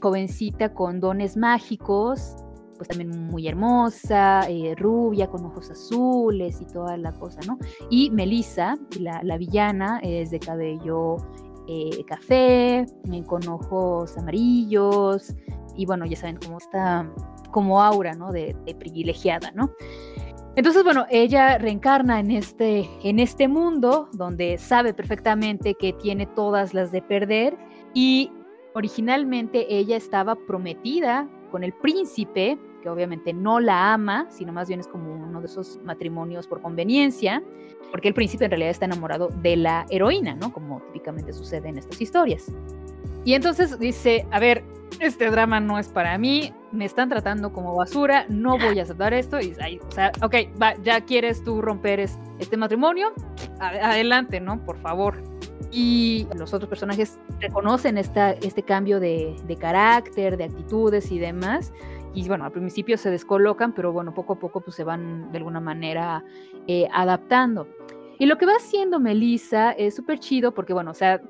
jovencita 0.00 0.72
con 0.72 1.00
dones 1.00 1.36
mágicos, 1.36 2.36
pues 2.76 2.88
también 2.88 3.10
muy 3.26 3.48
hermosa, 3.48 4.48
eh, 4.48 4.74
rubia, 4.76 5.28
con 5.28 5.44
ojos 5.44 5.70
azules 5.70 6.60
y 6.60 6.66
toda 6.66 6.96
la 6.96 7.12
cosa, 7.12 7.40
¿no? 7.46 7.58
Y 7.90 8.10
Melissa, 8.10 8.76
la, 9.00 9.22
la 9.22 9.38
villana, 9.38 10.00
es 10.02 10.30
de 10.30 10.38
cabello 10.38 11.16
eh, 11.68 12.04
café, 12.06 12.80
eh, 12.80 13.24
con 13.26 13.46
ojos 13.48 14.16
amarillos, 14.16 15.34
y 15.74 15.84
bueno, 15.84 16.06
ya 16.06 16.16
saben 16.16 16.36
cómo 16.36 16.58
está, 16.58 17.10
como 17.50 17.82
aura, 17.82 18.14
¿no? 18.14 18.30
De, 18.30 18.56
privilegiada, 18.78 19.50
¿no? 19.52 19.70
Entonces, 20.56 20.84
bueno, 20.84 21.04
ella 21.10 21.58
reencarna 21.58 22.18
en 22.18 22.30
este, 22.30 22.88
en 23.04 23.18
este 23.18 23.46
mundo 23.46 24.08
donde 24.12 24.56
sabe 24.56 24.94
perfectamente 24.94 25.74
que 25.74 25.92
tiene 25.92 26.24
todas 26.24 26.72
las 26.72 26.90
de 26.92 27.02
perder 27.02 27.58
y 27.92 28.32
originalmente 28.74 29.66
ella 29.68 29.98
estaba 29.98 30.34
prometida 30.34 31.28
con 31.50 31.62
el 31.62 31.74
príncipe, 31.74 32.58
que 32.82 32.88
obviamente 32.88 33.34
no 33.34 33.60
la 33.60 33.92
ama, 33.92 34.28
sino 34.30 34.50
más 34.54 34.68
bien 34.68 34.80
es 34.80 34.88
como 34.88 35.12
uno 35.12 35.40
de 35.40 35.46
esos 35.46 35.78
matrimonios 35.84 36.46
por 36.46 36.62
conveniencia, 36.62 37.42
porque 37.90 38.08
el 38.08 38.14
príncipe 38.14 38.46
en 38.46 38.50
realidad 38.50 38.70
está 38.70 38.86
enamorado 38.86 39.28
de 39.42 39.56
la 39.56 39.84
heroína, 39.90 40.36
¿no? 40.36 40.54
Como 40.54 40.80
típicamente 40.86 41.34
sucede 41.34 41.68
en 41.68 41.76
estas 41.76 42.00
historias. 42.00 42.50
Y 43.26 43.34
entonces 43.34 43.76
dice, 43.80 44.24
a 44.30 44.38
ver, 44.38 44.62
este 45.00 45.28
drama 45.30 45.58
no 45.58 45.80
es 45.80 45.88
para 45.88 46.16
mí, 46.16 46.54
me 46.70 46.84
están 46.84 47.08
tratando 47.08 47.52
como 47.52 47.74
basura, 47.74 48.24
no 48.28 48.56
voy 48.56 48.78
a 48.78 48.84
aceptar 48.84 49.12
esto. 49.14 49.40
Y, 49.40 49.52
o 49.80 49.90
sea, 49.90 50.12
ok, 50.22 50.34
va, 50.62 50.74
ya 50.84 51.00
quieres 51.00 51.42
tú 51.42 51.60
romper 51.60 51.98
este, 51.98 52.56
matrimonio, 52.56 53.12
adelante, 53.58 54.38
¿no? 54.38 54.64
Por 54.64 54.78
favor. 54.78 55.24
Y 55.72 56.28
los 56.36 56.54
otros 56.54 56.68
personajes 56.68 57.18
reconocen 57.40 57.98
esta, 57.98 58.30
este 58.30 58.62
cambio 58.62 59.00
de, 59.00 59.34
carácter, 59.58 60.36
de 60.36 60.44
actitudes 60.44 61.10
y 61.10 61.18
demás. 61.18 61.72
Y 62.14 62.28
bueno, 62.28 62.44
al 62.44 62.52
principio 62.52 62.96
se 62.96 63.10
descolocan, 63.10 63.74
pero 63.74 63.92
bueno, 63.92 64.14
poco 64.14 64.34
a 64.34 64.38
poco 64.38 64.60
pues 64.60 64.76
se 64.76 64.84
van 64.84 65.32
de 65.32 65.38
alguna 65.38 65.58
manera 65.58 66.24
eh, 66.68 66.86
adaptando. 66.92 67.66
Y 68.20 68.26
lo 68.26 68.38
que 68.38 68.46
va 68.46 68.52
haciendo 68.52 69.00
Melissa 69.00 69.72
es 69.72 69.96
súper 69.96 70.20
chido 70.20 70.54
porque, 70.54 70.72
bueno, 70.72 70.92
o 70.92 70.94
sea, 70.94 71.20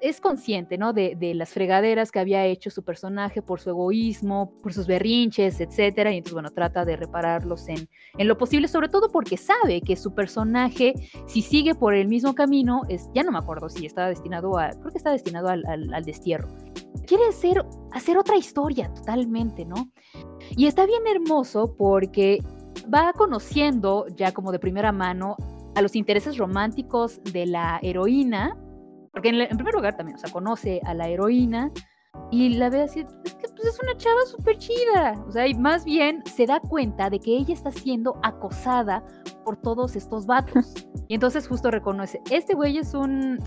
es 0.00 0.20
consciente, 0.20 0.78
¿no? 0.78 0.92
De, 0.92 1.16
las 1.34 1.50
fregaderas 1.50 2.10
que 2.10 2.18
había 2.18 2.44
hecho 2.44 2.70
su 2.70 2.82
personaje 2.82 3.40
por 3.40 3.60
su 3.60 3.70
egoísmo, 3.70 4.52
por 4.62 4.72
sus 4.72 4.86
berrinches, 4.86 5.60
etcétera, 5.60 6.12
y 6.12 6.18
entonces, 6.18 6.34
bueno, 6.34 6.50
trata 6.50 6.84
de 6.84 6.96
repararlos 6.96 7.68
en, 7.68 7.88
en 8.18 8.28
lo 8.28 8.36
posible, 8.36 8.68
sobre 8.68 8.88
todo 8.88 9.08
porque 9.10 9.36
sabe 9.36 9.80
que 9.80 9.96
su 9.96 10.14
personaje, 10.14 10.94
si 11.26 11.42
sigue 11.42 11.74
por 11.74 11.94
el 11.94 12.08
mismo 12.08 12.34
camino, 12.34 12.82
es, 12.88 13.08
ya 13.14 13.22
no 13.22 13.30
me 13.30 13.38
acuerdo 13.38 13.68
si 13.68 13.86
estaba 13.86 14.08
destinado 14.08 14.58
a, 14.58 14.70
creo 14.70 14.90
que 14.90 14.98
está 14.98 15.12
destinado 15.12 15.48
al, 15.48 15.64
al, 15.66 16.04
destierro. 16.04 16.48
Quiere 17.06 17.26
hacer, 17.28 17.64
hacer 17.92 18.18
otra 18.18 18.36
historia 18.36 18.92
totalmente, 18.92 19.64
¿no? 19.64 19.90
Y 20.56 20.66
está 20.66 20.84
bien 20.86 21.02
hermoso 21.06 21.74
porque 21.76 22.38
va 22.92 23.12
conociendo 23.12 24.06
ya 24.16 24.32
como 24.32 24.52
de 24.52 24.58
primera 24.58 24.90
mano 24.90 25.36
a 25.76 25.82
los 25.82 25.94
intereses 25.94 26.36
románticos 26.36 27.20
de 27.32 27.46
la 27.46 27.78
heroína, 27.82 28.56
porque 29.12 29.30
en, 29.30 29.56
primer 29.56 29.74
lugar 29.74 29.96
también, 29.96 30.16
o 30.16 30.18
sea, 30.18 30.30
conoce 30.30 30.80
a 30.84 30.94
la 30.94 31.08
heroína 31.08 31.70
y 32.30 32.50
la 32.50 32.70
ve 32.70 32.82
así, 32.82 33.00
es 33.24 33.34
que 33.34 33.48
pues, 33.48 33.74
es 33.74 33.82
una 33.82 33.96
chava 33.96 34.20
súper 34.26 34.58
chida. 34.58 35.24
O 35.26 35.32
sea, 35.32 35.46
y 35.46 35.54
más 35.54 35.84
bien 35.84 36.22
se 36.26 36.46
da 36.46 36.60
cuenta 36.60 37.10
de 37.10 37.18
que 37.18 37.36
ella 37.36 37.54
está 37.54 37.70
siendo 37.70 38.18
acosada 38.22 39.04
por 39.44 39.56
todos 39.56 39.96
estos 39.96 40.26
vatos. 40.26 40.74
Y 41.08 41.14
entonces 41.14 41.48
justo 41.48 41.72
reconoce, 41.72 42.20
este 42.30 42.54
güey 42.54 42.78
es 42.78 42.94
un, 42.94 43.40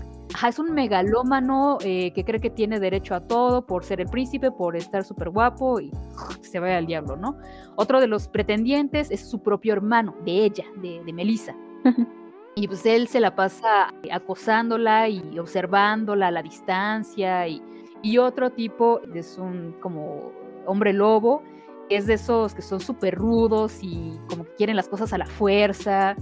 es 0.46 0.58
un 0.58 0.74
megalómano 0.74 1.78
eh, 1.80 2.12
que 2.12 2.22
cree 2.22 2.38
que 2.38 2.50
tiene 2.50 2.78
derecho 2.78 3.14
a 3.14 3.26
todo 3.26 3.64
por 3.64 3.84
ser 3.84 4.02
el 4.02 4.08
príncipe, 4.08 4.50
por 4.50 4.76
estar 4.76 5.02
súper 5.02 5.30
guapo 5.30 5.80
y 5.80 5.90
se 6.42 6.58
vaya 6.58 6.76
al 6.76 6.84
diablo, 6.84 7.16
¿no? 7.16 7.38
Otro 7.76 8.00
de 8.02 8.06
los 8.06 8.28
pretendientes 8.28 9.10
es 9.10 9.30
su 9.30 9.42
propio 9.42 9.72
hermano, 9.72 10.14
de 10.26 10.44
ella, 10.44 10.64
de, 10.82 11.02
de 11.02 11.12
Melissa. 11.14 11.56
Y 12.56 12.68
pues 12.68 12.86
él 12.86 13.08
se 13.08 13.20
la 13.20 13.34
pasa 13.34 13.92
acosándola 14.12 15.08
y 15.08 15.38
observándola 15.38 16.28
a 16.28 16.30
la 16.30 16.42
distancia. 16.42 17.48
Y, 17.48 17.60
y 18.02 18.18
otro 18.18 18.50
tipo 18.50 19.00
es 19.14 19.38
un 19.38 19.72
como 19.80 20.32
hombre 20.66 20.92
lobo, 20.92 21.42
es 21.90 22.06
de 22.06 22.14
esos 22.14 22.54
que 22.54 22.62
son 22.62 22.80
súper 22.80 23.16
rudos 23.16 23.78
y 23.82 24.18
como 24.28 24.44
que 24.44 24.54
quieren 24.54 24.76
las 24.76 24.88
cosas 24.88 25.12
a 25.12 25.18
la 25.18 25.26
fuerza. 25.26 26.16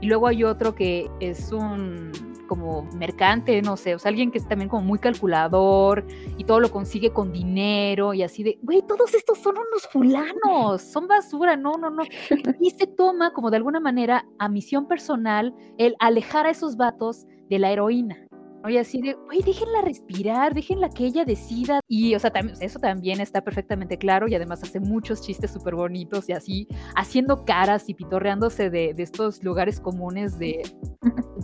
Y 0.00 0.06
luego 0.06 0.26
hay 0.26 0.44
otro 0.44 0.74
que 0.74 1.10
es 1.20 1.52
un 1.52 2.12
como 2.48 2.82
mercante, 2.96 3.62
no 3.62 3.76
sé, 3.76 3.94
o 3.94 4.00
sea, 4.00 4.08
alguien 4.08 4.32
que 4.32 4.38
es 4.38 4.48
también 4.48 4.68
como 4.68 4.82
muy 4.82 4.98
calculador 4.98 6.04
y 6.36 6.42
todo 6.42 6.58
lo 6.58 6.72
consigue 6.72 7.12
con 7.12 7.32
dinero 7.32 8.14
y 8.14 8.24
así 8.24 8.42
de, 8.42 8.58
güey, 8.62 8.82
todos 8.82 9.14
estos 9.14 9.38
son 9.38 9.56
unos 9.58 9.86
fulanos, 9.86 10.82
son 10.82 11.06
basura, 11.06 11.56
no, 11.56 11.74
no, 11.74 11.90
no. 11.90 12.02
Y 12.60 12.70
se 12.70 12.88
toma 12.88 13.32
como 13.32 13.50
de 13.50 13.58
alguna 13.58 13.78
manera 13.78 14.26
a 14.40 14.48
misión 14.48 14.88
personal 14.88 15.54
el 15.76 15.94
alejar 16.00 16.46
a 16.46 16.50
esos 16.50 16.76
vatos 16.76 17.26
de 17.48 17.58
la 17.60 17.70
heroína. 17.70 18.27
Oye, 18.68 18.80
así 18.80 19.00
de, 19.00 19.14
güey, 19.14 19.40
déjenla 19.40 19.80
respirar, 19.80 20.52
déjenla 20.52 20.90
que 20.90 21.06
ella 21.06 21.24
decida. 21.24 21.80
Y, 21.88 22.14
o 22.14 22.18
sea, 22.18 22.30
eso 22.60 22.78
también 22.78 23.18
está 23.18 23.40
perfectamente 23.40 23.96
claro 23.96 24.28
y 24.28 24.34
además 24.34 24.62
hace 24.62 24.78
muchos 24.78 25.22
chistes 25.22 25.52
súper 25.52 25.74
bonitos 25.74 26.28
y 26.28 26.32
así, 26.32 26.68
haciendo 26.94 27.46
caras 27.46 27.88
y 27.88 27.94
pitorreándose 27.94 28.68
de, 28.68 28.92
de 28.92 29.02
estos 29.02 29.42
lugares 29.42 29.80
comunes 29.80 30.38
de, 30.38 30.70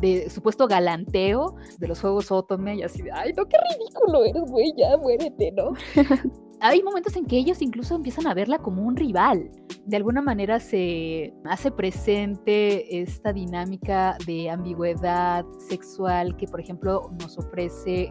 de 0.02 0.28
supuesto 0.28 0.66
galanteo 0.66 1.56
de 1.78 1.88
los 1.88 1.98
juegos 1.98 2.30
Otome 2.30 2.76
y 2.76 2.82
así 2.82 3.00
de, 3.00 3.10
ay, 3.10 3.32
no, 3.34 3.46
qué 3.46 3.56
ridículo 3.70 4.22
eres, 4.26 4.50
güey, 4.50 4.74
ya 4.76 4.94
muérete, 4.98 5.50
¿no? 5.52 5.72
Hay 6.66 6.82
momentos 6.82 7.14
en 7.16 7.26
que 7.26 7.36
ellos 7.36 7.60
incluso 7.60 7.94
empiezan 7.94 8.26
a 8.26 8.32
verla 8.32 8.58
como 8.58 8.84
un 8.84 8.96
rival. 8.96 9.50
De 9.84 9.98
alguna 9.98 10.22
manera 10.22 10.58
se 10.60 11.34
hace 11.44 11.70
presente 11.70 13.02
esta 13.02 13.34
dinámica 13.34 14.16
de 14.26 14.48
ambigüedad 14.48 15.44
sexual 15.58 16.34
que, 16.38 16.46
por 16.46 16.62
ejemplo, 16.62 17.10
nos 17.20 17.36
ofrece 17.36 18.10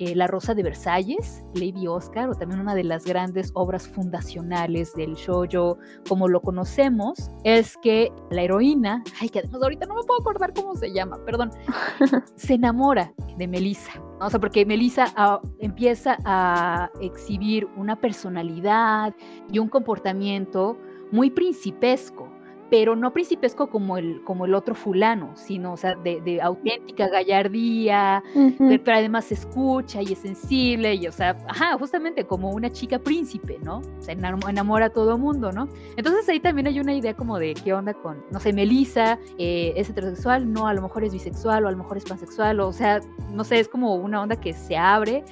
eh, 0.00 0.14
La 0.16 0.26
Rosa 0.26 0.54
de 0.54 0.62
Versalles, 0.62 1.44
Lady 1.54 1.86
Oscar, 1.86 2.30
o 2.30 2.34
también 2.34 2.58
una 2.58 2.74
de 2.74 2.84
las 2.84 3.04
grandes 3.04 3.50
obras 3.52 3.86
fundacionales 3.86 4.94
del 4.94 5.14
shoujo 5.14 5.76
como 6.08 6.26
lo 6.26 6.40
conocemos, 6.40 7.30
es 7.44 7.76
que 7.82 8.10
la 8.30 8.40
heroína, 8.42 9.04
ay, 9.20 9.28
que 9.28 9.40
además 9.40 9.62
ahorita 9.62 9.84
no 9.84 9.94
me 9.96 10.02
puedo 10.04 10.20
acordar 10.20 10.54
cómo 10.54 10.74
se 10.74 10.90
llama, 10.90 11.18
perdón, 11.26 11.50
se 12.34 12.54
enamora 12.54 13.12
de 13.36 13.46
Melissa. 13.46 13.92
O 14.20 14.30
sea, 14.30 14.40
porque 14.40 14.64
Melissa 14.64 15.12
ah, 15.16 15.38
empieza 15.58 16.16
a 16.24 16.90
exhibir 17.02 17.66
una 17.76 17.94
personalidad 17.96 19.14
y 19.52 19.58
un 19.58 19.68
comportamiento 19.68 20.78
muy 21.12 21.28
principesco 21.28 22.39
pero 22.70 22.94
no 22.94 23.12
principesco 23.12 23.68
como 23.68 23.98
el, 23.98 24.22
como 24.22 24.46
el 24.46 24.54
otro 24.54 24.74
fulano, 24.74 25.32
sino, 25.34 25.72
o 25.72 25.76
sea, 25.76 25.96
de, 25.96 26.40
auténtica 26.40 27.08
gallardía, 27.08 28.22
pero, 28.58 28.82
además 28.94 29.26
se 29.26 29.34
escucha 29.34 30.00
y 30.00 30.12
es 30.12 30.18
sensible, 30.18 30.94
y, 30.94 31.08
o 31.08 31.12
sea, 31.12 31.36
ajá, 31.48 31.76
justamente 31.78 32.24
como 32.24 32.50
una 32.50 32.70
chica 32.70 32.98
príncipe, 32.98 33.58
¿no? 33.62 33.78
O 33.78 34.02
sea, 34.02 34.14
enamora 34.14 34.86
a 34.86 34.90
todo 34.90 35.18
mundo, 35.18 35.50
¿no? 35.50 35.68
Entonces 35.96 36.28
ahí 36.28 36.38
también 36.38 36.68
hay 36.68 36.78
una 36.78 36.94
idea 36.94 37.14
como 37.14 37.38
de 37.38 37.54
qué 37.54 37.74
onda 37.74 37.92
con, 37.92 38.24
no 38.30 38.38
sé, 38.38 38.52
Melissa, 38.52 39.18
eh, 39.36 39.72
es 39.74 39.90
heterosexual, 39.90 40.50
no, 40.52 40.68
a 40.68 40.74
lo 40.74 40.82
mejor 40.82 41.02
es 41.02 41.12
bisexual, 41.12 41.64
o 41.64 41.68
a 41.68 41.72
lo 41.72 41.78
mejor 41.78 41.96
es 41.96 42.04
pansexual, 42.04 42.60
o 42.60 42.72
sea, 42.72 43.00
no 43.32 43.42
sé, 43.42 43.58
es 43.58 43.68
como 43.68 43.96
una 43.96 44.22
onda 44.22 44.36
que 44.36 44.52
se 44.52 44.76
abre 44.76 45.24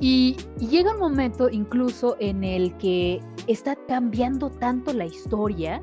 Y, 0.00 0.36
llega 0.58 0.92
un 0.92 0.98
momento 0.98 1.48
incluso 1.48 2.16
en 2.18 2.44
el 2.44 2.76
que 2.78 3.20
está 3.46 3.76
cambiando 3.86 4.50
tanto 4.50 4.92
la 4.92 5.06
historia, 5.06 5.80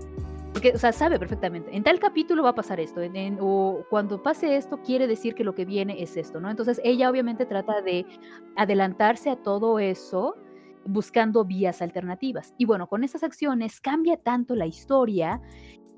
porque, 0.54 0.72
o 0.74 0.78
sea, 0.78 0.92
sabe 0.92 1.20
perfectamente, 1.20 1.76
en 1.76 1.84
tal 1.84 2.00
capítulo 2.00 2.44
va 2.44 2.50
a 2.50 2.56
pasar 2.56 2.80
esto, 2.80 3.02
o 3.40 3.84
cuando 3.90 4.22
pase 4.22 4.56
esto 4.56 4.82
quiere 4.82 5.08
decir 5.08 5.36
que 5.36 5.44
lo 5.44 5.56
que 5.56 5.66
viene 5.66 6.02
es 6.02 6.18
esto, 6.18 6.40
¿no? 6.40 6.50
Entonces 6.50 6.82
ella 6.84 7.10
obviamente 7.10 7.46
trata 7.46 7.82
de 7.82 8.06
adelantarse 8.56 9.30
a 9.30 9.36
todo 9.36 9.80
eso 9.80 10.36
buscando 10.86 11.46
vías 11.46 11.82
alternativas. 11.82 12.54
Y 12.58 12.66
bueno, 12.66 12.88
con 12.88 13.04
esas 13.04 13.24
acciones 13.24 13.80
cambia 13.80 14.18
tanto 14.18 14.56
la 14.56 14.66
historia 14.66 15.42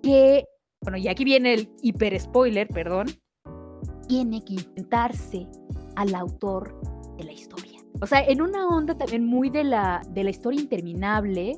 que, 0.01 0.45
bueno, 0.81 0.97
y 0.97 1.07
aquí 1.07 1.23
viene 1.23 1.53
el 1.53 1.69
hiper 1.81 2.19
spoiler, 2.19 2.67
perdón, 2.67 3.07
tiene 4.07 4.43
que 4.43 4.53
intentarse 4.55 5.47
al 5.95 6.13
autor 6.15 6.79
de 7.17 7.23
la 7.23 7.31
historia. 7.31 7.79
O 8.01 8.07
sea, 8.07 8.21
en 8.25 8.41
una 8.41 8.67
onda 8.67 8.97
también 8.97 9.25
muy 9.25 9.49
de 9.49 9.63
la, 9.63 10.01
de 10.09 10.23
la 10.23 10.31
historia 10.31 10.59
interminable, 10.59 11.57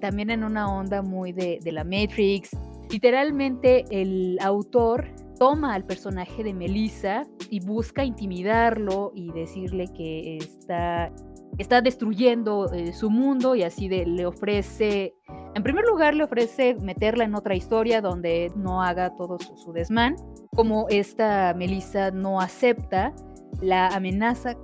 también 0.00 0.30
en 0.30 0.44
una 0.44 0.72
onda 0.72 1.02
muy 1.02 1.32
de, 1.32 1.60
la 1.64 1.84
Matrix. 1.84 2.50
Literalmente 2.90 3.84
el 3.90 4.38
autor 4.40 5.06
toma 5.38 5.74
al 5.74 5.84
personaje 5.84 6.44
de 6.44 6.54
Melissa 6.54 7.22
y 7.50 7.60
busca 7.60 8.04
intimidarlo 8.04 9.12
y 9.14 9.32
decirle 9.32 9.86
que 9.94 10.36
está 10.36 11.10
está 11.58 11.80
destruyendo 11.80 12.72
eh, 12.72 12.92
su 12.92 13.10
mundo 13.10 13.54
y 13.54 13.62
así 13.62 13.88
le 13.88 14.26
ofrece, 14.26 15.14
en 15.54 15.62
primer 15.62 15.84
lugar 15.84 16.14
le 16.14 16.24
ofrece 16.24 16.74
meterla 16.80 17.24
en 17.24 17.34
otra 17.34 17.54
historia 17.54 18.00
donde 18.00 18.50
no 18.56 18.82
haga 18.82 19.14
todo 19.14 19.38
su, 19.38 19.72
desmán. 19.72 20.16
Como 20.54 20.86
esta 20.88 21.54
Melissa 21.54 22.10
no 22.10 22.40
acepta, 22.40 23.14
la 23.60 23.88
amenaza 23.88 24.56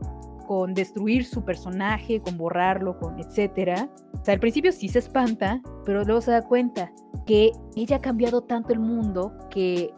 con 0.51 0.75
destruir 0.75 1.25
su 1.25 1.45
personaje, 1.45 2.21
con 2.21 2.37
borrarlo, 2.37 2.99
con 2.99 3.21
etcétera. 3.21 3.89
O 4.21 4.25
sea, 4.25 4.35
al 4.35 4.41
principio 4.41 4.73
sí 4.73 4.89
se 4.89 4.99
espanta, 4.99 5.63
pero 5.85 6.03
luego 6.03 6.21
se 6.21 6.33
da 6.33 6.43
cuenta 6.43 6.91
que 7.25 7.53
ella 7.77 7.99
ha 7.99 8.01
cambiado 8.01 8.41
tanto 8.41 8.73
el 8.73 8.81
mundo 8.81 9.33
que 9.49 9.95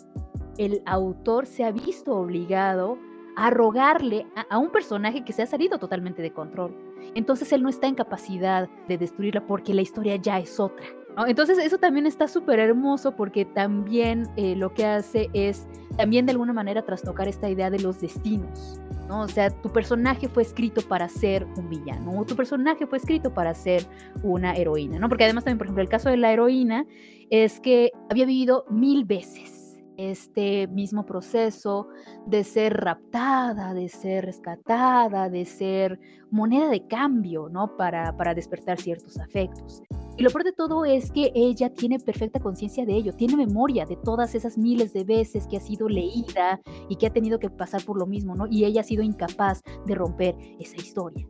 el 0.59 0.82
autor 0.84 1.46
se 1.46 1.64
ha 1.64 1.70
visto 1.70 2.14
obligado 2.14 2.98
a 3.34 3.48
rogarle 3.48 4.26
a, 4.50 4.59
un 4.59 4.70
personaje 4.70 5.24
que 5.24 5.32
se 5.32 5.40
ha 5.40 5.46
salido 5.46 5.78
totalmente 5.78 6.20
de 6.20 6.34
control. 6.34 6.76
Entonces 7.14 7.50
él 7.55 7.62
no 7.62 7.70
está 7.70 7.86
en 7.86 7.94
capacidad 7.94 8.68
de 8.88 8.98
destruirla 8.98 9.46
porque 9.46 9.72
la 9.72 9.80
historia 9.80 10.16
ya 10.16 10.38
es 10.38 10.61
otra. 10.61 10.84
Entonces 11.26 11.57
eso 11.57 11.78
también 11.78 12.05
está 12.05 12.28
súper 12.28 12.59
hermoso 12.59 13.16
porque 13.16 13.46
también 13.46 14.28
eh, 14.36 14.55
lo 14.55 14.74
que 14.74 14.84
hace 14.84 15.30
es 15.32 15.66
también 15.96 16.26
de 16.26 16.32
alguna 16.32 16.53
manera 16.53 16.82
trastocar 16.82 17.26
esta 17.26 17.48
idea 17.48 17.70
de 17.70 17.78
los 17.78 18.03
destinos. 18.03 18.81
¿No? 19.09 19.22
O 19.22 19.28
sea, 19.28 19.50
tu 19.50 19.70
personaje 19.70 20.28
fue 20.28 20.42
escrito 20.42 20.82
para 20.82 21.09
ser 21.09 21.44
un 21.57 21.68
villano, 21.68 22.18
o 22.18 22.24
tu 22.24 22.36
personaje 22.36 22.86
fue 22.86 22.98
escrito 22.98 23.32
para 23.32 23.55
ser 23.55 23.84
una 24.22 24.55
heroína, 24.55 24.98
¿no? 24.98 25.09
Porque 25.09 25.24
además 25.24 25.44
también, 25.44 25.59
por 25.59 25.66
ejemplo, 25.66 25.82
el 25.82 25.88
caso 25.88 26.09
de 26.09 26.16
la 26.16 26.32
heroína 26.32 26.86
es 27.30 27.61
que 27.61 27.90
había 28.11 28.26
vivido 28.26 28.64
mil 28.70 29.05
veces 29.05 29.62
este 29.96 30.66
mismo 30.68 31.05
proceso 31.05 31.88
de 32.26 32.44
ser 32.44 32.74
raptada, 32.78 33.74
de 33.74 33.88
ser 33.88 34.24
rescatada, 34.26 35.28
de 35.28 35.44
ser 35.44 36.00
moneda 36.30 36.68
de 36.68 36.86
cambio, 36.86 37.48
¿no? 37.48 37.76
Para, 37.76 38.16
para 38.16 38.34
despertar 38.34 38.80
ciertos 38.80 39.18
afectos. 39.18 39.82
Y 40.16 40.22
lo 40.22 40.30
peor 40.30 40.44
de 40.44 40.52
todo 40.52 40.84
es 40.84 41.10
que 41.10 41.32
ella 41.34 41.72
tiene 41.72 41.98
perfecta 41.98 42.38
conciencia 42.38 42.84
de 42.84 42.94
ello, 42.94 43.14
tiene 43.14 43.36
memoria 43.36 43.86
de 43.86 43.96
todas 43.96 44.34
esas 44.34 44.58
miles 44.58 44.92
de 44.92 45.04
veces 45.04 45.46
que 45.46 45.56
ha 45.56 45.60
sido 45.60 45.88
leída 45.88 46.60
y 46.88 46.96
que 46.96 47.06
ha 47.06 47.12
tenido 47.12 47.38
que 47.38 47.48
pasar 47.48 47.82
por 47.84 47.98
lo 47.98 48.06
mismo, 48.06 48.34
¿no? 48.34 48.46
Y 48.46 48.64
ella 48.64 48.82
ha 48.82 48.84
sido 48.84 49.02
incapaz 49.02 49.62
de 49.86 49.94
romper 49.94 50.36
esa 50.60 50.76
historia. 50.76 51.26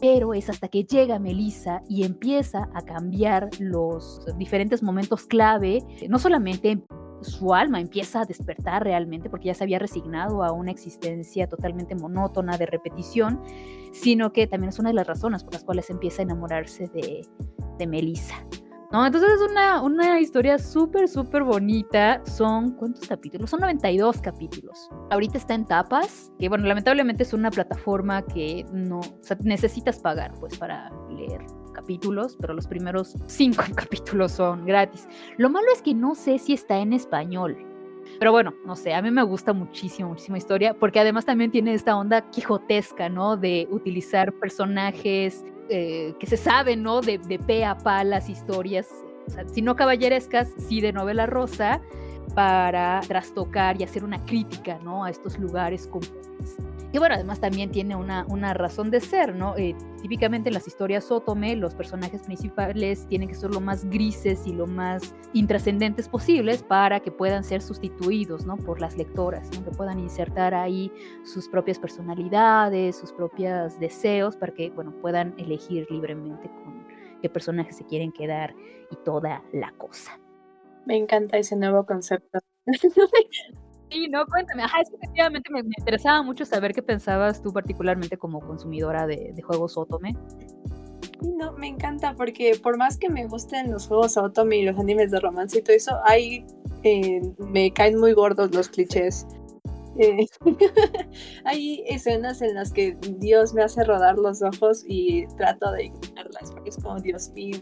Pero 0.00 0.34
es 0.34 0.50
hasta 0.50 0.68
que 0.68 0.84
llega 0.84 1.18
Melissa 1.18 1.82
y 1.88 2.04
empieza 2.04 2.68
a 2.74 2.82
cambiar 2.82 3.48
los 3.58 4.20
diferentes 4.36 4.82
momentos 4.82 5.24
clave, 5.24 5.82
no 6.08 6.18
solamente 6.18 6.84
su 7.22 7.54
alma 7.54 7.80
empieza 7.80 8.20
a 8.20 8.24
despertar 8.24 8.84
realmente 8.84 9.30
porque 9.30 9.46
ya 9.46 9.54
se 9.54 9.64
había 9.64 9.78
resignado 9.78 10.42
a 10.42 10.52
una 10.52 10.70
existencia 10.70 11.48
totalmente 11.48 11.94
monótona 11.94 12.56
de 12.56 12.66
repetición, 12.66 13.40
sino 13.92 14.32
que 14.32 14.46
también 14.46 14.70
es 14.70 14.78
una 14.78 14.90
de 14.90 14.94
las 14.94 15.06
razones 15.06 15.44
por 15.44 15.54
las 15.54 15.64
cuales 15.64 15.90
empieza 15.90 16.22
a 16.22 16.24
enamorarse 16.24 16.88
de, 16.88 17.26
de 17.78 17.86
Melissa. 17.86 18.36
¿No? 18.92 19.04
Entonces 19.04 19.30
es 19.30 19.50
una, 19.50 19.82
una 19.82 20.20
historia 20.20 20.58
súper, 20.58 21.08
súper 21.08 21.42
bonita. 21.42 22.22
Son, 22.24 22.70
¿cuántos 22.72 23.08
capítulos? 23.08 23.50
Son 23.50 23.60
92 23.60 24.20
capítulos. 24.20 24.88
Ahorita 25.10 25.38
está 25.38 25.54
en 25.54 25.64
tapas, 25.64 26.30
que 26.38 26.48
bueno, 26.48 26.66
lamentablemente 26.66 27.24
es 27.24 27.32
una 27.32 27.50
plataforma 27.50 28.22
que 28.22 28.64
no, 28.72 29.00
necesitas 29.42 29.98
pagar 29.98 30.32
pues 30.38 30.56
para 30.56 30.92
leer 31.10 31.44
capítulos, 31.76 32.36
pero 32.40 32.54
los 32.54 32.66
primeros 32.66 33.14
cinco 33.26 33.64
capítulos 33.74 34.32
son 34.32 34.64
gratis. 34.64 35.06
Lo 35.36 35.50
malo 35.50 35.66
es 35.72 35.82
que 35.82 35.94
no 35.94 36.14
sé 36.14 36.38
si 36.38 36.54
está 36.54 36.78
en 36.78 36.92
español. 36.92 37.56
Pero 38.18 38.32
bueno, 38.32 38.54
no 38.64 38.76
sé, 38.76 38.94
a 38.94 39.02
mí 39.02 39.10
me 39.10 39.22
gusta 39.22 39.52
muchísimo, 39.52 40.10
muchísima 40.10 40.38
historia, 40.38 40.74
porque 40.74 41.00
además 41.00 41.24
también 41.26 41.50
tiene 41.50 41.74
esta 41.74 41.96
onda 41.96 42.30
quijotesca, 42.30 43.08
¿no? 43.08 43.36
De 43.36 43.68
utilizar 43.70 44.32
personajes 44.32 45.44
eh, 45.68 46.14
que 46.18 46.26
se 46.26 46.36
saben, 46.36 46.82
¿no? 46.82 47.00
De, 47.00 47.18
de 47.18 47.38
pe 47.38 47.64
a 47.64 47.76
pa 47.76 48.04
las 48.04 48.28
historias, 48.28 48.88
o 49.26 49.30
sea, 49.30 49.46
si 49.48 49.60
no 49.60 49.74
caballerescas, 49.74 50.54
sí 50.56 50.80
de 50.80 50.92
novela 50.92 51.26
rosa, 51.26 51.82
para 52.34 53.00
trastocar 53.06 53.80
y 53.80 53.84
hacer 53.84 54.04
una 54.04 54.24
crítica, 54.24 54.78
¿no? 54.82 55.04
A 55.04 55.10
estos 55.10 55.38
lugares 55.38 55.88
comunes 55.88 56.56
que 56.96 57.00
bueno, 57.00 57.14
además 57.14 57.40
también 57.40 57.70
tiene 57.70 57.94
una, 57.94 58.24
una 58.26 58.54
razón 58.54 58.90
de 58.90 59.02
ser, 59.02 59.34
¿no? 59.34 59.54
Eh, 59.58 59.76
típicamente 60.00 60.48
en 60.48 60.54
las 60.54 60.66
historias 60.66 61.10
Otome, 61.10 61.54
los 61.54 61.74
personajes 61.74 62.22
principales 62.22 63.06
tienen 63.06 63.28
que 63.28 63.34
ser 63.34 63.50
lo 63.50 63.60
más 63.60 63.84
grises 63.84 64.46
y 64.46 64.54
lo 64.54 64.66
más 64.66 65.14
intrascendentes 65.34 66.08
posibles 66.08 66.62
para 66.62 67.00
que 67.00 67.12
puedan 67.12 67.44
ser 67.44 67.60
sustituidos, 67.60 68.46
¿no? 68.46 68.56
Por 68.56 68.80
las 68.80 68.96
lectoras, 68.96 69.50
¿no? 69.54 69.62
Que 69.62 69.72
puedan 69.72 69.98
insertar 69.98 70.54
ahí 70.54 70.90
sus 71.22 71.50
propias 71.50 71.78
personalidades, 71.78 72.96
sus 72.96 73.12
propios 73.12 73.78
deseos, 73.78 74.34
para 74.34 74.54
que, 74.54 74.70
bueno, 74.70 74.94
puedan 75.02 75.34
elegir 75.36 75.86
libremente 75.90 76.48
con 76.48 76.86
qué 77.20 77.28
personajes 77.28 77.76
se 77.76 77.84
quieren 77.84 78.10
quedar 78.10 78.54
y 78.90 78.96
toda 79.04 79.44
la 79.52 79.70
cosa. 79.72 80.18
Me 80.86 80.96
encanta 80.96 81.36
ese 81.36 81.56
nuevo 81.56 81.84
concepto. 81.84 82.38
Sí, 83.90 84.08
no, 84.08 84.26
cuéntame. 84.26 84.62
Ajá, 84.62 84.80
es 84.80 84.90
que 84.90 84.96
efectivamente 84.96 85.52
me, 85.52 85.60
interesaba 85.60 86.22
mucho 86.22 86.44
saber 86.44 86.72
qué 86.72 86.82
pensabas 86.82 87.42
tú 87.42 87.52
particularmente 87.52 88.16
como 88.16 88.40
consumidora 88.40 89.06
de, 89.06 89.34
juegos 89.42 89.76
Otome. 89.76 90.16
No, 91.22 91.52
me 91.52 91.68
encanta 91.68 92.14
porque 92.14 92.58
por 92.62 92.76
más 92.76 92.98
que 92.98 93.08
me 93.08 93.26
gusten 93.26 93.70
los 93.70 93.86
juegos 93.86 94.16
Otome 94.16 94.56
y 94.56 94.64
los 94.64 94.78
animes 94.78 95.10
de 95.10 95.20
romance 95.20 95.58
y 95.58 95.62
todo 95.62 95.76
eso, 95.76 95.98
hay, 96.04 96.44
eh, 96.82 97.20
me 97.38 97.72
caen 97.72 97.98
muy 97.98 98.12
gordos 98.12 98.54
los 98.54 98.68
clichés. 98.68 99.26
Eh, 99.98 100.26
hay 101.44 101.82
escenas 101.86 102.42
en 102.42 102.54
las 102.54 102.72
que 102.72 102.98
Dios 103.18 103.54
me 103.54 103.62
hace 103.62 103.82
rodar 103.84 104.18
los 104.18 104.42
ojos 104.42 104.84
y 104.86 105.26
trato 105.36 105.70
de 105.72 105.84
ignorarlas 105.84 106.52
porque 106.52 106.70
es 106.70 106.76
como 106.76 107.00
Dios 107.00 107.30
mío. 107.30 107.58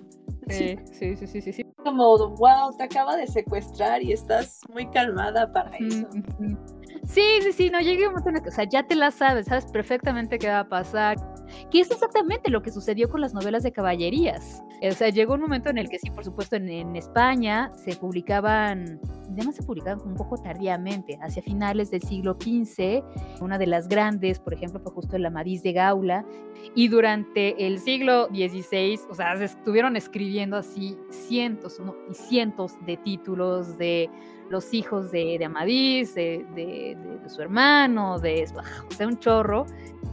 Sí, 0.49 0.77
sí, 0.93 1.17
sí, 1.17 1.27
sí, 1.27 1.53
sí. 1.53 1.64
Como, 1.85 2.17
wow, 2.17 2.75
te 2.77 2.85
acaba 2.85 3.15
de 3.15 3.27
secuestrar 3.27 4.03
y 4.03 4.13
estás 4.13 4.63
muy 4.73 4.91
calmada 4.91 5.53
para 5.53 5.77
eso. 5.77 6.09
Sí, 7.07 7.23
sí, 7.43 7.53
sí, 7.53 7.71
no 7.71 7.79
llegué 7.81 8.09
un 8.09 8.15
momento 8.15 8.31
en 8.31 8.37
el 8.37 8.43
que, 8.43 8.49
o 8.49 8.53
sea, 8.53 8.65
ya 8.65 8.83
te 8.87 8.95
la 8.95 9.11
sabes, 9.11 9.47
sabes 9.47 9.67
perfectamente 9.71 10.39
qué 10.39 10.49
va 10.49 10.61
a 10.61 10.69
pasar. 10.69 11.17
Que 11.71 11.81
es 11.81 11.91
exactamente 11.91 12.51
lo 12.51 12.63
que 12.63 12.71
sucedió 12.71 13.09
con 13.09 13.21
las 13.21 13.35
novelas 13.35 13.63
de 13.63 13.73
caballerías. 13.73 14.63
O 14.83 14.93
sea, 14.93 15.09
llegó 15.09 15.35
un 15.35 15.41
momento 15.41 15.71
en 15.71 15.79
el 15.79 15.89
que 15.89 15.99
sí, 15.99 16.11
por 16.11 16.25
supuesto, 16.25 16.57
en, 16.57 16.95
España 16.95 17.73
se 17.75 17.97
publicaban, 17.97 19.01
además 19.31 19.57
se 19.57 19.63
publicaban 19.63 20.01
un 20.07 20.15
poco 20.15 20.37
tardíamente, 20.37 21.19
hacia 21.23 21.43
finales 21.43 21.91
del 21.91 22.03
siglo 22.03 22.37
XV. 22.41 23.03
Una 23.41 23.59
de 23.59 23.67
las 23.67 23.89
grandes, 23.89 24.39
por 24.39 24.55
ejemplo, 24.55 24.81
fue 24.81 24.93
justo 24.93 25.17
el 25.17 25.27
Amadís 25.27 25.63
de 25.63 25.73
Gaula. 25.73 26.25
Y 26.75 26.89
durante 26.89 27.67
el 27.67 27.79
siglo 27.79 28.27
XVI, 28.29 29.01
o 29.11 29.15
sea, 29.15 29.37
se 29.37 29.45
estuvieron 29.45 29.97
escribiendo 29.97 30.57
así 30.57 30.97
cientos 31.11 31.81
y 32.11 32.15
cientos 32.15 32.73
de 32.87 32.97
títulos 32.97 33.79
de 33.79 34.11
los 34.55 34.73
hijos 34.73 35.11
de, 35.11 35.45
Amadís, 35.45 36.15
de, 36.15 36.97
su 37.27 37.43
hermano, 37.43 38.21
de 38.21 38.47
o 38.89 38.95
sea, 38.95 39.09
un 39.09 39.19
chorro. 39.19 39.67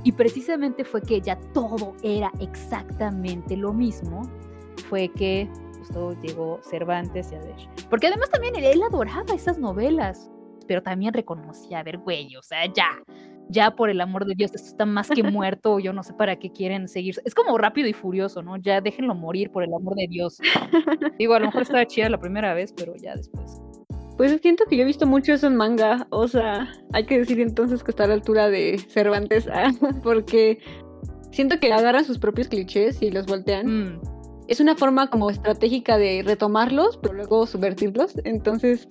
Y 0.03 0.13
precisamente 0.13 0.83
fue 0.83 1.01
que 1.03 1.21
ya 1.21 1.35
todo 1.53 1.93
era 2.01 2.31
exactamente 2.39 3.55
lo 3.55 3.71
mismo. 3.71 4.23
Fue 4.89 5.09
que 5.09 5.47
justo 5.77 6.19
llegó 6.23 6.59
Cervantes 6.63 7.31
y 7.31 7.35
a 7.35 7.39
ver. 7.39 7.55
Porque 7.87 8.07
además 8.07 8.31
también 8.31 8.55
él, 8.55 8.81
adoraba 8.81 9.31
esas 9.35 9.59
novelas, 9.59 10.31
pero 10.67 10.81
también 10.81 11.13
reconocía, 11.13 11.79
a 11.79 11.83
ver, 11.83 11.99
güey, 11.99 12.35
o 12.35 12.41
sea, 12.41 12.65
ya, 12.65 12.89
ya 13.47 13.75
por 13.75 13.91
el 13.91 14.01
amor 14.01 14.25
de 14.25 14.33
Dios, 14.33 14.55
esto 14.55 14.69
está 14.69 14.87
más 14.87 15.07
que 15.07 15.21
muerto, 15.23 15.77
yo 15.77 15.93
no 15.93 16.01
sé 16.01 16.13
para 16.13 16.39
qué 16.39 16.51
quieren 16.51 16.87
seguir. 16.87 17.15
Es 17.25 17.35
como 17.35 17.59
rápido 17.59 17.87
y 17.87 17.93
furioso, 17.93 18.41
¿no? 18.41 18.57
Ya 18.57 18.81
déjenlo 18.81 19.13
morir 19.13 19.51
por 19.51 19.63
el 19.63 19.71
amor 19.71 19.93
de 19.93 20.07
Dios. 20.09 20.39
Digo, 21.19 21.35
a 21.35 21.39
lo 21.39 21.45
mejor 21.45 21.61
estaba 21.61 21.85
chida 21.85 22.09
la 22.09 22.19
primera 22.19 22.55
vez, 22.55 22.73
pero 22.75 22.95
ya 22.95 23.15
después. 23.15 23.61
Pues 24.17 24.39
siento 24.41 24.65
que 24.69 24.77
yo 24.77 24.83
he 24.83 24.85
visto 24.85 25.07
mucho 25.07 25.33
eso 25.33 25.47
en 25.47 25.55
manga, 25.55 26.05
o 26.11 26.27
sea, 26.27 26.69
hay 26.93 27.05
que 27.05 27.19
decir 27.19 27.39
entonces 27.39 27.83
que 27.83 27.91
está 27.91 28.03
a 28.03 28.07
la 28.07 28.13
altura 28.13 28.49
de 28.49 28.77
Cervantes, 28.89 29.47
ah, 29.51 29.71
porque 30.03 30.59
siento 31.31 31.59
que 31.59 31.71
agarran 31.73 32.05
sus 32.05 32.19
propios 32.19 32.47
clichés 32.47 33.01
y 33.01 33.09
los 33.09 33.25
voltean. 33.25 33.65
Mm, 33.95 34.01
Es 34.47 34.59
una 34.59 34.75
forma 34.75 35.09
como 35.09 35.29
estratégica 35.29 35.97
de 35.97 36.23
retomarlos, 36.25 36.99
pero 37.01 37.13
luego 37.15 37.47
subvertirlos. 37.47 38.15
Entonces, 38.25 38.87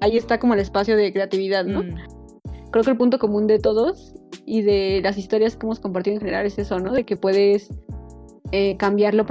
ahí 0.00 0.16
está 0.16 0.38
como 0.38 0.54
el 0.54 0.60
espacio 0.60 0.96
de 0.96 1.12
creatividad, 1.12 1.64
¿no? 1.64 1.82
mm. 1.82 1.94
Creo 2.72 2.84
que 2.84 2.90
el 2.90 2.96
punto 2.96 3.18
común 3.18 3.46
de 3.46 3.58
todos 3.58 4.14
y 4.44 4.62
de 4.62 5.00
las 5.02 5.16
historias 5.16 5.56
que 5.56 5.64
hemos 5.64 5.80
compartido 5.80 6.14
en 6.14 6.20
general 6.20 6.44
es 6.44 6.58
eso, 6.58 6.78
¿no? 6.80 6.92
De 6.92 7.04
que 7.04 7.16
puedes 7.16 7.70
eh, 8.52 8.76
cambiar 8.76 9.14
lo, 9.14 9.24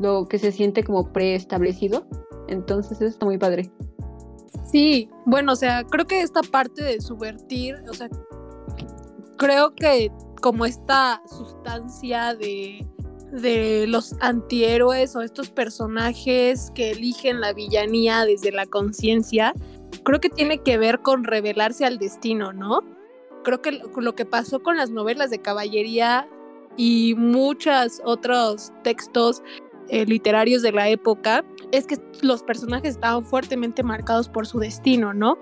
lo 0.00 0.26
que 0.26 0.38
se 0.38 0.52
siente 0.52 0.84
como 0.84 1.12
preestablecido. 1.12 2.06
Entonces, 2.48 3.00
eso 3.00 3.06
está 3.06 3.26
muy 3.26 3.38
padre. 3.38 3.70
Sí, 4.70 5.08
bueno, 5.24 5.52
o 5.52 5.56
sea, 5.56 5.84
creo 5.84 6.06
que 6.06 6.22
esta 6.22 6.42
parte 6.42 6.82
de 6.82 7.00
subvertir, 7.00 7.76
o 7.88 7.94
sea, 7.94 8.08
creo 9.36 9.74
que 9.74 10.10
como 10.40 10.64
esta 10.66 11.22
sustancia 11.28 12.34
de, 12.34 12.86
de 13.32 13.86
los 13.88 14.14
antihéroes 14.20 15.16
o 15.16 15.22
estos 15.22 15.50
personajes 15.50 16.70
que 16.74 16.92
eligen 16.92 17.40
la 17.40 17.52
villanía 17.52 18.24
desde 18.24 18.52
la 18.52 18.66
conciencia, 18.66 19.54
creo 20.04 20.20
que 20.20 20.30
tiene 20.30 20.58
que 20.58 20.78
ver 20.78 21.00
con 21.00 21.24
revelarse 21.24 21.84
al 21.84 21.98
destino, 21.98 22.52
¿no? 22.52 22.80
Creo 23.44 23.62
que 23.62 23.72
lo 23.72 24.00
lo 24.00 24.14
que 24.14 24.24
pasó 24.24 24.62
con 24.62 24.76
las 24.76 24.90
novelas 24.90 25.30
de 25.30 25.40
caballería 25.40 26.28
y 26.76 27.14
muchos 27.16 28.00
otros 28.04 28.72
textos 28.82 29.42
eh, 29.88 30.04
literarios 30.06 30.62
de 30.62 30.72
la 30.72 30.88
época 30.88 31.44
es 31.72 31.86
que 31.86 31.98
los 32.22 32.42
personajes 32.42 32.94
estaban 32.94 33.24
fuertemente 33.24 33.82
marcados 33.82 34.28
por 34.28 34.46
su 34.46 34.58
destino, 34.58 35.12
¿no? 35.12 35.38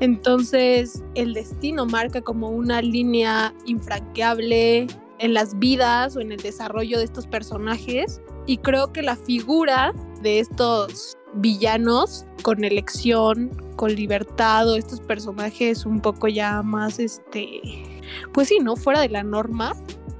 Entonces 0.00 1.02
el 1.14 1.34
destino 1.34 1.86
marca 1.86 2.22
como 2.22 2.50
una 2.50 2.82
línea 2.82 3.54
infranqueable 3.66 4.86
en 5.18 5.34
las 5.34 5.58
vidas 5.58 6.16
o 6.16 6.20
en 6.20 6.32
el 6.32 6.40
desarrollo 6.40 6.98
de 6.98 7.04
estos 7.04 7.26
personajes 7.26 8.20
y 8.46 8.58
creo 8.58 8.92
que 8.92 9.02
la 9.02 9.16
figura 9.16 9.92
de 10.20 10.40
estos 10.40 11.16
villanos 11.34 12.26
con 12.42 12.64
elección, 12.64 13.50
con 13.76 13.94
libertad 13.94 14.68
o 14.68 14.76
estos 14.76 15.00
personajes 15.00 15.86
un 15.86 16.00
poco 16.00 16.26
ya 16.28 16.62
más 16.62 16.98
este 16.98 17.60
pues 18.32 18.48
sí, 18.48 18.58
¿no? 18.60 18.76
Fuera 18.76 19.00
de 19.00 19.08
la 19.08 19.22
norma, 19.22 19.74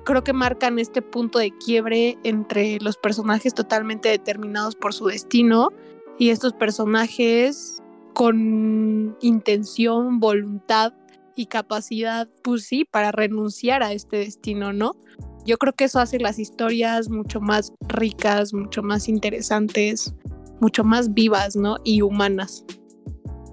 creo 0.05 0.24
que 0.24 0.32
marcan 0.32 0.78
este 0.78 1.03
punto 1.03 1.38
de 1.38 1.50
quiebre 1.50 2.18
entre 2.24 2.78
los 2.80 2.96
personajes 2.96 3.55
totalmente 3.55 4.09
determinados 4.09 4.74
por 4.74 4.94
su 4.94 5.07
destino 5.07 5.70
y 6.18 6.30
estos 6.30 6.53
personajes 6.53 7.82
con 8.14 9.16
intención, 9.20 10.20
voluntad 10.20 10.92
y 11.34 11.46
capacidad, 11.46 12.28
pues 12.42 12.64
sí, 12.64 12.84
para 12.84 13.11
renunciar 13.11 13.82
a 13.82 13.92
este 13.92 14.18
destino, 14.18 14.72
¿no? 14.72 14.92
Yo 15.44 15.57
creo 15.57 15.72
que 15.72 15.84
eso 15.84 15.98
hace 15.98 16.18
las 16.18 16.38
historias 16.38 17.09
mucho 17.09 17.40
más 17.40 17.72
ricas, 17.88 18.53
mucho 18.53 18.82
más 18.82 19.09
interesantes, 19.09 20.14
mucho 20.61 20.84
más 20.84 21.12
vivas, 21.14 21.57
¿no? 21.57 21.78
Y 21.84 22.03
humanas. 22.03 22.64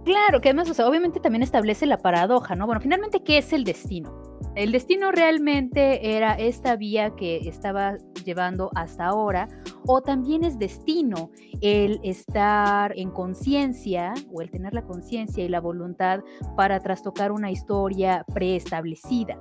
Claro, 0.06 0.42
que 0.42 0.50
además, 0.50 0.70
o 0.70 0.74
sea, 0.74 0.88
obviamente 0.88 1.20
también 1.20 1.42
establece 1.42 1.86
la 1.86 1.98
paradoja, 1.98 2.56
¿no? 2.56 2.66
Bueno, 2.66 2.82
finalmente, 2.82 3.24
¿qué 3.24 3.38
es 3.40 3.54
el 3.54 3.64
destino? 3.64 4.39
El 4.60 4.74
destino 4.74 5.14
realmente 5.14 6.18
era 6.18 6.34
esta 6.34 6.76
vía 6.76 7.16
que 7.16 7.48
estaba 7.48 7.96
llevando 8.26 8.70
hasta 8.76 9.06
ahora, 9.06 9.48
o 9.88 10.02
también 10.02 10.44
es 10.44 10.60
destino 10.60 11.32
el 11.62 12.02
estar 12.04 12.92
en 12.98 13.10
conciencia 13.10 14.14
o 14.34 14.42
el 14.42 14.52
tener 14.52 14.74
la 14.74 14.82
conciencia 14.82 15.46
y 15.46 15.48
la 15.48 15.62
voluntad 15.62 16.20
para 16.58 16.82
trastocar 16.82 17.32
una 17.32 17.50
historia 17.50 18.26
preestablecida. 18.34 19.38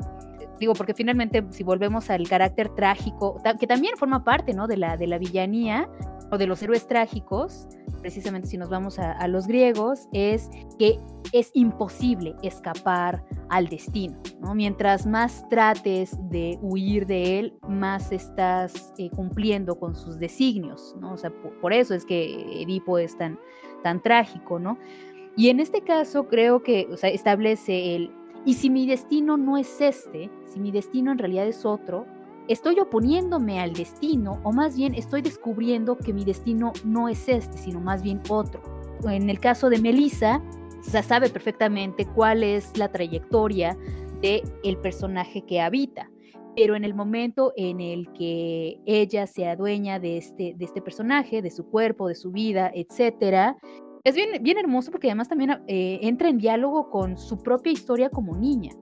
Digo, 0.61 0.75
porque 0.75 0.95
finalmente, 0.95 1.45
si 1.51 1.65
volvemos 1.65 2.11
al 2.11 2.29
carácter 2.29 2.69
trágico, 2.77 3.43
que 3.59 3.67
también 3.67 3.97
forma 3.97 4.23
parte, 4.23 4.55
¿no? 4.55 4.69
De 4.69 4.77
la, 4.77 4.97
de 4.97 5.09
la 5.09 5.19
villanía 5.19 5.89
o 6.31 6.39
de 6.39 6.47
los 6.47 6.63
héroes 6.63 6.87
trágicos, 6.87 7.67
precisamente 8.01 8.49
si 8.49 8.59
nos 8.59 8.69
vamos 8.69 8.99
a, 8.99 9.27
los 9.29 9.47
griegos, 9.47 10.09
es 10.13 10.49
que 10.79 10.99
es 11.33 11.51
imposible 11.55 12.35
escapar 12.43 13.25
al 13.49 13.69
destino. 13.69 14.21
¿no? 14.41 14.55
Mientras 14.55 15.07
más 15.07 15.49
trates 15.49 16.17
de 16.31 16.59
huir 16.63 17.07
de 17.07 17.39
él, 17.39 17.59
más 17.67 18.13
estás 18.13 18.93
eh, 18.99 19.11
cumpliendo 19.11 19.79
con 19.79 19.95
sus 19.95 20.19
designios. 20.19 20.95
¿no? 21.01 21.15
O 21.15 21.17
sea, 21.17 21.31
por, 21.31 21.59
por 21.61 21.73
eso 21.73 21.95
es 21.95 22.05
que 22.05 22.63
Edipo 22.63 22.99
es 22.99 23.17
tan, 23.17 23.39
tan 23.83 24.03
trágico. 24.03 24.59
¿no? 24.59 24.79
Y 25.37 25.51
en 25.51 25.61
este 25.61 25.83
caso 25.83 26.29
creo 26.29 26.63
que 26.63 26.89
o 26.93 26.97
sea, 26.97 27.11
establece 27.11 27.95
el, 27.95 28.11
y 28.45 28.55
si 28.55 28.71
mi 28.71 28.87
destino 28.87 29.37
no 29.37 29.57
es 29.57 29.81
este, 29.81 30.31
si 30.47 30.61
mi 30.61 30.71
destino 30.71 31.13
en 31.13 31.19
realidad 31.19 31.47
es 31.47 31.65
otro, 31.65 32.07
estoy 32.49 32.81
oponiéndome 32.81 33.61
al 33.61 33.73
destino 33.73 34.41
o 34.43 34.53
más 34.53 34.77
bien 34.77 34.95
estoy 34.95 35.23
descubriendo 35.23 35.97
que 35.97 36.13
mi 36.13 36.25
destino 36.25 36.73
no 36.85 37.09
es 37.09 37.29
este, 37.29 37.59
sino 37.59 37.81
más 37.81 38.03
bien 38.03 38.21
otro. 38.29 38.61
En 39.05 39.31
el 39.31 39.39
caso 39.39 39.71
de 39.71 39.81
Melissa, 39.81 40.43
se 40.81 41.03
sabe 41.03 41.29
perfectamente 41.29 42.07
cuál 42.07 42.43
es 42.43 42.77
la 42.77 42.91
trayectoria 42.91 43.77
de 44.21 44.43
el 44.65 44.79
personaje 44.79 45.43
que 45.43 45.61
habita, 45.61 46.11
pero 46.57 46.75
en 46.75 46.85
el 46.85 46.95
momento 46.95 47.53
en 47.57 47.81
el 47.81 48.13
que 48.13 48.81
ella 48.87 49.27
se 49.27 49.47
adueña 49.47 50.01
de 50.01 50.17
este, 50.17 50.55
de 50.57 50.65
este 50.65 50.81
personaje, 50.81 51.43
de 51.43 51.51
su 51.51 51.67
cuerpo, 51.67 52.09
de 52.09 52.15
su 52.15 52.33
vida, 52.33 52.71
etcétera, 52.75 53.57
es 54.05 54.15
bien, 54.15 54.59
hermoso 54.59 54.91
porque 54.91 55.09
además 55.09 55.29
también 55.29 55.63
eh, 55.67 55.99
entra 56.03 56.29
en 56.29 56.39
diálogo 56.39 56.91
con 56.91 57.17
su 57.17 57.43
propia 57.43 57.73
historia 57.73 58.11
como 58.11 58.37
niña. 58.37 58.73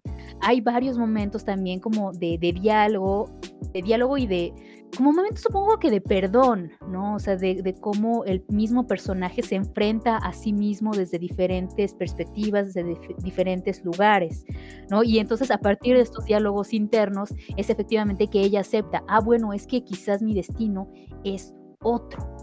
Hay 0.41 0.61
varios 0.61 0.99
momentos 0.99 1.45
también 1.45 1.81
como 1.81 2.13
de, 2.13 2.39
diálogo, 2.39 3.31
de 3.73 3.83
diálogo 3.83 4.19
y 4.19 4.27
de, 4.27 4.53
como 4.97 5.13
momentos 5.13 5.41
supongo 5.41 5.79
que 5.79 5.91
de 5.91 6.01
perdón, 6.01 6.71
¿no? 6.89 7.15
O 7.15 7.19
sea, 7.19 7.37
de, 7.37 7.75
cómo 7.81 8.25
el 8.25 8.45
mismo 8.49 8.87
personaje 8.87 9.43
se 9.43 9.55
enfrenta 9.57 10.17
a 10.17 10.33
sí 10.33 10.53
mismo 10.53 10.93
desde 10.95 11.19
diferentes 11.19 11.95
perspectivas, 11.95 12.73
desde 12.73 12.85
dif 12.85 13.01
diferentes 13.19 13.85
lugares, 13.85 14.45
¿no? 14.91 15.03
Y 15.03 15.19
entonces 15.19 15.51
a 15.51 15.59
partir 15.59 15.97
de 15.97 16.03
estos 16.03 16.25
diálogos 16.27 16.73
internos 16.73 17.35
es 17.57 17.71
efectivamente 17.71 18.29
que 18.29 18.41
ella 18.41 18.61
acepta, 18.61 19.03
ah, 19.09 19.21
bueno, 19.21 19.53
es 19.53 19.67
que 19.67 19.83
quizás 19.83 20.23
mi 20.23 20.35
destino 20.35 20.91
es 21.25 21.55
otro. 21.81 22.36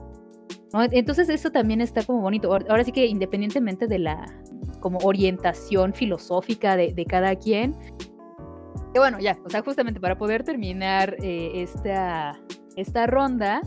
Entonces 0.92 1.30
eso 1.30 1.52
también 1.52 1.82
está 1.82 2.04
como 2.04 2.22
bonito. 2.22 2.52
Ahora 2.52 2.84
sí 2.84 2.92
que 2.92 3.06
independientemente 3.06 3.88
de 3.88 4.00
la 4.00 4.26
como 4.80 5.00
orientación 5.00 5.94
filosófica 5.94 6.76
de, 6.76 6.94
de 6.94 7.06
cada 7.06 7.36
quien, 7.36 7.76
que 8.94 9.00
bueno, 9.00 9.20
ya, 9.20 9.38
o 9.44 9.50
sea, 9.50 9.64
justamente 9.64 10.00
para 10.00 10.18
poder 10.18 10.44
terminar 10.44 11.16
eh, 11.22 11.52
esta, 11.56 12.40
esta 12.76 13.08
ronda, 13.08 13.62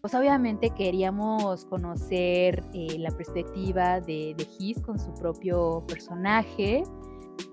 pues 0.00 0.14
obviamente 0.14 0.70
queríamos 0.70 1.64
conocer 1.66 2.64
eh, 2.74 2.98
la 2.98 3.10
perspectiva 3.12 4.00
de, 4.00 4.34
de 4.36 4.46
His 4.58 4.80
con 4.80 4.98
su 4.98 5.14
propio 5.14 5.84
personaje, 5.86 6.82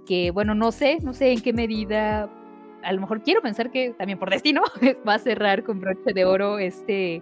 que 0.07 0.31
bueno, 0.31 0.55
no 0.55 0.71
sé, 0.71 0.97
no 1.03 1.13
sé 1.13 1.31
en 1.31 1.41
qué 1.41 1.53
medida, 1.53 2.27
a 2.83 2.93
lo 2.93 3.01
mejor 3.01 3.21
quiero 3.21 3.41
pensar 3.41 3.69
que 3.69 3.93
también 3.97 4.17
por 4.17 4.31
destino 4.31 4.63
va 5.07 5.15
a 5.15 5.19
cerrar 5.19 5.63
con 5.63 5.79
broche 5.79 6.13
de 6.13 6.25
oro 6.25 6.57
este, 6.57 7.21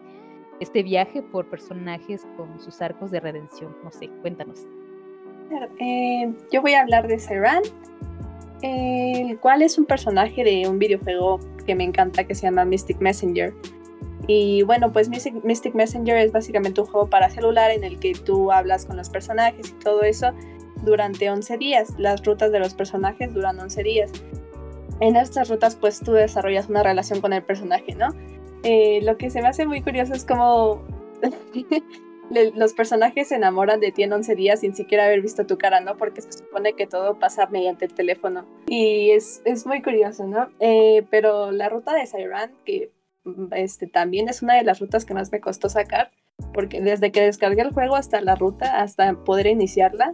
este 0.60 0.84
viaje 0.84 1.22
por 1.22 1.50
personajes 1.50 2.26
con 2.36 2.60
sus 2.60 2.82
arcos 2.82 3.12
de 3.12 3.20
redención. 3.20 3.76
No 3.84 3.92
sé, 3.92 4.10
cuéntanos. 4.22 4.66
Eh, 5.80 6.34
yo 6.52 6.62
voy 6.62 6.74
a 6.74 6.82
hablar 6.82 7.08
de 7.08 7.20
Serran, 7.20 7.64
el 8.62 9.38
cual 9.40 9.62
es 9.62 9.78
un 9.78 9.86
personaje 9.86 10.44
de 10.44 10.68
un 10.68 10.80
videojuego 10.80 11.40
que 11.66 11.76
me 11.76 11.84
encanta 11.84 12.26
que 12.26 12.36
se 12.36 12.44
llama 12.44 12.66
Mystic 12.66 13.00
Messenger. 13.00 13.54
Y 14.28 14.64
bueno, 14.64 14.92
pues 14.92 15.08
Mystic, 15.10 15.44
Mystic, 15.44 15.74
Messenger 15.74 16.18
es 16.18 16.32
básicamente 16.32 16.82
un 16.82 16.88
juego 16.88 17.10
para 17.10 17.30
celular 17.30 17.72
en 17.72 17.84
el 17.84 17.98
que 18.00 18.14
tú 18.14 18.52
hablas 18.52 18.86
con 18.86 18.98
los 18.98 19.10
personajes 19.10 19.70
y 19.70 19.74
todo 19.74 20.02
eso 20.02 20.32
durante 20.84 21.30
11 21.30 21.58
días. 21.58 21.94
Las 21.98 22.24
rutas 22.26 22.52
de 22.52 22.60
los 22.60 22.74
personajes 22.74 23.34
duran 23.34 23.60
11 23.60 23.84
días. 23.84 24.12
En 25.00 25.16
estas 25.16 25.50
rutas 25.50 25.76
pues 25.76 26.00
tú 26.00 26.14
desarrollas 26.14 26.68
una 26.68 26.84
relación 26.84 27.22
con 27.22 27.32
el 27.32 27.44
personaje, 27.44 27.96
¿no? 27.96 28.10
Eh, 28.70 29.00
lo 29.02 29.18
que 29.18 29.30
se 29.30 29.42
me 29.42 29.48
hace 29.48 29.66
muy 29.66 29.82
curioso 29.82 30.14
es 30.14 30.26
como 30.26 30.84
los 32.54 32.74
personajes 32.74 33.30
se 33.30 33.36
enamoran 33.36 33.80
de 33.80 33.94
ti 33.94 34.04
en 34.04 34.12
11 34.12 34.36
días 34.36 34.60
sin 34.60 34.76
siquiera 34.76 35.06
haber 35.06 35.22
visto 35.22 35.46
tu 35.46 35.58
cara, 35.58 35.80
¿no? 35.80 35.96
Porque 35.96 36.20
se 36.20 36.34
supone 36.34 36.74
que 36.74 36.86
todo 36.86 37.18
pasa 37.18 37.48
mediante 37.48 37.86
el 37.86 37.94
teléfono. 37.94 38.46
Y 38.68 39.12
es, 39.12 39.42
es 39.46 39.66
muy 39.66 39.82
curioso, 39.82 40.28
¿no? 40.28 40.50
Eh, 40.60 41.06
pero 41.10 41.52
la 41.52 41.70
ruta 41.70 41.94
de 41.94 42.06
Siran, 42.06 42.52
que 42.66 42.92
este, 43.52 43.88
también 43.88 44.28
es 44.28 44.42
una 44.42 44.56
de 44.56 44.64
las 44.64 44.82
rutas 44.82 45.06
que 45.06 45.14
más 45.14 45.32
me 45.32 45.40
costó 45.40 45.70
sacar, 45.70 46.12
porque 46.54 46.82
desde 46.82 47.14
que 47.14 47.22
descargué 47.22 47.62
el 47.62 47.72
juego 47.72 47.96
hasta 47.96 48.20
la 48.20 48.36
ruta, 48.36 48.82
hasta 48.82 49.14
poder 49.24 49.48
iniciarla, 49.48 50.12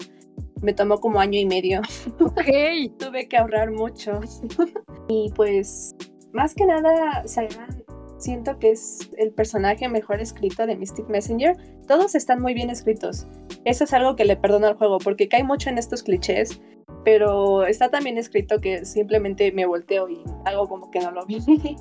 me 0.61 0.73
tomó 0.73 0.99
como 0.99 1.19
año 1.19 1.39
y 1.39 1.47
medio. 1.47 1.81
Ok. 2.19 2.99
Tuve 2.99 3.27
que 3.27 3.37
ahorrar 3.37 3.71
mucho. 3.71 4.19
y 5.07 5.31
pues, 5.35 5.95
más 6.33 6.53
que 6.53 6.67
nada, 6.67 7.27
Siran 7.27 7.82
siento 8.23 8.57
que 8.59 8.71
es 8.71 9.09
el 9.17 9.31
personaje 9.31 9.87
mejor 9.89 10.21
escrito 10.21 10.65
de 10.65 10.75
Mystic 10.75 11.07
Messenger. 11.09 11.57
Todos 11.87 12.15
están 12.15 12.41
muy 12.41 12.53
bien 12.53 12.69
escritos. 12.69 13.27
Eso 13.65 13.83
es 13.83 13.93
algo 13.93 14.15
que 14.15 14.25
le 14.25 14.35
perdono 14.35 14.67
al 14.67 14.75
juego, 14.75 14.97
porque 14.97 15.27
cae 15.27 15.43
mucho 15.43 15.69
en 15.69 15.77
estos 15.77 16.03
clichés, 16.03 16.61
pero 17.03 17.65
está 17.65 17.89
tan 17.89 18.03
bien 18.03 18.17
escrito 18.17 18.61
que 18.61 18.85
simplemente 18.85 19.51
me 19.51 19.65
volteo 19.65 20.09
y 20.09 20.23
hago 20.45 20.67
como 20.67 20.89
que 20.89 20.99
no 20.99 21.11
lo 21.11 21.25
vi. 21.25 21.39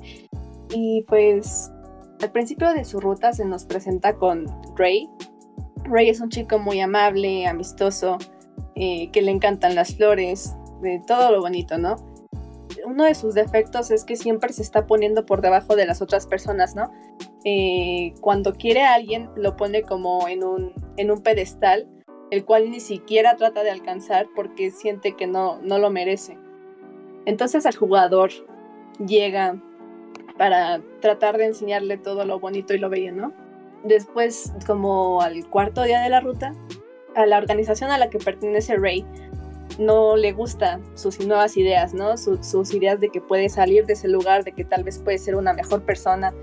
Y 0.75 1.03
pues 1.03 1.71
al 2.21 2.31
principio 2.31 2.73
de 2.73 2.83
su 2.83 2.99
ruta 2.99 3.31
se 3.33 3.45
nos 3.45 3.65
presenta 3.65 4.15
con 4.15 4.47
Ray. 4.75 5.07
Ray 5.83 6.09
es 6.09 6.19
un 6.19 6.29
chico 6.29 6.57
muy 6.57 6.79
amable, 6.79 7.45
amistoso, 7.45 8.17
eh, 8.73 9.11
que 9.11 9.21
le 9.21 9.29
encantan 9.29 9.75
las 9.75 9.95
flores, 9.95 10.55
de 10.81 10.99
todo 11.05 11.31
lo 11.31 11.41
bonito, 11.41 11.77
¿no? 11.77 12.12
Uno 12.85 13.05
de 13.05 13.15
sus 13.15 13.33
defectos 13.33 13.91
es 13.91 14.03
que 14.03 14.15
siempre 14.15 14.53
se 14.53 14.61
está 14.61 14.85
poniendo 14.87 15.25
por 15.25 15.41
debajo 15.41 15.75
de 15.75 15.85
las 15.85 16.01
otras 16.01 16.27
personas, 16.27 16.75
¿no? 16.75 16.91
Eh, 17.45 18.13
cuando 18.21 18.53
quiere 18.53 18.83
a 18.83 18.93
alguien 18.93 19.29
lo 19.35 19.55
pone 19.55 19.83
como 19.83 20.27
en 20.27 20.43
un, 20.43 20.73
en 20.97 21.11
un 21.11 21.21
pedestal, 21.21 21.87
el 22.31 22.45
cual 22.45 22.71
ni 22.71 22.79
siquiera 22.79 23.35
trata 23.35 23.63
de 23.63 23.71
alcanzar 23.71 24.27
porque 24.35 24.71
siente 24.71 25.15
que 25.15 25.27
no, 25.27 25.59
no 25.61 25.79
lo 25.79 25.89
merece. 25.89 26.37
Entonces 27.25 27.65
al 27.65 27.75
jugador 27.75 28.31
llega 29.05 29.61
para 30.37 30.81
tratar 30.99 31.37
de 31.37 31.45
enseñarle 31.45 31.97
todo 31.97 32.25
lo 32.25 32.39
bonito 32.39 32.73
y 32.73 32.79
lo 32.79 32.89
bello, 32.89 33.13
¿no? 33.13 33.33
Después, 33.83 34.53
como 34.65 35.21
al 35.21 35.47
cuarto 35.49 35.83
día 35.83 36.01
de 36.01 36.09
la 36.09 36.21
ruta, 36.21 36.53
a 37.15 37.25
la 37.25 37.37
organización 37.37 37.91
a 37.91 37.97
la 37.97 38.09
que 38.09 38.17
pertenece 38.17 38.75
Ray 38.77 39.05
no 39.79 40.15
le 40.15 40.31
gusta 40.31 40.79
sus 40.95 41.25
nuevas 41.25 41.57
ideas, 41.57 41.93
¿no? 41.93 42.17
sus 42.17 42.73
ideas 42.73 42.99
de 42.99 43.09
que 43.09 43.21
puede 43.21 43.49
salir 43.49 43.85
de 43.85 43.93
ese 43.93 44.07
lugar, 44.07 44.43
de 44.43 44.53
que 44.53 44.65
tal 44.65 44.83
vez 44.83 44.99
puede 44.99 45.17
ser 45.17 45.35
una 45.35 45.53
mejor 45.53 45.83
persona 45.83 46.33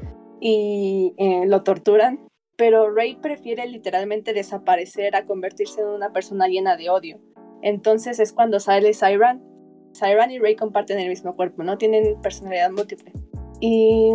y 0.40 1.14
eh, 1.18 1.44
lo 1.46 1.62
torturan. 1.62 2.20
Pero 2.56 2.94
Ray 2.94 3.16
prefiere 3.16 3.66
literalmente 3.66 4.32
desaparecer 4.32 5.16
a 5.16 5.24
convertirse 5.24 5.80
en 5.80 5.88
una 5.88 6.12
persona 6.12 6.46
llena 6.46 6.76
de 6.76 6.90
odio. 6.90 7.18
Entonces 7.62 8.20
es 8.20 8.32
cuando 8.32 8.60
sale 8.60 8.92
Siren. 8.92 9.42
Siren 9.92 10.30
y 10.30 10.38
Ray 10.38 10.56
comparten 10.56 10.98
el 10.98 11.08
mismo 11.08 11.36
cuerpo, 11.36 11.62
¿no? 11.62 11.78
Tienen 11.78 12.20
personalidad 12.20 12.70
múltiple. 12.70 13.12
Y 13.60 14.12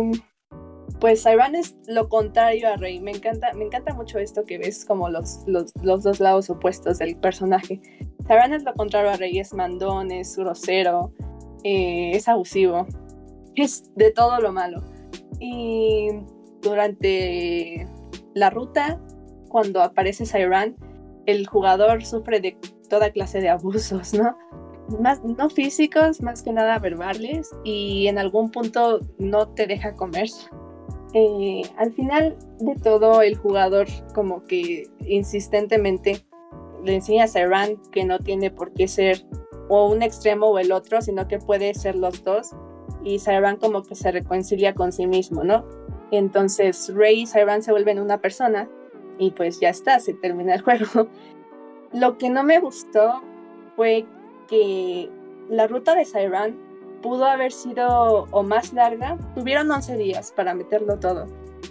pues 1.00 1.22
Siren 1.22 1.54
es 1.54 1.76
lo 1.86 2.08
contrario 2.08 2.68
a 2.68 2.76
Rey. 2.76 3.00
Me 3.00 3.12
encanta, 3.12 3.52
me 3.54 3.64
encanta 3.64 3.94
mucho 3.94 4.18
esto 4.18 4.44
que 4.44 4.58
ves 4.58 4.84
como 4.84 5.08
los, 5.08 5.44
los, 5.46 5.72
dos 5.74 6.20
lados 6.20 6.50
opuestos 6.50 6.98
del 6.98 7.16
personaje. 7.16 7.80
Siren 8.26 8.52
es 8.52 8.64
lo 8.64 8.74
contrario 8.74 9.10
a 9.10 9.16
Rey, 9.16 9.38
es 9.38 9.52
mandón, 9.52 10.10
es 10.10 10.36
grosero, 10.36 11.12
eh, 11.64 12.12
es 12.14 12.28
abusivo, 12.28 12.86
es 13.54 13.94
de 13.94 14.10
todo 14.10 14.40
lo 14.40 14.52
malo. 14.52 14.82
Y 15.38 16.08
durante 16.62 17.86
la 18.34 18.50
ruta, 18.50 19.00
cuando 19.48 19.82
aparece 19.82 20.26
Siren, 20.26 20.76
el 21.26 21.46
jugador 21.46 22.04
sufre 22.04 22.40
de 22.40 22.56
toda 22.88 23.10
clase 23.10 23.40
de 23.40 23.48
abusos, 23.48 24.14
¿no? 24.14 24.36
Más, 25.00 25.22
no 25.24 25.50
físicos, 25.50 26.22
más 26.22 26.42
que 26.42 26.52
nada 26.52 26.78
verbales, 26.78 27.50
y 27.64 28.06
en 28.06 28.18
algún 28.18 28.50
punto 28.50 29.00
no 29.18 29.48
te 29.48 29.66
deja 29.66 29.94
comer. 29.94 30.28
Eh, 31.18 31.62
al 31.78 31.94
final 31.94 32.36
de 32.58 32.74
todo, 32.74 33.22
el 33.22 33.38
jugador 33.38 33.86
como 34.14 34.44
que 34.44 34.90
insistentemente 35.06 36.26
le 36.84 36.96
enseña 36.96 37.24
a 37.24 37.26
Siren 37.26 37.80
que 37.90 38.04
no 38.04 38.18
tiene 38.18 38.50
por 38.50 38.74
qué 38.74 38.86
ser 38.86 39.26
o 39.70 39.88
un 39.88 40.02
extremo 40.02 40.48
o 40.48 40.58
el 40.58 40.72
otro, 40.72 41.00
sino 41.00 41.26
que 41.26 41.38
puede 41.38 41.72
ser 41.72 41.96
los 41.96 42.22
dos. 42.22 42.50
Y 43.02 43.18
Siren 43.18 43.56
como 43.56 43.82
que 43.82 43.94
se 43.94 44.12
reconcilia 44.12 44.74
con 44.74 44.92
sí 44.92 45.06
mismo, 45.06 45.42
¿no? 45.42 45.64
Entonces 46.10 46.92
Rey 46.94 47.22
y 47.22 47.26
Siren 47.26 47.62
se 47.62 47.72
vuelven 47.72 47.98
una 47.98 48.20
persona 48.20 48.68
y 49.18 49.30
pues 49.30 49.58
ya 49.58 49.70
está, 49.70 50.00
se 50.00 50.12
termina 50.12 50.54
el 50.54 50.60
juego. 50.64 51.08
Lo 51.94 52.18
que 52.18 52.28
no 52.28 52.42
me 52.42 52.60
gustó 52.60 53.22
fue 53.74 54.04
que 54.48 55.08
la 55.48 55.66
ruta 55.66 55.94
de 55.94 56.04
Siren 56.04 56.65
pudo 57.02 57.26
haber 57.26 57.52
sido 57.52 58.26
o 58.30 58.42
más 58.42 58.72
larga. 58.72 59.16
Tuvieron 59.34 59.70
11 59.70 59.96
días 59.96 60.32
para 60.32 60.54
meterlo 60.54 60.98
todo 60.98 61.26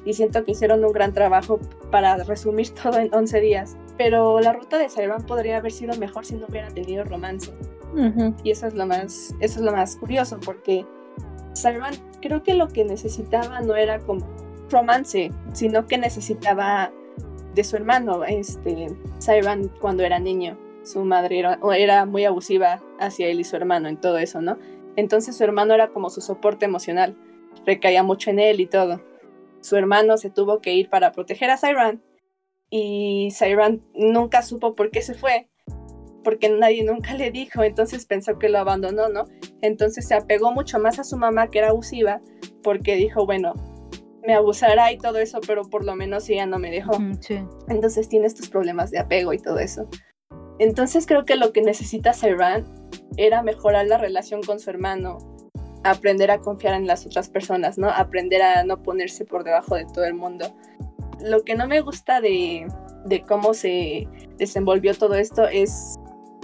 y 0.05 0.13
siento 0.13 0.43
que 0.43 0.51
hicieron 0.51 0.83
un 0.85 0.91
gran 0.91 1.13
trabajo 1.13 1.59
para 1.91 2.17
resumir 2.23 2.69
todo 2.83 2.99
en 2.99 3.13
11 3.13 3.39
días. 3.41 3.77
Pero 3.97 4.39
la 4.39 4.53
ruta 4.53 4.77
de 4.77 4.89
Siren 4.89 5.23
podría 5.25 5.57
haber 5.57 5.71
sido 5.71 5.95
mejor 5.97 6.25
si 6.25 6.35
no 6.35 6.45
hubiera 6.47 6.69
tenido 6.69 7.03
romance. 7.03 7.51
Y 8.43 8.51
eso 8.51 8.67
es 8.67 8.73
lo 8.73 8.85
más, 8.85 9.33
eso 9.39 9.59
es 9.59 9.65
lo 9.65 9.71
más 9.71 9.95
curioso 9.95 10.37
porque 10.43 10.85
Siren 11.53 11.95
creo 12.21 12.43
que 12.43 12.53
lo 12.53 12.67
que 12.67 12.83
necesitaba 12.83 13.61
no 13.61 13.73
era 13.73 13.99
como 13.99 14.27
romance, 14.69 15.31
sino 15.53 15.87
que 15.87 15.97
necesitaba 15.97 16.91
de 17.53 17.63
su 17.63 17.77
hermano, 17.77 18.25
este 18.25 18.89
Siren 19.19 19.71
cuando 19.79 20.03
era 20.03 20.19
niño. 20.19 20.57
Su 20.83 21.05
madre 21.05 21.39
era, 21.39 21.57
era 21.77 22.05
muy 22.05 22.25
abusiva 22.25 22.83
hacia 22.99 23.27
él 23.27 23.39
y 23.39 23.45
su 23.45 23.55
hermano 23.55 23.87
en 23.87 23.95
todo 23.95 24.17
eso, 24.17 24.41
¿no? 24.41 24.57
Entonces 24.95 25.37
su 25.37 25.43
hermano 25.43 25.73
era 25.73 25.89
como 25.89 26.09
su 26.09 26.21
soporte 26.21 26.65
emocional, 26.65 27.17
recaía 27.65 28.03
mucho 28.03 28.29
en 28.29 28.39
él 28.39 28.59
y 28.59 28.65
todo. 28.65 29.01
Su 29.61 29.75
hermano 29.75 30.17
se 30.17 30.29
tuvo 30.29 30.61
que 30.61 30.73
ir 30.73 30.89
para 30.89 31.11
proteger 31.11 31.49
a 31.49 31.57
Siren 31.57 32.01
y 32.69 33.29
Siren 33.31 33.83
nunca 33.93 34.41
supo 34.41 34.75
por 34.75 34.91
qué 34.91 35.01
se 35.01 35.13
fue, 35.13 35.49
porque 36.23 36.49
nadie 36.49 36.83
nunca 36.83 37.13
le 37.13 37.31
dijo, 37.31 37.63
entonces 37.63 38.05
pensó 38.05 38.37
que 38.39 38.49
lo 38.49 38.59
abandonó, 38.59 39.09
¿no? 39.09 39.25
Entonces 39.61 40.07
se 40.07 40.15
apegó 40.15 40.51
mucho 40.51 40.79
más 40.79 40.99
a 40.99 41.03
su 41.03 41.17
mamá 41.17 41.49
que 41.49 41.59
era 41.59 41.69
abusiva, 41.69 42.21
porque 42.63 42.95
dijo, 42.95 43.25
bueno, 43.25 43.53
me 44.25 44.33
abusará 44.33 44.91
y 44.91 44.97
todo 44.97 45.19
eso, 45.19 45.39
pero 45.45 45.63
por 45.63 45.85
lo 45.85 45.95
menos 45.95 46.29
ella 46.29 46.45
no 46.45 46.59
me 46.59 46.71
dejó. 46.71 46.93
Entonces 47.67 48.09
tiene 48.09 48.27
estos 48.27 48.49
problemas 48.49 48.91
de 48.91 48.99
apego 48.99 49.33
y 49.33 49.39
todo 49.39 49.59
eso. 49.59 49.87
Entonces 50.59 51.05
creo 51.05 51.25
que 51.25 51.35
lo 51.35 51.51
que 51.51 51.61
necesita 51.61 52.13
Siren 52.13 52.65
era 53.17 53.41
mejorar 53.43 53.87
la 53.87 53.97
relación 53.97 54.41
con 54.41 54.59
su 54.59 54.69
hermano, 54.69 55.17
aprender 55.83 56.31
a 56.31 56.39
confiar 56.39 56.75
en 56.75 56.87
las 56.87 57.05
otras 57.05 57.29
personas, 57.29 57.77
¿no? 57.77 57.89
Aprender 57.89 58.41
a 58.41 58.63
no 58.63 58.81
ponerse 58.81 59.25
por 59.25 59.43
debajo 59.43 59.75
de 59.75 59.85
todo 59.85 60.05
el 60.05 60.13
mundo. 60.13 60.55
Lo 61.21 61.43
que 61.43 61.55
no 61.55 61.67
me 61.67 61.81
gusta 61.81 62.21
de, 62.21 62.67
cómo 63.27 63.53
se 63.53 64.07
desenvolvió 64.37 64.93
todo 64.93 65.15
esto 65.15 65.47
es 65.47 65.95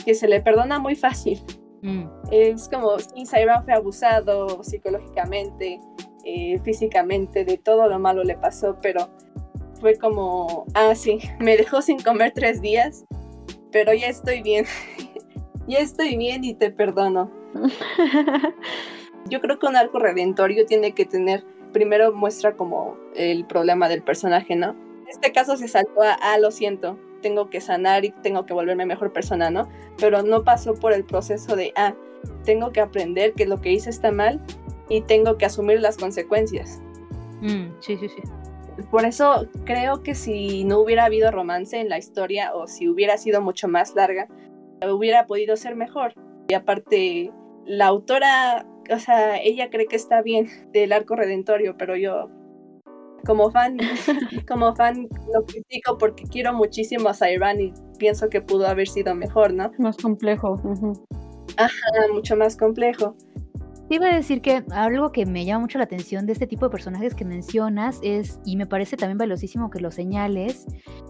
que 0.06 0.14
se 0.14 0.28
le 0.28 0.42
perdona 0.42 0.80
muy 0.80 0.96
fácil. 0.96 1.42
Mm. 1.82 2.06
Es 2.32 2.70
como, 2.70 3.00
si 3.00 3.26
Siren 3.26 3.64
fue 3.64 3.74
abusado 3.74 4.64
psicológicamente, 4.64 5.80
eh, 6.24 6.60
físicamente, 6.64 7.44
de 7.46 7.58
todo 7.58 7.88
lo 7.88 7.98
malo 7.98 8.24
le 8.24 8.38
pasó, 8.38 8.78
pero 8.82 9.10
fue 9.80 9.98
como, 9.98 10.66
ah, 10.76 10.94
sí, 10.96 11.20
me 11.40 11.58
dejó 11.58 11.82
sin 11.82 12.00
comer 12.00 12.32
tres 12.34 12.62
días, 12.62 13.06
pero 13.72 13.94
ya 13.94 14.08
estoy 14.08 14.42
bien. 14.42 14.66
ya 15.68 15.80
estoy 15.80 16.18
bien 16.18 16.44
y 16.44 16.54
te 16.54 16.72
perdono. 16.72 17.32
Yo 19.30 19.42
creo 19.42 19.60
que 19.60 19.68
un 19.68 19.76
arco 19.76 20.00
redentorio 20.00 20.66
tiene 20.66 20.94
que 20.94 21.06
tener, 21.06 21.44
primero 21.72 22.12
muestra 22.14 22.56
como 22.56 22.98
el 23.16 23.46
problema 23.46 23.88
del 23.88 24.02
personaje, 24.02 24.56
¿no? 24.56 24.72
En 24.72 25.10
este 25.10 25.32
caso 25.32 25.58
se 25.58 25.68
saltó 25.68 26.02
a, 26.02 26.14
ah, 26.14 26.38
lo 26.38 26.52
siento, 26.52 26.98
tengo 27.22 27.50
que 27.50 27.62
sanar 27.62 28.06
y 28.06 28.12
tengo 28.12 28.46
que 28.46 28.54
volverme 28.54 28.86
mejor 28.86 29.14
persona, 29.14 29.50
¿no? 29.50 29.70
Pero 29.98 30.24
no 30.24 30.44
pasó 30.44 30.74
por 30.74 30.94
el 30.94 31.04
proceso 31.04 31.56
de, 31.56 31.72
ah, 31.76 31.94
tengo 32.44 32.72
que 32.72 32.82
aprender 32.82 33.34
que 33.34 33.46
lo 33.46 33.62
que 33.62 33.72
hice 33.72 33.90
está 33.90 34.12
mal 34.12 34.40
y 34.90 35.02
tengo 35.02 35.38
que 35.38 35.46
asumir 35.46 35.80
las 35.80 35.98
consecuencias. 35.98 36.82
Mm, 37.42 37.72
sí, 37.80 37.98
sí, 37.98 38.10
sí. 38.10 38.22
Por 38.90 39.06
eso 39.06 39.48
creo 39.66 40.04
que 40.04 40.16
si 40.16 40.64
no 40.64 40.80
hubiera 40.80 41.06
habido 41.06 41.32
romance 41.32 41.80
en 41.80 41.90
la 41.90 41.98
historia 41.98 42.54
o 42.56 42.68
si 42.68 42.88
hubiera 42.88 43.18
sido 43.18 43.42
mucho 43.42 43.68
más 43.68 43.96
larga, 43.96 44.28
hubiera 44.90 45.26
podido 45.28 45.56
ser 45.56 45.76
mejor. 45.76 46.14
Y 46.48 46.54
aparte, 46.54 47.32
la 47.66 47.88
autora, 47.88 48.66
o 48.90 49.00
sea, 49.00 49.38
ella 49.38 49.70
cree 49.70 49.88
que 49.88 49.96
está 49.96 50.22
bien 50.22 50.48
del 50.72 50.92
arco 50.94 51.16
redentorio, 51.16 51.78
pero 51.78 51.96
yo 51.96 52.30
como 53.26 53.52
fan, 53.52 53.78
como 54.48 54.76
fan 54.76 55.08
lo 55.34 55.46
critico 55.46 55.98
porque 55.98 56.24
quiero 56.24 56.54
muchísimo 56.54 57.10
a 57.10 57.14
Siren 57.14 57.62
y 57.62 57.74
pienso 58.00 58.30
que 58.30 58.42
pudo 58.42 58.68
haber 58.68 58.88
sido 58.88 59.14
mejor, 59.14 59.54
¿no? 59.54 59.72
Más 59.78 59.98
complejo. 59.98 60.60
Ajá, 61.58 62.14
mucho 62.14 62.36
más 62.36 62.58
complejo 62.58 63.16
iba 63.96 64.08
a 64.08 64.16
decir 64.16 64.42
que 64.42 64.64
algo 64.72 65.12
que 65.12 65.26
me 65.26 65.46
llama 65.46 65.62
mucho 65.62 65.78
la 65.78 65.84
atención 65.84 66.26
de 66.26 66.34
este 66.34 66.48
tipo 66.48 66.66
de 66.66 66.72
personajes 66.72 67.16
que 67.16 67.26
mencionas 67.26 68.00
es, 68.02 68.40
y 68.46 68.56
me 68.56 68.66
parece 68.66 68.98
también 68.98 69.18
valiosísimo 69.18 69.70
que 69.70 69.80
lo 69.80 69.92
señales, 69.92 70.66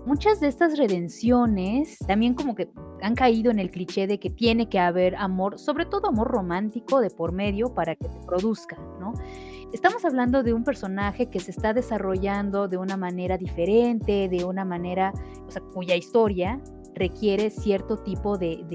muchas 0.05 0.39
de 0.39 0.47
estas 0.47 0.77
redenciones 0.77 1.99
también 2.07 2.33
como 2.33 2.55
que 2.55 2.69
han 3.01 3.15
caído 3.15 3.51
en 3.51 3.59
el 3.59 3.71
cliché 3.71 4.07
de 4.07 4.19
que 4.19 4.29
tiene 4.29 4.69
que 4.69 4.79
haber 4.79 5.15
amor, 5.15 5.59
sobre 5.59 5.85
todo 5.85 6.07
amor 6.07 6.29
romántico 6.29 7.01
de 7.01 7.09
por 7.09 7.31
medio 7.31 7.73
para 7.73 7.95
que 7.95 8.07
te 8.07 8.19
produzca, 8.25 8.77
¿no? 8.99 9.13
Estamos 9.73 10.03
hablando 10.03 10.43
de 10.43 10.53
un 10.53 10.63
personaje 10.63 11.29
que 11.29 11.39
se 11.39 11.51
está 11.51 11.73
desarrollando 11.73 12.67
de 12.67 12.77
una 12.77 12.97
manera 12.97 13.37
diferente, 13.37 14.27
de 14.27 14.43
una 14.43 14.65
manera, 14.65 15.13
o 15.47 15.51
sea, 15.51 15.61
cuya 15.73 15.95
historia 15.95 16.61
requiere 16.93 17.49
cierto 17.49 17.97
tipo 17.97 18.37
de, 18.37 18.65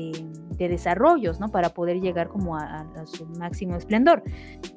desarrollos, 0.57 1.40
¿no? 1.40 1.48
Para 1.48 1.70
poder 1.70 2.00
llegar 2.00 2.28
como 2.28 2.57
a, 2.57 2.86
su 3.04 3.26
máximo 3.26 3.76
esplendor. 3.76 4.22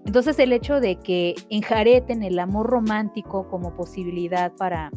Entonces 0.05 0.37
el 0.39 0.53
hecho 0.53 0.79
de 0.79 0.97
que 0.97 1.35
enjareten 1.49 2.23
el 2.23 2.37
amor 2.39 2.67
romántico 2.67 3.47
como 3.47 3.75
posibilidad 3.75 4.51
para 4.53 4.91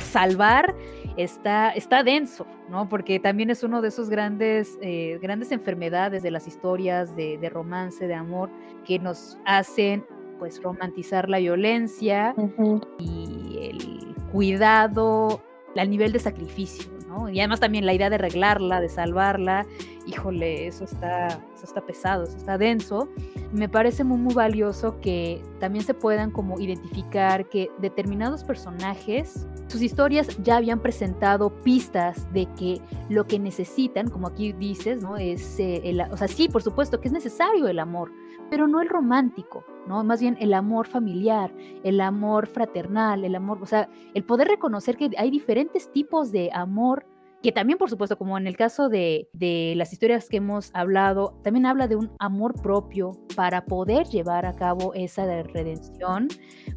salvar 0.00 0.74
está, 1.16 1.70
está 1.70 2.02
denso, 2.02 2.46
¿no? 2.70 2.88
Porque 2.88 3.18
también 3.18 3.50
es 3.50 3.62
uno 3.62 3.82
de 3.82 3.88
esos 3.88 4.08
grandes, 4.08 4.78
eh, 4.80 5.18
grandes 5.20 5.52
enfermedades 5.52 6.22
de 6.22 6.30
las 6.30 6.46
historias 6.46 7.14
de, 7.16 7.38
de 7.38 7.48
romance, 7.48 8.06
de 8.06 8.14
amor, 8.14 8.50
que 8.84 8.98
nos 8.98 9.38
hacen 9.44 10.04
pues 10.38 10.60
romantizar 10.60 11.28
la 11.28 11.38
violencia 11.38 12.34
y 12.98 13.58
el 13.60 14.16
cuidado 14.32 15.40
al 15.76 15.88
nivel 15.88 16.12
de 16.12 16.18
sacrificio, 16.18 16.90
Y 17.30 17.40
además 17.40 17.60
también 17.60 17.86
la 17.86 17.94
idea 17.94 18.08
de 18.10 18.16
arreglarla, 18.16 18.80
de 18.80 18.88
salvarla, 18.88 19.66
híjole, 20.06 20.66
eso 20.66 20.84
está, 20.84 21.28
eso 21.28 21.64
está 21.64 21.80
pesado, 21.80 22.24
eso 22.24 22.36
está 22.36 22.58
denso. 22.58 23.08
Me 23.52 23.68
parece 23.68 24.04
muy, 24.04 24.18
muy 24.18 24.34
valioso 24.34 25.00
que 25.00 25.42
también 25.60 25.84
se 25.84 25.94
puedan 25.94 26.30
como 26.30 26.58
identificar 26.58 27.48
que 27.48 27.70
determinados 27.78 28.44
personajes, 28.44 29.46
sus 29.68 29.82
historias 29.82 30.28
ya 30.42 30.56
habían 30.56 30.80
presentado 30.80 31.50
pistas 31.62 32.30
de 32.32 32.46
que 32.58 32.80
lo 33.08 33.26
que 33.26 33.38
necesitan, 33.38 34.08
como 34.08 34.26
aquí 34.26 34.52
dices, 34.52 35.02
¿no? 35.02 35.16
Es, 35.16 35.58
eh, 35.58 35.80
el, 35.84 36.00
o 36.00 36.16
sea, 36.16 36.28
sí, 36.28 36.48
por 36.48 36.62
supuesto 36.62 37.00
que 37.00 37.08
es 37.08 37.12
necesario 37.12 37.68
el 37.68 37.78
amor, 37.78 38.12
pero 38.52 38.68
no 38.68 38.82
el 38.82 38.90
romántico, 38.90 39.64
¿no? 39.88 40.04
Más 40.04 40.20
bien 40.20 40.36
el 40.38 40.52
amor 40.52 40.86
familiar, 40.86 41.50
el 41.84 42.02
amor 42.02 42.46
fraternal, 42.46 43.24
el 43.24 43.34
amor, 43.34 43.58
o 43.62 43.64
sea, 43.64 43.88
el 44.12 44.24
poder 44.24 44.46
reconocer 44.46 44.98
que 44.98 45.08
hay 45.16 45.30
diferentes 45.30 45.90
tipos 45.90 46.32
de 46.32 46.50
amor 46.52 47.06
que 47.42 47.50
también, 47.50 47.78
por 47.78 47.88
supuesto, 47.88 48.18
como 48.18 48.36
en 48.36 48.46
el 48.46 48.54
caso 48.54 48.90
de, 48.90 49.30
de, 49.32 49.72
las 49.74 49.94
historias 49.94 50.28
que 50.28 50.36
hemos 50.36 50.70
hablado, 50.74 51.40
también 51.42 51.64
habla 51.64 51.88
de 51.88 51.96
un 51.96 52.10
amor 52.18 52.52
propio 52.60 53.12
para 53.34 53.64
poder 53.64 54.06
llevar 54.08 54.44
a 54.44 54.52
cabo 54.52 54.92
esa 54.92 55.24
redención, 55.44 56.28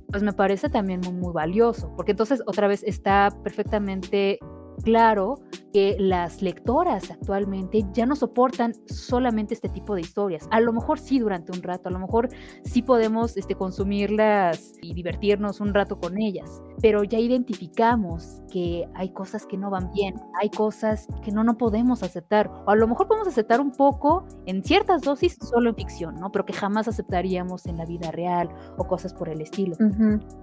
pues 0.07 0.23
me 0.23 0.31
parece 0.31 0.69
también 0.69 1.01
muy, 1.01 1.11
muy 1.11 1.33
valioso, 1.33 1.91
porque 1.97 2.11
entonces 2.11 2.41
otra 2.47 2.69
vez 2.69 2.83
está 2.83 3.37
perfectamente 3.43 4.39
claro 4.83 5.35
que 5.75 5.97
las 5.99 6.41
lectoras 6.41 7.11
actualmente 7.11 7.85
ya 7.91 8.05
no 8.05 8.15
soportan 8.15 8.71
solamente 8.85 9.53
este 9.53 9.67
tipo 9.67 9.93
de 9.93 9.99
historias. 9.99 10.47
A 10.49 10.61
lo 10.61 10.71
mejor 10.71 10.99
sí 10.99 11.19
durante 11.19 11.51
un 11.51 11.61
rato, 11.61 11.89
a 11.89 11.91
lo 11.91 11.99
mejor 11.99 12.29
sí 12.63 12.81
podemos 12.81 13.35
este, 13.35 13.55
consumirlas 13.55 14.71
y 14.81 14.93
divertirnos 14.93 15.59
un 15.59 15.73
rato 15.73 15.99
con 15.99 16.17
ellas, 16.17 16.63
pero 16.81 17.03
ya 17.03 17.19
identificamos 17.19 18.41
que 18.49 18.87
hay 18.93 19.09
cosas 19.09 19.45
que 19.45 19.57
no 19.57 19.69
van 19.69 19.91
bien, 19.91 20.15
hay 20.41 20.49
cosas 20.49 21.07
que 21.21 21.31
no, 21.33 21.43
no 21.43 21.57
podemos 21.57 22.03
aceptar, 22.03 22.49
o 22.65 22.69
a 22.69 22.75
lo 22.77 22.87
mejor 22.87 23.09
podemos 23.09 23.27
aceptar 23.27 23.59
un 23.59 23.71
poco 23.71 24.25
en 24.45 24.63
ciertas 24.63 25.01
dosis 25.01 25.37
solo 25.41 25.71
en 25.71 25.75
ficción, 25.75 26.15
¿no? 26.15 26.31
Pero 26.31 26.45
que 26.45 26.53
jamás 26.53 26.87
aceptaríamos 26.87 27.65
en 27.65 27.75
la 27.75 27.85
vida 27.85 28.11
real 28.11 28.47
o 28.77 28.85
cosas 28.87 29.13
por 29.13 29.27
el 29.27 29.41
estilo, 29.41 29.75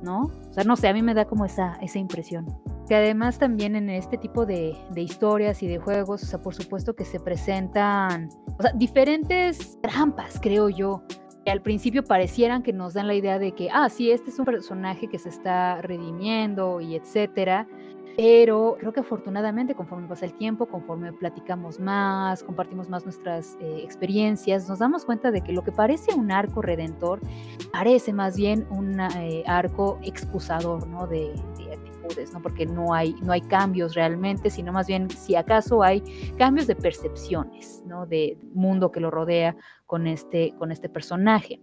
¿no? 0.03 0.25
O 0.25 0.53
sea, 0.53 0.65
no 0.65 0.77
sé, 0.77 0.89
a 0.89 0.93
mí 0.93 1.01
me 1.01 1.15
da 1.15 1.25
como 1.25 1.47
esa, 1.47 1.77
esa 1.81 1.99
impresión. 1.99 2.47
Que 2.87 2.97
además 2.97 3.39
también 3.39 3.77
en 3.77 3.89
este 3.89 4.19
tipo 4.23 4.47
de, 4.47 4.75
de 4.91 5.03
historias 5.03 5.63
y 5.63 5.67
de 5.67 5.79
juegos, 5.79 6.23
o 6.23 6.27
sea, 6.27 6.41
por 6.41 6.55
supuesto 6.55 6.95
que 6.95 7.05
se 7.05 7.21
presentan, 7.21 8.31
o 8.59 8.63
sea, 8.63 8.73
diferentes 8.73 9.79
trampas, 9.83 10.41
creo 10.41 10.71
yo, 10.71 11.03
que 11.45 11.51
al 11.51 11.61
principio 11.61 12.05
parecieran 12.05 12.63
que 12.63 12.73
nos 12.73 12.95
dan 12.95 13.07
la 13.09 13.15
idea 13.15 13.39
de 13.39 13.53
que, 13.53 13.69
ah, 13.71 13.89
sí, 13.89 14.11
este 14.11 14.31
es 14.31 14.39
un 14.39 14.45
personaje 14.45 15.09
que 15.09 15.19
se 15.19 15.29
está 15.29 15.83
redimiendo 15.83 16.81
y 16.81 16.95
etcétera. 16.95 17.67
Pero 18.15 18.77
creo 18.79 18.93
que 18.93 19.01
afortunadamente 19.01 19.75
conforme 19.75 20.07
pasa 20.07 20.27
el 20.27 20.35
tiempo, 20.35 20.67
conforme 20.67 21.15
platicamos 21.15 21.81
más, 21.81 22.43
compartimos 22.43 22.91
más 22.91 23.05
nuestras 23.05 23.57
eh, 23.59 23.81
experiencias, 23.83 24.69
nos 24.69 24.81
damos 24.81 25.07
cuenta 25.07 25.31
de 25.31 25.41
que 25.41 25.53
lo 25.53 25.65
que 25.65 25.73
parece 25.73 26.15
un 26.15 26.31
arco 26.31 26.61
redentor 26.61 27.21
parece 27.73 28.13
más 28.13 28.37
bien 28.37 28.67
un 28.69 29.01
eh, 29.01 29.45
arco 29.47 29.99
excusador, 30.03 30.87
¿no? 30.89 31.07
Porque 32.43 32.67
no 32.67 32.93
hay, 32.95 33.15
no 33.23 33.33
hay 33.33 33.41
cambios 33.41 33.95
realmente, 33.95 34.51
sino 34.51 34.73
más 34.73 34.87
bien 34.87 35.09
si 35.11 35.37
acaso 35.37 35.83
hay 35.83 36.03
cambios 36.37 36.67
de 36.67 36.77
percepciones, 36.77 37.83
¿no? 37.87 38.07
De 38.07 38.39
mundo 38.55 38.91
que 38.91 39.01
lo 39.01 39.11
rodea 39.11 39.57
con 39.87 40.07
este, 40.07 40.55
con 40.59 40.73
este 40.73 40.89
personaje. 40.89 41.61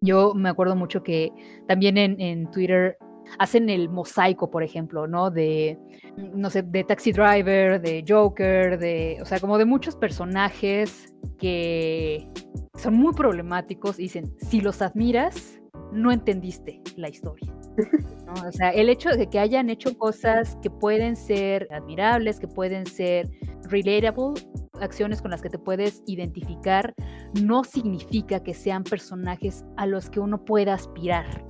Yo 0.00 0.34
me 0.34 0.48
acuerdo 0.48 0.76
mucho 0.76 1.02
que 1.02 1.32
también 1.66 1.98
en, 1.98 2.50
Twitter 2.50 2.96
hacen 3.38 3.68
el 3.68 3.88
mosaico, 3.88 4.50
por 4.50 4.62
ejemplo, 4.62 5.06
¿no? 5.06 5.30
De, 5.30 5.78
no 6.16 6.50
sé, 6.50 6.62
de 6.62 6.84
Taxi 6.84 7.12
Driver, 7.12 7.80
de 7.80 8.04
Joker, 8.06 8.78
de, 8.78 9.18
o 9.20 9.24
sea, 9.24 9.40
como 9.40 9.58
de 9.58 9.64
muchos 9.64 9.96
personajes 9.96 11.14
que 11.38 12.28
son 12.74 12.94
muy 12.94 13.12
problemáticos 13.12 13.98
y 13.98 14.02
dicen, 14.02 14.34
si 14.38 14.60
los 14.60 14.80
admiras, 14.82 15.60
no 15.92 16.12
entendiste 16.12 16.80
la 16.96 17.08
historia. 17.08 17.52
O 18.46 18.52
sea, 18.52 18.70
el 18.70 18.88
hecho 18.88 19.10
de 19.10 19.28
que 19.28 19.38
hayan 19.38 19.70
hecho 19.70 19.96
cosas 19.96 20.58
que 20.62 20.70
pueden 20.70 21.16
ser 21.16 21.68
admirables, 21.70 22.40
que 22.40 22.48
pueden 22.48 22.86
ser 22.86 23.30
relatable, 23.64 24.42
acciones 24.80 25.22
con 25.22 25.30
las 25.30 25.42
que 25.42 25.48
te 25.48 25.58
puedes 25.58 26.02
identificar, 26.06 26.94
no 27.42 27.64
significa 27.64 28.42
que 28.42 28.54
sean 28.54 28.84
personajes 28.84 29.64
a 29.76 29.86
los 29.86 30.10
que 30.10 30.20
uno 30.20 30.44
pueda 30.44 30.74
aspirar 30.74 31.44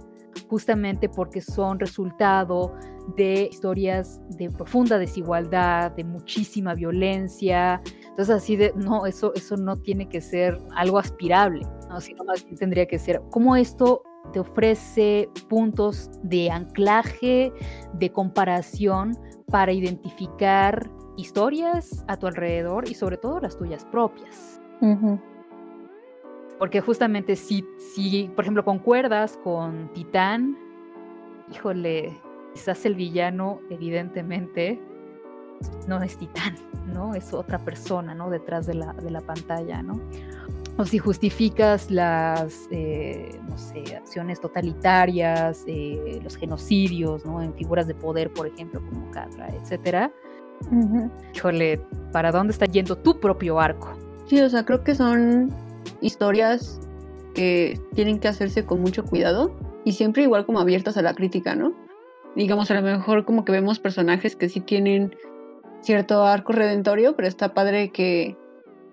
justamente 0.48 1.08
porque 1.08 1.40
son 1.40 1.78
resultado 1.78 2.74
de 3.16 3.48
historias 3.50 4.20
de 4.36 4.50
profunda 4.50 4.98
desigualdad, 4.98 5.92
de 5.92 6.04
muchísima 6.04 6.74
violencia. 6.74 7.80
Entonces 8.08 8.34
así 8.34 8.56
de, 8.56 8.72
no, 8.74 9.06
eso, 9.06 9.32
eso 9.34 9.56
no 9.56 9.76
tiene 9.76 10.08
que 10.08 10.20
ser 10.20 10.58
algo 10.74 10.98
aspirable, 10.98 11.66
¿no? 11.88 12.00
sino 12.00 12.24
más 12.24 12.44
bien 12.44 12.56
tendría 12.56 12.86
que 12.86 12.98
ser 12.98 13.22
cómo 13.30 13.56
esto 13.56 14.02
te 14.32 14.40
ofrece 14.40 15.28
puntos 15.48 16.10
de 16.22 16.50
anclaje, 16.50 17.52
de 17.94 18.12
comparación 18.12 19.16
para 19.50 19.72
identificar 19.72 20.90
historias 21.16 22.04
a 22.06 22.16
tu 22.16 22.26
alrededor 22.26 22.88
y 22.88 22.94
sobre 22.94 23.16
todo 23.16 23.40
las 23.40 23.56
tuyas 23.56 23.84
propias. 23.86 24.60
Porque 26.58 26.80
justamente 26.80 27.36
si, 27.36 27.64
si, 27.94 28.30
por 28.34 28.44
ejemplo, 28.44 28.64
concuerdas 28.64 29.38
con 29.42 29.92
Titán, 29.92 30.56
híjole, 31.52 32.16
quizás 32.52 32.84
el 32.84 32.94
villano, 32.94 33.60
evidentemente, 33.70 34.80
no 35.86 36.02
es 36.02 36.16
Titán, 36.16 36.56
¿no? 36.86 37.14
Es 37.14 37.32
otra 37.32 37.58
persona, 37.58 38.14
¿no? 38.14 38.30
Detrás 38.30 38.66
de 38.66 38.74
la, 38.74 38.92
de 38.92 39.10
la 39.10 39.20
pantalla, 39.20 39.82
¿no? 39.82 40.00
O 40.78 40.86
si 40.86 40.98
justificas 40.98 41.90
las, 41.90 42.68
eh, 42.70 43.38
no 43.48 43.58
sé, 43.58 43.96
acciones 43.96 44.40
totalitarias, 44.40 45.64
eh, 45.66 46.20
los 46.22 46.36
genocidios, 46.36 47.26
¿no? 47.26 47.42
En 47.42 47.52
figuras 47.54 47.88
de 47.88 47.94
poder, 47.94 48.32
por 48.32 48.46
ejemplo, 48.46 48.80
como 48.88 49.10
Catra, 49.10 49.48
etcétera. 49.48 50.12
Híjole, 51.34 51.80
¿para 52.12 52.30
dónde 52.30 52.52
está 52.52 52.66
yendo 52.66 52.96
tu 52.96 53.18
propio 53.18 53.58
arco? 53.58 53.92
Sí, 54.26 54.40
o 54.40 54.48
sea, 54.48 54.64
creo 54.64 54.84
que 54.84 54.94
son 54.94 55.52
historias 56.00 56.80
que 57.34 57.80
tienen 57.94 58.20
que 58.20 58.28
hacerse 58.28 58.64
con 58.64 58.80
mucho 58.80 59.04
cuidado 59.04 59.56
y 59.84 59.92
siempre 59.92 60.22
igual 60.22 60.46
como 60.46 60.60
abiertas 60.60 60.96
a 60.96 61.02
la 61.02 61.14
crítica, 61.14 61.56
¿no? 61.56 61.74
Digamos, 62.36 62.70
a 62.70 62.74
lo 62.74 62.82
mejor 62.82 63.24
como 63.24 63.44
que 63.44 63.50
vemos 63.50 63.80
personajes 63.80 64.36
que 64.36 64.48
sí 64.48 64.60
tienen 64.60 65.16
cierto 65.80 66.24
arco 66.24 66.52
redentorio, 66.52 67.16
pero 67.16 67.26
está 67.26 67.52
padre 67.52 67.90
que 67.90 68.36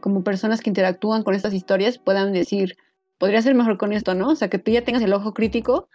como 0.06 0.24
personas 0.24 0.62
que 0.62 0.70
interactúan 0.70 1.24
con 1.24 1.34
estas 1.34 1.52
historias 1.52 1.98
puedan 1.98 2.32
decir, 2.32 2.78
podría 3.18 3.42
ser 3.42 3.56
mejor 3.56 3.80
con 3.80 3.92
esto, 3.92 4.14
¿no? 4.14 4.30
O 4.30 4.36
sea, 4.36 4.52
que 4.52 4.60
tú 4.60 4.70
ya 4.70 4.84
tengas 4.84 5.02
el 5.02 5.12
ojo 5.14 5.34
crítico 5.34 5.90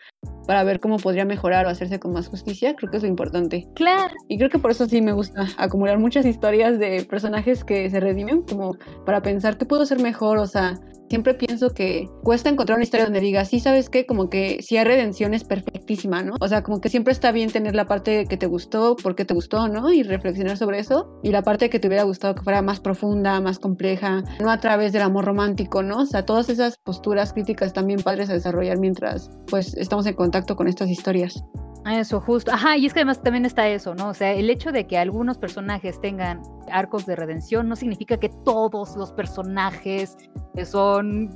para 0.49 0.65
ver 0.65 0.81
cómo 0.81 0.97
podría 0.97 1.25
mejorar 1.25 1.65
o 1.65 1.69
hacerse 1.69 2.01
con 2.01 2.13
más 2.13 2.27
justicia, 2.27 2.75
creo 2.75 2.91
que 2.91 2.97
es 2.97 3.05
lo 3.05 3.09
importante. 3.09 3.69
Claro. 3.77 4.13
Y 4.27 4.37
creo 4.37 4.51
que 4.51 4.59
por 4.59 4.73
eso 4.73 4.87
sí 4.87 5.01
me 5.01 5.13
gusta 5.13 5.47
acumular 5.59 6.01
muchas 6.01 6.27
historias 6.27 6.81
de 6.81 7.07
personajes 7.09 7.63
que 7.63 7.89
se 7.89 8.01
redimen, 8.01 8.43
como 8.43 8.77
para 9.07 9.23
pensar 9.23 9.57
qué 9.57 9.65
puedo 9.65 9.83
hacer 9.83 10.01
mejor, 10.01 10.39
o 10.39 10.47
sea, 10.49 10.81
siempre 11.11 11.35
pienso 11.35 11.71
que 11.71 12.09
cuesta 12.23 12.49
encontrar 12.49 12.77
una 12.77 12.85
historia 12.85 13.05
donde 13.05 13.21
diga, 13.21 13.45
sí, 13.45 13.59
sabes 13.59 13.91
qué, 13.91 14.07
como 14.07 14.31
que 14.31 14.63
si 14.63 14.77
hay 14.77 14.85
redención 14.85 15.35
es 15.35 15.43
perfectísima, 15.43 16.23
¿no? 16.23 16.37
O 16.41 16.47
sea, 16.47 16.63
como 16.63 16.81
que 16.81 16.89
siempre 16.89 17.13
está 17.13 17.33
bien 17.33 17.51
tener 17.51 17.75
la 17.75 17.87
parte 17.87 18.27
que 18.27 18.37
te 18.37 18.47
gustó, 18.47 18.95
por 18.95 19.17
qué 19.17 19.25
te 19.25 19.35
gustó, 19.35 19.69
¿no? 19.69 19.93
Y 19.93 20.05
reflexionar 20.05 20.57
sobre 20.57 20.79
eso. 20.79 21.19
Y 21.25 21.33
la 21.33 21.43
parte 21.43 21.69
que 21.69 21.81
te 21.81 21.89
hubiera 21.89 22.05
gustado 22.05 22.37
que 22.37 22.43
fuera 22.43 22.63
más 22.63 22.79
profunda, 22.79 23.41
más 23.41 23.59
compleja, 23.59 24.23
no 24.41 24.51
a 24.51 24.61
través 24.61 24.93
del 24.93 25.03
amor 25.03 25.25
romántico, 25.25 25.83
¿no? 25.83 26.03
O 26.03 26.07
sea, 26.07 26.25
todas 26.25 26.49
esas 26.49 26.79
posturas 26.79 27.33
críticas 27.33 27.73
también 27.73 28.01
padres 28.03 28.31
a 28.31 28.35
desarrollar 28.35 28.79
mientras, 28.79 29.31
pues, 29.49 29.77
estamos 29.77 30.07
en 30.07 30.15
contacto 30.15 30.55
con 30.55 30.69
estas 30.69 30.89
historias. 30.89 31.43
Eso, 31.87 32.21
justo. 32.21 32.53
Ajá, 32.53 32.77
y 32.77 32.87
es 32.87 32.93
que 32.93 33.01
además 33.01 33.23
también 33.23 33.47
está 33.47 33.67
eso, 33.69 33.95
¿no? 33.95 34.11
O 34.11 34.15
sea, 34.15 34.33
el 34.33 34.51
hecho 34.51 34.71
de 34.71 34.87
que 34.87 34.99
algunos 34.99 35.39
personajes 35.39 36.01
tengan 36.01 36.43
arcos 36.71 37.07
de 37.07 37.17
redención 37.17 37.69
no 37.69 37.77
significa 37.77 38.19
que 38.19 38.29
todos 38.45 38.97
los 38.97 39.13
personajes 39.13 40.17
que 40.55 40.65
son 41.01 41.31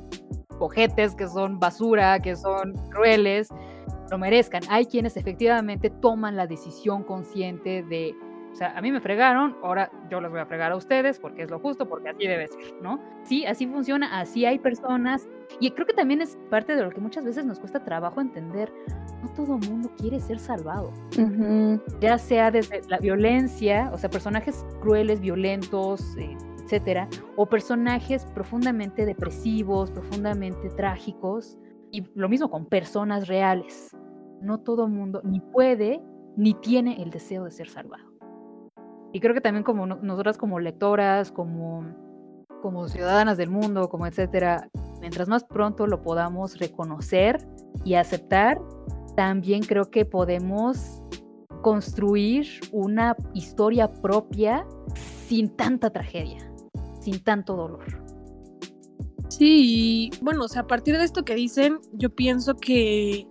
cojetes, 0.59 1.15
que 1.15 1.27
son 1.29 1.59
basura, 1.59 2.21
que 2.21 2.37
son 2.37 2.75
crueles, 2.91 3.49
lo 4.11 4.19
merezcan. 4.19 4.63
Hay 4.69 4.87
quienes 4.87 5.17
efectivamente 5.17 5.91
toman 5.91 6.37
la 6.37 6.47
decisión 6.47 7.03
consciente 7.03 7.83
de 7.83 8.15
o 8.55 8.57
sea, 8.57 8.73
a 8.79 8.81
mí 8.81 8.93
me 8.93 9.01
fregaron, 9.01 9.57
ahora 9.65 9.91
yo 10.09 10.21
los 10.21 10.31
voy 10.31 10.39
a 10.39 10.47
fregar 10.47 10.71
a 10.71 10.77
ustedes 10.77 11.19
porque 11.19 11.43
es 11.43 11.51
lo 11.51 11.59
justo, 11.59 11.89
porque 11.89 12.11
así 12.11 12.25
debe 12.25 12.47
ser, 12.47 12.61
¿no? 12.81 13.01
Sí, 13.25 13.45
así 13.47 13.67
funciona, 13.67 14.21
así 14.21 14.47
hay 14.47 14.61
personas. 14.61 15.27
Y 15.59 15.73
creo 15.73 15.89
que 15.89 15.93
también 15.93 16.21
es 16.21 16.39
parte 16.51 16.77
de 16.77 16.85
lo 16.85 16.91
que 16.91 17.01
muchas 17.01 17.25
veces 17.25 17.45
nos 17.45 17.59
cuesta 17.59 17.83
trabajo 17.83 18.21
entender. 18.21 18.73
No 19.25 19.29
todo 19.33 19.59
mundo 19.59 19.91
quiere 19.99 20.21
ser 20.21 20.39
salvado. 20.39 20.93
Ya 22.01 22.17
sea 22.17 22.53
desde 22.53 22.83
la 22.89 22.99
violencia, 22.99 23.91
o 23.93 23.99
sea, 23.99 24.09
personajes 24.09 24.65
crueles, 24.81 25.21
violentos, 25.21 26.17
eh, 26.17 26.37
etcétera, 26.65 27.09
o 27.37 27.47
personajes 27.47 28.27
profundamente 28.27 29.05
depresivos, 29.05 29.91
profundamente 29.91 30.71
trágicos 30.71 31.59
Y 31.91 32.03
lo 32.15 32.29
mismo 32.29 32.51
con 32.51 32.67
personas 32.67 33.29
reales. 33.29 33.97
No 34.41 34.59
todo 34.59 34.89
mundo 34.89 35.21
ni 35.23 35.41
puede 35.41 36.03
ni 36.37 36.55
tiene 36.55 37.01
el 37.03 37.11
deseo 37.11 37.45
de 37.45 37.53
ser 37.53 37.69
salvado. 37.69 38.05
Y 39.13 39.21
creo 39.21 39.33
que 39.33 39.41
también 39.41 39.63
como 39.63 39.87
nosotras 39.87 40.37
como 40.37 40.59
lectoras, 40.59 41.31
como, 41.31 41.85
como 42.61 42.89
ciudadanas 42.89 43.37
del 43.37 43.49
mundo, 43.49 43.89
como 43.89 44.09
etcétera, 44.09 44.69
mientras 45.01 45.29
más 45.29 45.45
pronto 45.45 45.87
lo 45.87 46.03
podamos 46.03 46.59
reconocer 46.59 47.39
y 47.85 47.95
aceptar, 47.95 48.61
también 49.15 49.63
creo 49.63 49.89
que 49.89 50.05
podemos 50.05 51.05
construir 51.63 52.47
una 52.73 53.17
historia 53.35 53.93
propia 53.93 54.67
sin 55.27 55.49
tanta 55.57 55.91
tragedia, 55.91 56.39
sin 57.05 57.23
tanto 57.23 57.55
dolor. 57.55 57.85
Sí, 59.29 60.11
bueno, 60.21 60.45
o 60.45 60.49
sea, 60.49 60.63
a 60.63 60.67
partir 60.67 60.97
de 60.97 61.05
esto 61.05 61.25
que 61.25 61.35
dicen, 61.35 61.79
yo 61.93 62.11
pienso 62.11 62.55
que 62.55 63.27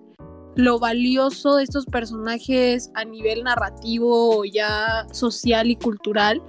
lo 0.56 0.80
valioso 0.80 1.56
de 1.56 1.64
estos 1.64 1.86
personajes 1.86 2.92
a 2.96 3.06
nivel 3.06 3.44
narrativo, 3.44 4.44
ya 4.46 5.08
social 5.12 5.72
y 5.72 5.76
cultural, 5.76 6.42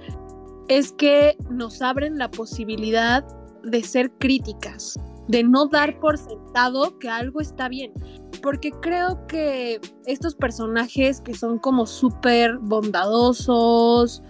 es 0.67 0.91
que 0.91 1.37
nos 1.49 1.81
abren 1.81 2.17
la 2.17 2.29
posibilidad 2.29 3.25
de 3.63 3.83
ser 3.83 4.11
críticas, 4.19 4.99
de 5.27 5.43
no 5.43 5.67
dar 5.67 5.99
por 5.99 6.17
sentado 6.17 6.99
que 6.99 7.09
algo 7.09 7.41
está 7.41 7.67
bien. 7.67 7.93
Porque 8.41 8.71
creo 8.81 9.25
que 9.27 9.79
estos 10.05 10.35
personajes 10.35 11.21
que 11.21 11.33
son 11.33 11.57
como 11.57 11.87
súper 11.87 12.57
bondadosos, 12.59 14.21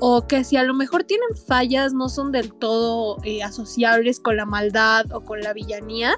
o 0.00 0.26
que 0.26 0.44
si 0.44 0.56
a 0.56 0.64
lo 0.64 0.74
mejor 0.74 1.04
tienen 1.04 1.34
fallas, 1.46 1.94
no 1.94 2.08
son 2.08 2.32
del 2.32 2.52
todo 2.52 3.18
eh, 3.24 3.42
asociables 3.42 4.20
con 4.20 4.36
la 4.36 4.46
maldad 4.46 5.12
o 5.12 5.20
con 5.20 5.40
la 5.40 5.52
villanía, 5.52 6.14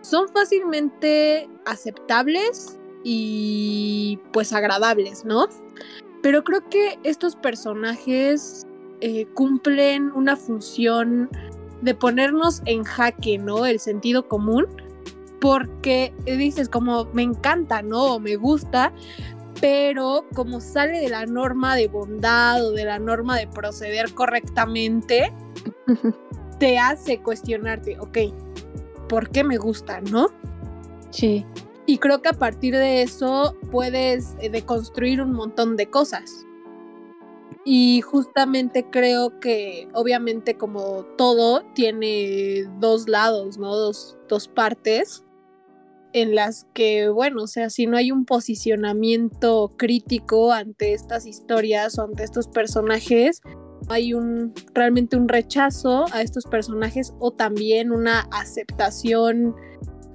son 0.00 0.28
fácilmente 0.28 1.48
aceptables 1.66 2.78
y 3.04 4.18
pues 4.32 4.52
agradables, 4.52 5.24
¿no? 5.24 5.48
Pero 6.22 6.44
creo 6.44 6.68
que 6.68 6.98
estos 7.04 7.36
personajes 7.36 8.66
eh, 9.00 9.26
cumplen 9.34 10.12
una 10.12 10.36
función 10.36 11.30
de 11.82 11.94
ponernos 11.94 12.62
en 12.64 12.84
jaque, 12.84 13.38
¿no? 13.38 13.66
El 13.66 13.78
sentido 13.78 14.28
común, 14.28 14.66
porque 15.40 16.12
dices 16.24 16.68
como 16.68 17.04
me 17.12 17.22
encanta, 17.22 17.82
¿no? 17.82 18.14
O 18.14 18.20
me 18.20 18.36
gusta, 18.36 18.92
pero 19.60 20.24
como 20.34 20.60
sale 20.60 21.00
de 21.00 21.08
la 21.08 21.26
norma 21.26 21.76
de 21.76 21.88
bondad 21.88 22.64
o 22.64 22.72
de 22.72 22.84
la 22.84 22.98
norma 22.98 23.36
de 23.36 23.46
proceder 23.46 24.12
correctamente, 24.14 25.32
te 26.58 26.78
hace 26.78 27.20
cuestionarte, 27.20 27.98
ok, 27.98 28.18
¿por 29.08 29.30
qué 29.30 29.44
me 29.44 29.56
gusta, 29.56 30.00
no? 30.00 30.28
Sí. 31.10 31.44
Y 31.86 31.98
creo 31.98 32.20
que 32.20 32.28
a 32.28 32.34
partir 32.34 32.76
de 32.76 33.02
eso 33.02 33.56
puedes 33.70 34.36
eh, 34.40 34.50
deconstruir 34.50 35.22
un 35.22 35.32
montón 35.32 35.76
de 35.76 35.88
cosas. 35.88 36.44
Y 37.64 38.00
justamente 38.02 38.86
creo 38.90 39.40
que 39.40 39.88
obviamente 39.94 40.56
como 40.56 41.04
todo 41.16 41.64
tiene 41.74 42.64
dos 42.78 43.08
lados, 43.08 43.58
¿no? 43.58 43.74
Dos, 43.74 44.16
dos 44.28 44.48
partes 44.48 45.24
en 46.20 46.34
las 46.34 46.66
que, 46.74 47.08
bueno, 47.08 47.42
o 47.42 47.46
sea, 47.46 47.70
si 47.70 47.86
no 47.86 47.96
hay 47.96 48.10
un 48.12 48.24
posicionamiento 48.24 49.74
crítico 49.76 50.52
ante 50.52 50.92
estas 50.92 51.26
historias 51.26 51.98
o 51.98 52.04
ante 52.04 52.24
estos 52.24 52.48
personajes, 52.48 53.40
hay 53.88 54.14
un 54.14 54.52
realmente 54.74 55.16
un 55.16 55.28
rechazo 55.28 56.06
a 56.12 56.22
estos 56.22 56.44
personajes 56.44 57.14
o 57.20 57.32
también 57.32 57.92
una 57.92 58.20
aceptación 58.32 59.54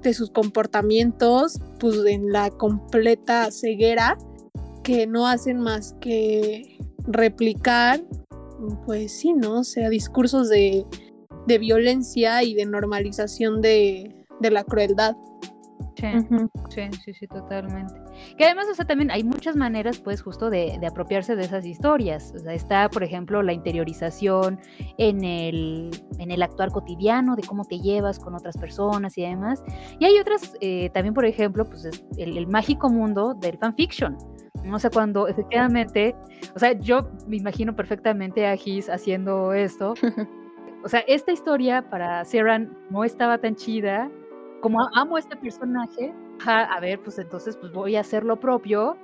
de 0.02 0.14
sus 0.14 0.30
comportamientos, 0.30 1.60
pues 1.80 1.96
en 2.06 2.30
la 2.30 2.50
completa 2.50 3.50
ceguera, 3.50 4.18
que 4.82 5.06
no 5.06 5.26
hacen 5.26 5.60
más 5.60 5.94
que 6.00 6.78
replicar, 7.06 8.04
pues 8.84 9.18
sí, 9.18 9.32
¿no? 9.32 9.60
O 9.60 9.64
sea, 9.64 9.88
discursos 9.88 10.50
de, 10.50 10.84
violencia 11.46 12.42
y 12.42 12.54
de 12.54 12.66
normalización 12.66 13.60
de 13.60 14.14
la 14.40 14.64
crueldad. 14.64 15.16
Sí, 15.96 16.90
sí, 17.04 17.14
sí, 17.14 17.26
totalmente. 17.26 17.94
Que 18.36 18.44
además, 18.44 18.66
o 18.70 18.74
sea, 18.74 18.84
también 18.84 19.10
hay 19.10 19.22
muchas 19.22 19.56
maneras, 19.56 19.98
pues, 19.98 20.22
justo 20.22 20.50
de, 20.50 20.78
apropiarse 20.86 21.36
de 21.36 21.44
esas 21.44 21.64
historias. 21.64 22.32
O 22.34 22.38
sea, 22.38 22.52
está, 22.52 22.88
por 22.90 23.02
ejemplo, 23.02 23.42
la 23.42 23.52
interiorización 23.52 24.60
en 24.98 25.24
el, 25.24 25.90
en 26.18 26.30
el 26.30 26.42
actuar 26.42 26.70
cotidiano, 26.70 27.36
de 27.36 27.42
cómo 27.42 27.64
te 27.64 27.80
llevas 27.80 28.18
con 28.18 28.34
otras 28.34 28.56
personas 28.56 29.16
y 29.18 29.22
demás. 29.22 29.62
Y 29.98 30.04
hay 30.04 30.18
otras, 30.18 30.56
eh, 30.60 30.90
también, 30.92 31.14
por 31.14 31.24
ejemplo, 31.24 31.64
pues, 31.64 31.88
el, 32.18 32.46
mágico 32.46 32.88
mundo 32.88 33.34
del 33.34 33.56
fanfiction. 33.58 34.16
O 34.72 34.78
sea, 34.78 34.90
cuando 34.90 35.28
efectivamente, 35.28 36.14
o 36.54 36.58
sea, 36.58 36.72
yo 36.72 37.10
me 37.26 37.36
imagino 37.36 37.74
perfectamente 37.74 38.46
a 38.46 38.56
Gis 38.56 38.88
haciendo 38.88 39.52
esto. 39.52 39.94
O 40.84 40.88
sea, 40.90 41.00
esta 41.06 41.32
historia 41.32 41.88
para 41.88 42.22
Seran 42.26 42.76
no 42.90 43.04
estaba 43.04 43.38
tan 43.38 43.56
chida, 43.56 44.10
como 44.64 44.88
amo 44.94 45.16
a 45.16 45.18
este 45.18 45.36
personaje, 45.36 46.14
a 46.46 46.80
ver, 46.80 46.98
pues 46.98 47.18
entonces 47.18 47.54
pues 47.54 47.70
voy 47.70 47.96
a 47.96 48.00
hacer 48.00 48.24
lo 48.24 48.40
propio 48.40 48.96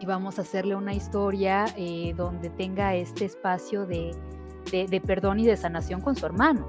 y 0.00 0.06
vamos 0.06 0.38
a 0.38 0.42
hacerle 0.42 0.76
una 0.76 0.94
historia 0.94 1.66
eh, 1.76 2.14
donde 2.16 2.48
tenga 2.48 2.94
este 2.94 3.26
espacio 3.26 3.84
de, 3.84 4.16
de, 4.72 5.00
perdón 5.02 5.40
y 5.40 5.46
de 5.46 5.58
sanación 5.58 6.00
con 6.00 6.16
su 6.16 6.24
hermano. 6.24 6.66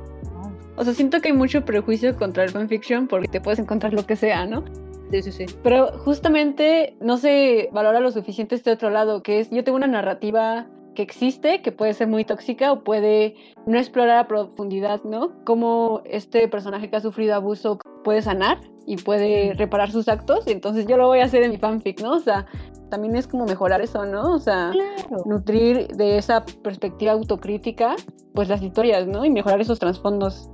O 0.75 0.83
sea, 0.83 0.93
siento 0.93 1.21
que 1.21 1.29
hay 1.29 1.33
mucho 1.33 1.63
prejuicio 1.63 2.17
contra 2.17 2.43
el 2.43 2.49
fanfiction 2.49 3.07
porque 3.07 3.29
te 3.29 3.39
puedes 3.39 3.57
encontrar 3.59 3.93
lo 3.93 4.05
que 4.05 4.17
sea, 4.17 4.45
¿no? 4.45 4.65
Sí, 5.11 5.21
sí, 5.21 5.31
sí. 5.31 5.45
Pero 5.63 5.97
justamente 5.99 6.97
no 6.99 7.15
se 7.15 7.69
valora 7.71 8.01
lo 8.01 8.11
suficiente 8.11 8.53
este 8.53 8.73
otro 8.73 8.89
lado, 8.89 9.23
que 9.23 9.39
es 9.39 9.49
yo 9.49 9.63
tengo 9.63 9.77
una 9.77 9.87
narrativa 9.87 10.67
que 10.93 11.03
existe, 11.03 11.61
que 11.61 11.71
puede 11.71 11.93
ser 11.93 12.09
muy 12.09 12.25
tóxica 12.25 12.73
o 12.73 12.83
puede 12.83 13.35
no 13.65 13.77
explorar 13.77 14.17
a 14.17 14.27
profundidad, 14.27 15.05
¿no? 15.05 15.31
Cómo 15.45 16.01
este 16.03 16.49
personaje 16.49 16.89
que 16.89 16.97
ha 16.97 16.99
sufrido 16.99 17.35
abuso 17.35 17.79
puede 18.03 18.21
sanar 18.21 18.59
y 18.85 18.97
puede 18.97 19.53
reparar 19.53 19.91
sus 19.91 20.07
actos, 20.07 20.47
y 20.47 20.51
entonces 20.51 20.87
yo 20.87 20.97
lo 20.97 21.07
voy 21.07 21.19
a 21.19 21.25
hacer 21.25 21.43
en 21.43 21.51
mi 21.51 21.57
fanfic, 21.57 22.01
¿no? 22.01 22.13
O 22.13 22.19
sea, 22.19 22.47
también 22.89 23.15
es 23.15 23.27
como 23.27 23.45
mejorar 23.45 23.81
eso, 23.81 24.05
¿no? 24.05 24.33
O 24.33 24.39
sea, 24.39 24.71
nutrir 25.25 25.87
de 25.89 26.17
esa 26.17 26.43
perspectiva 26.43 27.11
autocrítica, 27.11 27.95
pues 28.33 28.49
las 28.49 28.61
historias, 28.61 29.07
¿no? 29.07 29.25
Y 29.25 29.29
mejorar 29.29 29.61
esos 29.61 29.79
trasfondos. 29.79 30.49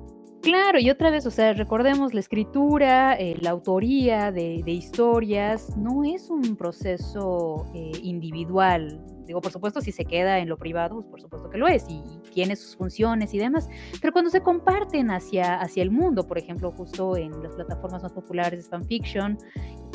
Claro, 0.45 0.77
y 0.77 0.91
otra 0.91 1.09
vez, 1.09 1.25
o 1.25 1.31
sea, 1.31 1.53
recordemos, 1.53 2.13
la 2.13 2.19
escritura, 2.19 3.15
eh, 3.15 3.35
la 3.41 3.49
autoría 3.49 4.31
de, 4.31 4.61
historias 4.67 5.75
no 5.75 6.03
es 6.03 6.29
un 6.29 6.55
proceso 6.55 7.65
eh, 7.73 7.91
individual. 8.03 9.03
Digo, 9.25 9.41
por 9.41 9.51
supuesto, 9.51 9.81
si 9.81 9.91
se 9.91 10.05
queda 10.05 10.37
en 10.37 10.47
lo 10.47 10.59
privado, 10.59 10.97
pues 10.97 11.07
por 11.07 11.19
supuesto 11.19 11.49
que 11.49 11.57
lo 11.57 11.67
es 11.67 11.87
y, 11.89 12.03
tiene 12.31 12.55
sus 12.55 12.75
funciones 12.75 13.33
y 13.33 13.39
demás, 13.39 13.67
pero 13.99 14.13
cuando 14.13 14.29
se 14.29 14.41
comparten 14.41 15.09
hacia, 15.09 15.59
hacia 15.59 15.81
el 15.81 15.89
mundo, 15.89 16.27
por 16.27 16.37
ejemplo, 16.37 16.71
justo 16.73 17.17
en 17.17 17.31
las 17.41 17.55
plataformas 17.55 18.03
más 18.03 18.13
populares 18.13 18.65
de 18.65 18.69
fanfiction, 18.69 19.39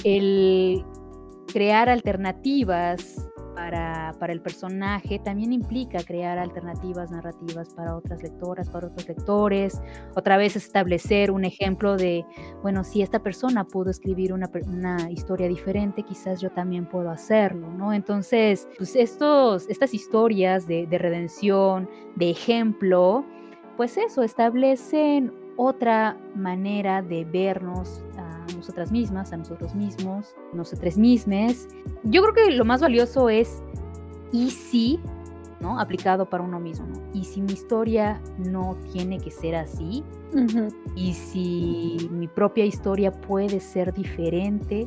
el 0.03 0.85
crear 1.53 1.89
alternativas 1.89 3.30
para, 3.55 4.15
para, 4.19 4.33
el 4.33 4.41
personaje 4.41 5.19
también 5.19 5.53
implica 5.53 6.03
crear 6.03 6.39
alternativas 6.39 7.11
narrativas 7.11 7.75
para 7.75 7.97
otras 7.97 8.23
lectoras, 8.23 8.69
para 8.71 8.89
otros 8.89 9.09
lectores, 9.09 9.81
otra 10.15 10.37
vez 10.37 10.57
establecer 10.57 11.31
un 11.31 11.45
ejemplo 11.45 11.97
de, 11.97 12.25
bueno, 12.63 12.85
si 12.85 13.03
esta 13.03 13.23
persona 13.23 13.65
pudo 13.65 13.91
escribir 13.91 14.33
una, 14.33 14.51
una 14.67 15.11
historia 15.11 15.49
diferente, 15.49 16.03
quizás 16.03 16.41
yo 16.41 16.51
también 16.51 16.87
puedo 16.87 17.11
hacerlo, 17.11 17.71
¿no? 17.73 17.93
Entonces, 17.93 18.69
pues 18.77 18.97
estos, 18.97 19.69
estas 19.69 19.95
historias 19.95 20.67
de, 20.67 20.87
de 20.87 20.99
redención, 20.99 21.89
de 22.17 22.31
ejemplo, 22.31 23.25
pues 23.77 23.97
eso, 23.97 24.23
establecen 24.23 25.33
otra 25.57 26.17
manera 26.35 27.03
de 27.03 27.25
vernos 27.25 28.03
nosotras 28.57 28.93
mismas, 28.93 29.33
a 29.33 29.37
nosotros 29.37 29.75
mismos, 29.75 30.35
nosotras 30.53 30.97
mismas. 30.97 31.69
Yo 32.05 32.23
creo 32.23 32.35
que 32.35 32.51
lo 32.53 32.65
más 32.65 32.81
valioso 32.81 33.29
es 33.29 33.63
y 34.33 34.51
si, 34.51 35.01
¿no? 35.61 35.79
Aplicado 35.79 36.29
para 36.29 36.43
uno 36.45 36.61
mismo. 36.61 36.87
Y 37.13 37.25
si 37.25 37.41
mi 37.43 37.53
historia 37.53 38.21
no 38.39 38.77
tiene 38.93 39.19
que 39.19 39.31
ser 39.31 39.57
así, 39.57 40.05
y 40.95 41.13
si 41.13 42.09
mi 42.13 42.29
propia 42.29 42.65
historia 42.65 43.11
puede 43.11 43.61
ser 43.61 43.93
diferente, 43.93 44.87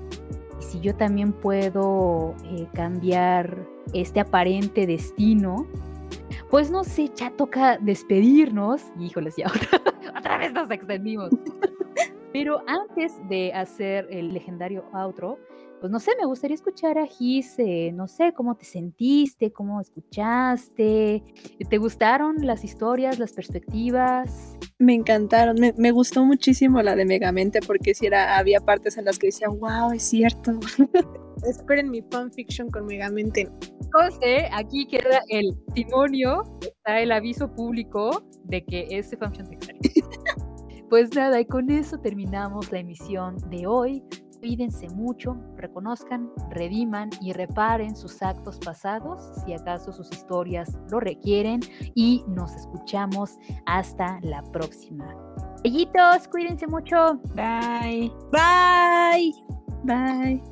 y 0.59 0.63
si 0.63 0.79
yo 0.79 0.95
también 0.95 1.33
puedo 1.33 2.35
eh, 2.45 2.67
cambiar 2.73 3.67
este 3.93 4.19
aparente 4.19 4.87
destino, 4.87 5.67
pues 6.49 6.69
no 6.71 6.83
sé, 6.83 7.11
ya 7.15 7.31
toca 7.31 7.77
despedirnos. 7.77 8.83
Híjoles, 8.99 9.35
ya 9.35 9.47
otra, 9.47 9.81
otra 10.19 10.37
vez 10.37 10.53
nos 10.53 10.69
extendimos. 10.69 11.31
Pero 12.33 12.63
antes 12.67 13.13
de 13.29 13.53
hacer 13.53 14.07
el 14.09 14.33
legendario 14.33 14.83
outro, 14.91 15.37
pues 15.83 15.91
no 15.91 15.99
sé, 15.99 16.11
me 16.17 16.25
gustaría 16.25 16.55
escuchar 16.55 16.97
a 16.97 17.05
Gis, 17.05 17.59
eh, 17.59 17.91
no 17.93 18.07
sé, 18.07 18.33
cómo 18.33 18.55
te 18.55 18.63
sentiste, 18.63 19.51
cómo 19.51 19.81
escuchaste, 19.81 21.21
¿te 21.69 21.77
gustaron 21.77 22.37
las 22.39 22.63
historias, 22.63 23.19
las 23.19 23.33
perspectivas? 23.33 24.57
Me 24.79 24.93
encantaron, 24.93 25.57
me, 25.59 25.91
gustó 25.91 26.23
muchísimo 26.23 26.81
la 26.81 26.95
de 26.95 27.05
Megamente 27.05 27.59
porque 27.59 27.93
si 27.93 28.05
era, 28.05 28.37
había 28.37 28.61
partes 28.61 28.97
en 28.97 29.03
las 29.03 29.19
que 29.19 29.27
decían, 29.27 29.59
wow, 29.59 29.91
es 29.91 30.03
cierto. 30.03 30.57
Esperen 31.45 31.91
mi 31.91 32.01
fanfiction 32.01 32.71
con 32.71 32.85
Megamente. 32.85 33.49
Entonces, 33.81 34.43
aquí 34.53 34.87
queda 34.87 35.21
el 35.27 35.53
testimonio, 35.65 36.43
está 36.61 37.01
el 37.01 37.11
aviso 37.11 37.53
público 37.53 38.23
de 38.45 38.63
que 38.63 38.87
ese 38.89 39.17
fanfiction 39.17 39.75
existe. 39.75 40.01
Pues 40.93 41.15
nada, 41.15 41.39
y 41.39 41.45
con 41.47 41.71
eso 41.71 41.97
terminamos 41.97 42.71
la 42.71 42.77
emisión 42.77 43.37
de 43.49 43.65
hoy. 43.65 44.03
Cuídense 44.39 44.87
mucho, 44.89 45.35
reconozcan, 45.55 46.29
rediman 46.51 47.09
y 47.19 47.33
reparen 47.33 47.95
sus 47.95 48.21
actos 48.21 48.59
pasados, 48.59 49.23
si 49.43 49.53
acaso 49.53 49.91
sus 49.91 50.11
historias 50.11 50.77
lo 50.91 50.99
requieren, 50.99 51.61
y 51.95 52.23
nos 52.27 52.55
escuchamos 52.55 53.39
hasta 53.65 54.19
la 54.21 54.43
próxima. 54.51 55.15
Bellitos, 55.63 56.27
cuídense 56.27 56.67
mucho. 56.67 57.19
Bye. 57.33 58.11
Bye. 58.31 59.33
Bye. 59.83 60.43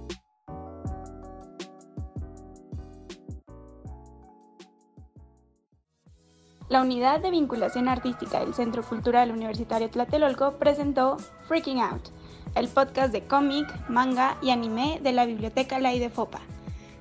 La 6.71 6.79
Unidad 6.79 7.19
de 7.19 7.31
Vinculación 7.31 7.89
Artística 7.89 8.39
del 8.39 8.53
Centro 8.53 8.81
Cultural 8.81 9.29
Universitario 9.29 9.89
Tlatelolco 9.89 10.53
presentó 10.53 11.17
Freaking 11.45 11.81
Out 11.81 12.11
el 12.55 12.69
podcast 12.69 13.11
de 13.11 13.25
cómic, 13.27 13.67
manga 13.89 14.37
y 14.41 14.51
anime 14.51 15.01
de 15.03 15.11
la 15.11 15.25
Biblioteca 15.25 15.79
Lai 15.79 15.99
de 15.99 16.09
Fopa. 16.09 16.39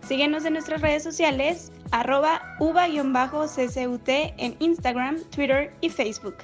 Síguenos 0.05 0.45
en 0.45 0.55
nuestras 0.55 0.81
redes 0.81 1.05
sociales, 1.05 1.71
arroba 1.93 2.57
uva-ccut 2.59 4.09
en 4.09 4.57
Instagram, 4.59 5.19
Twitter 5.31 5.73
y 5.81 5.89
Facebook. 5.89 6.35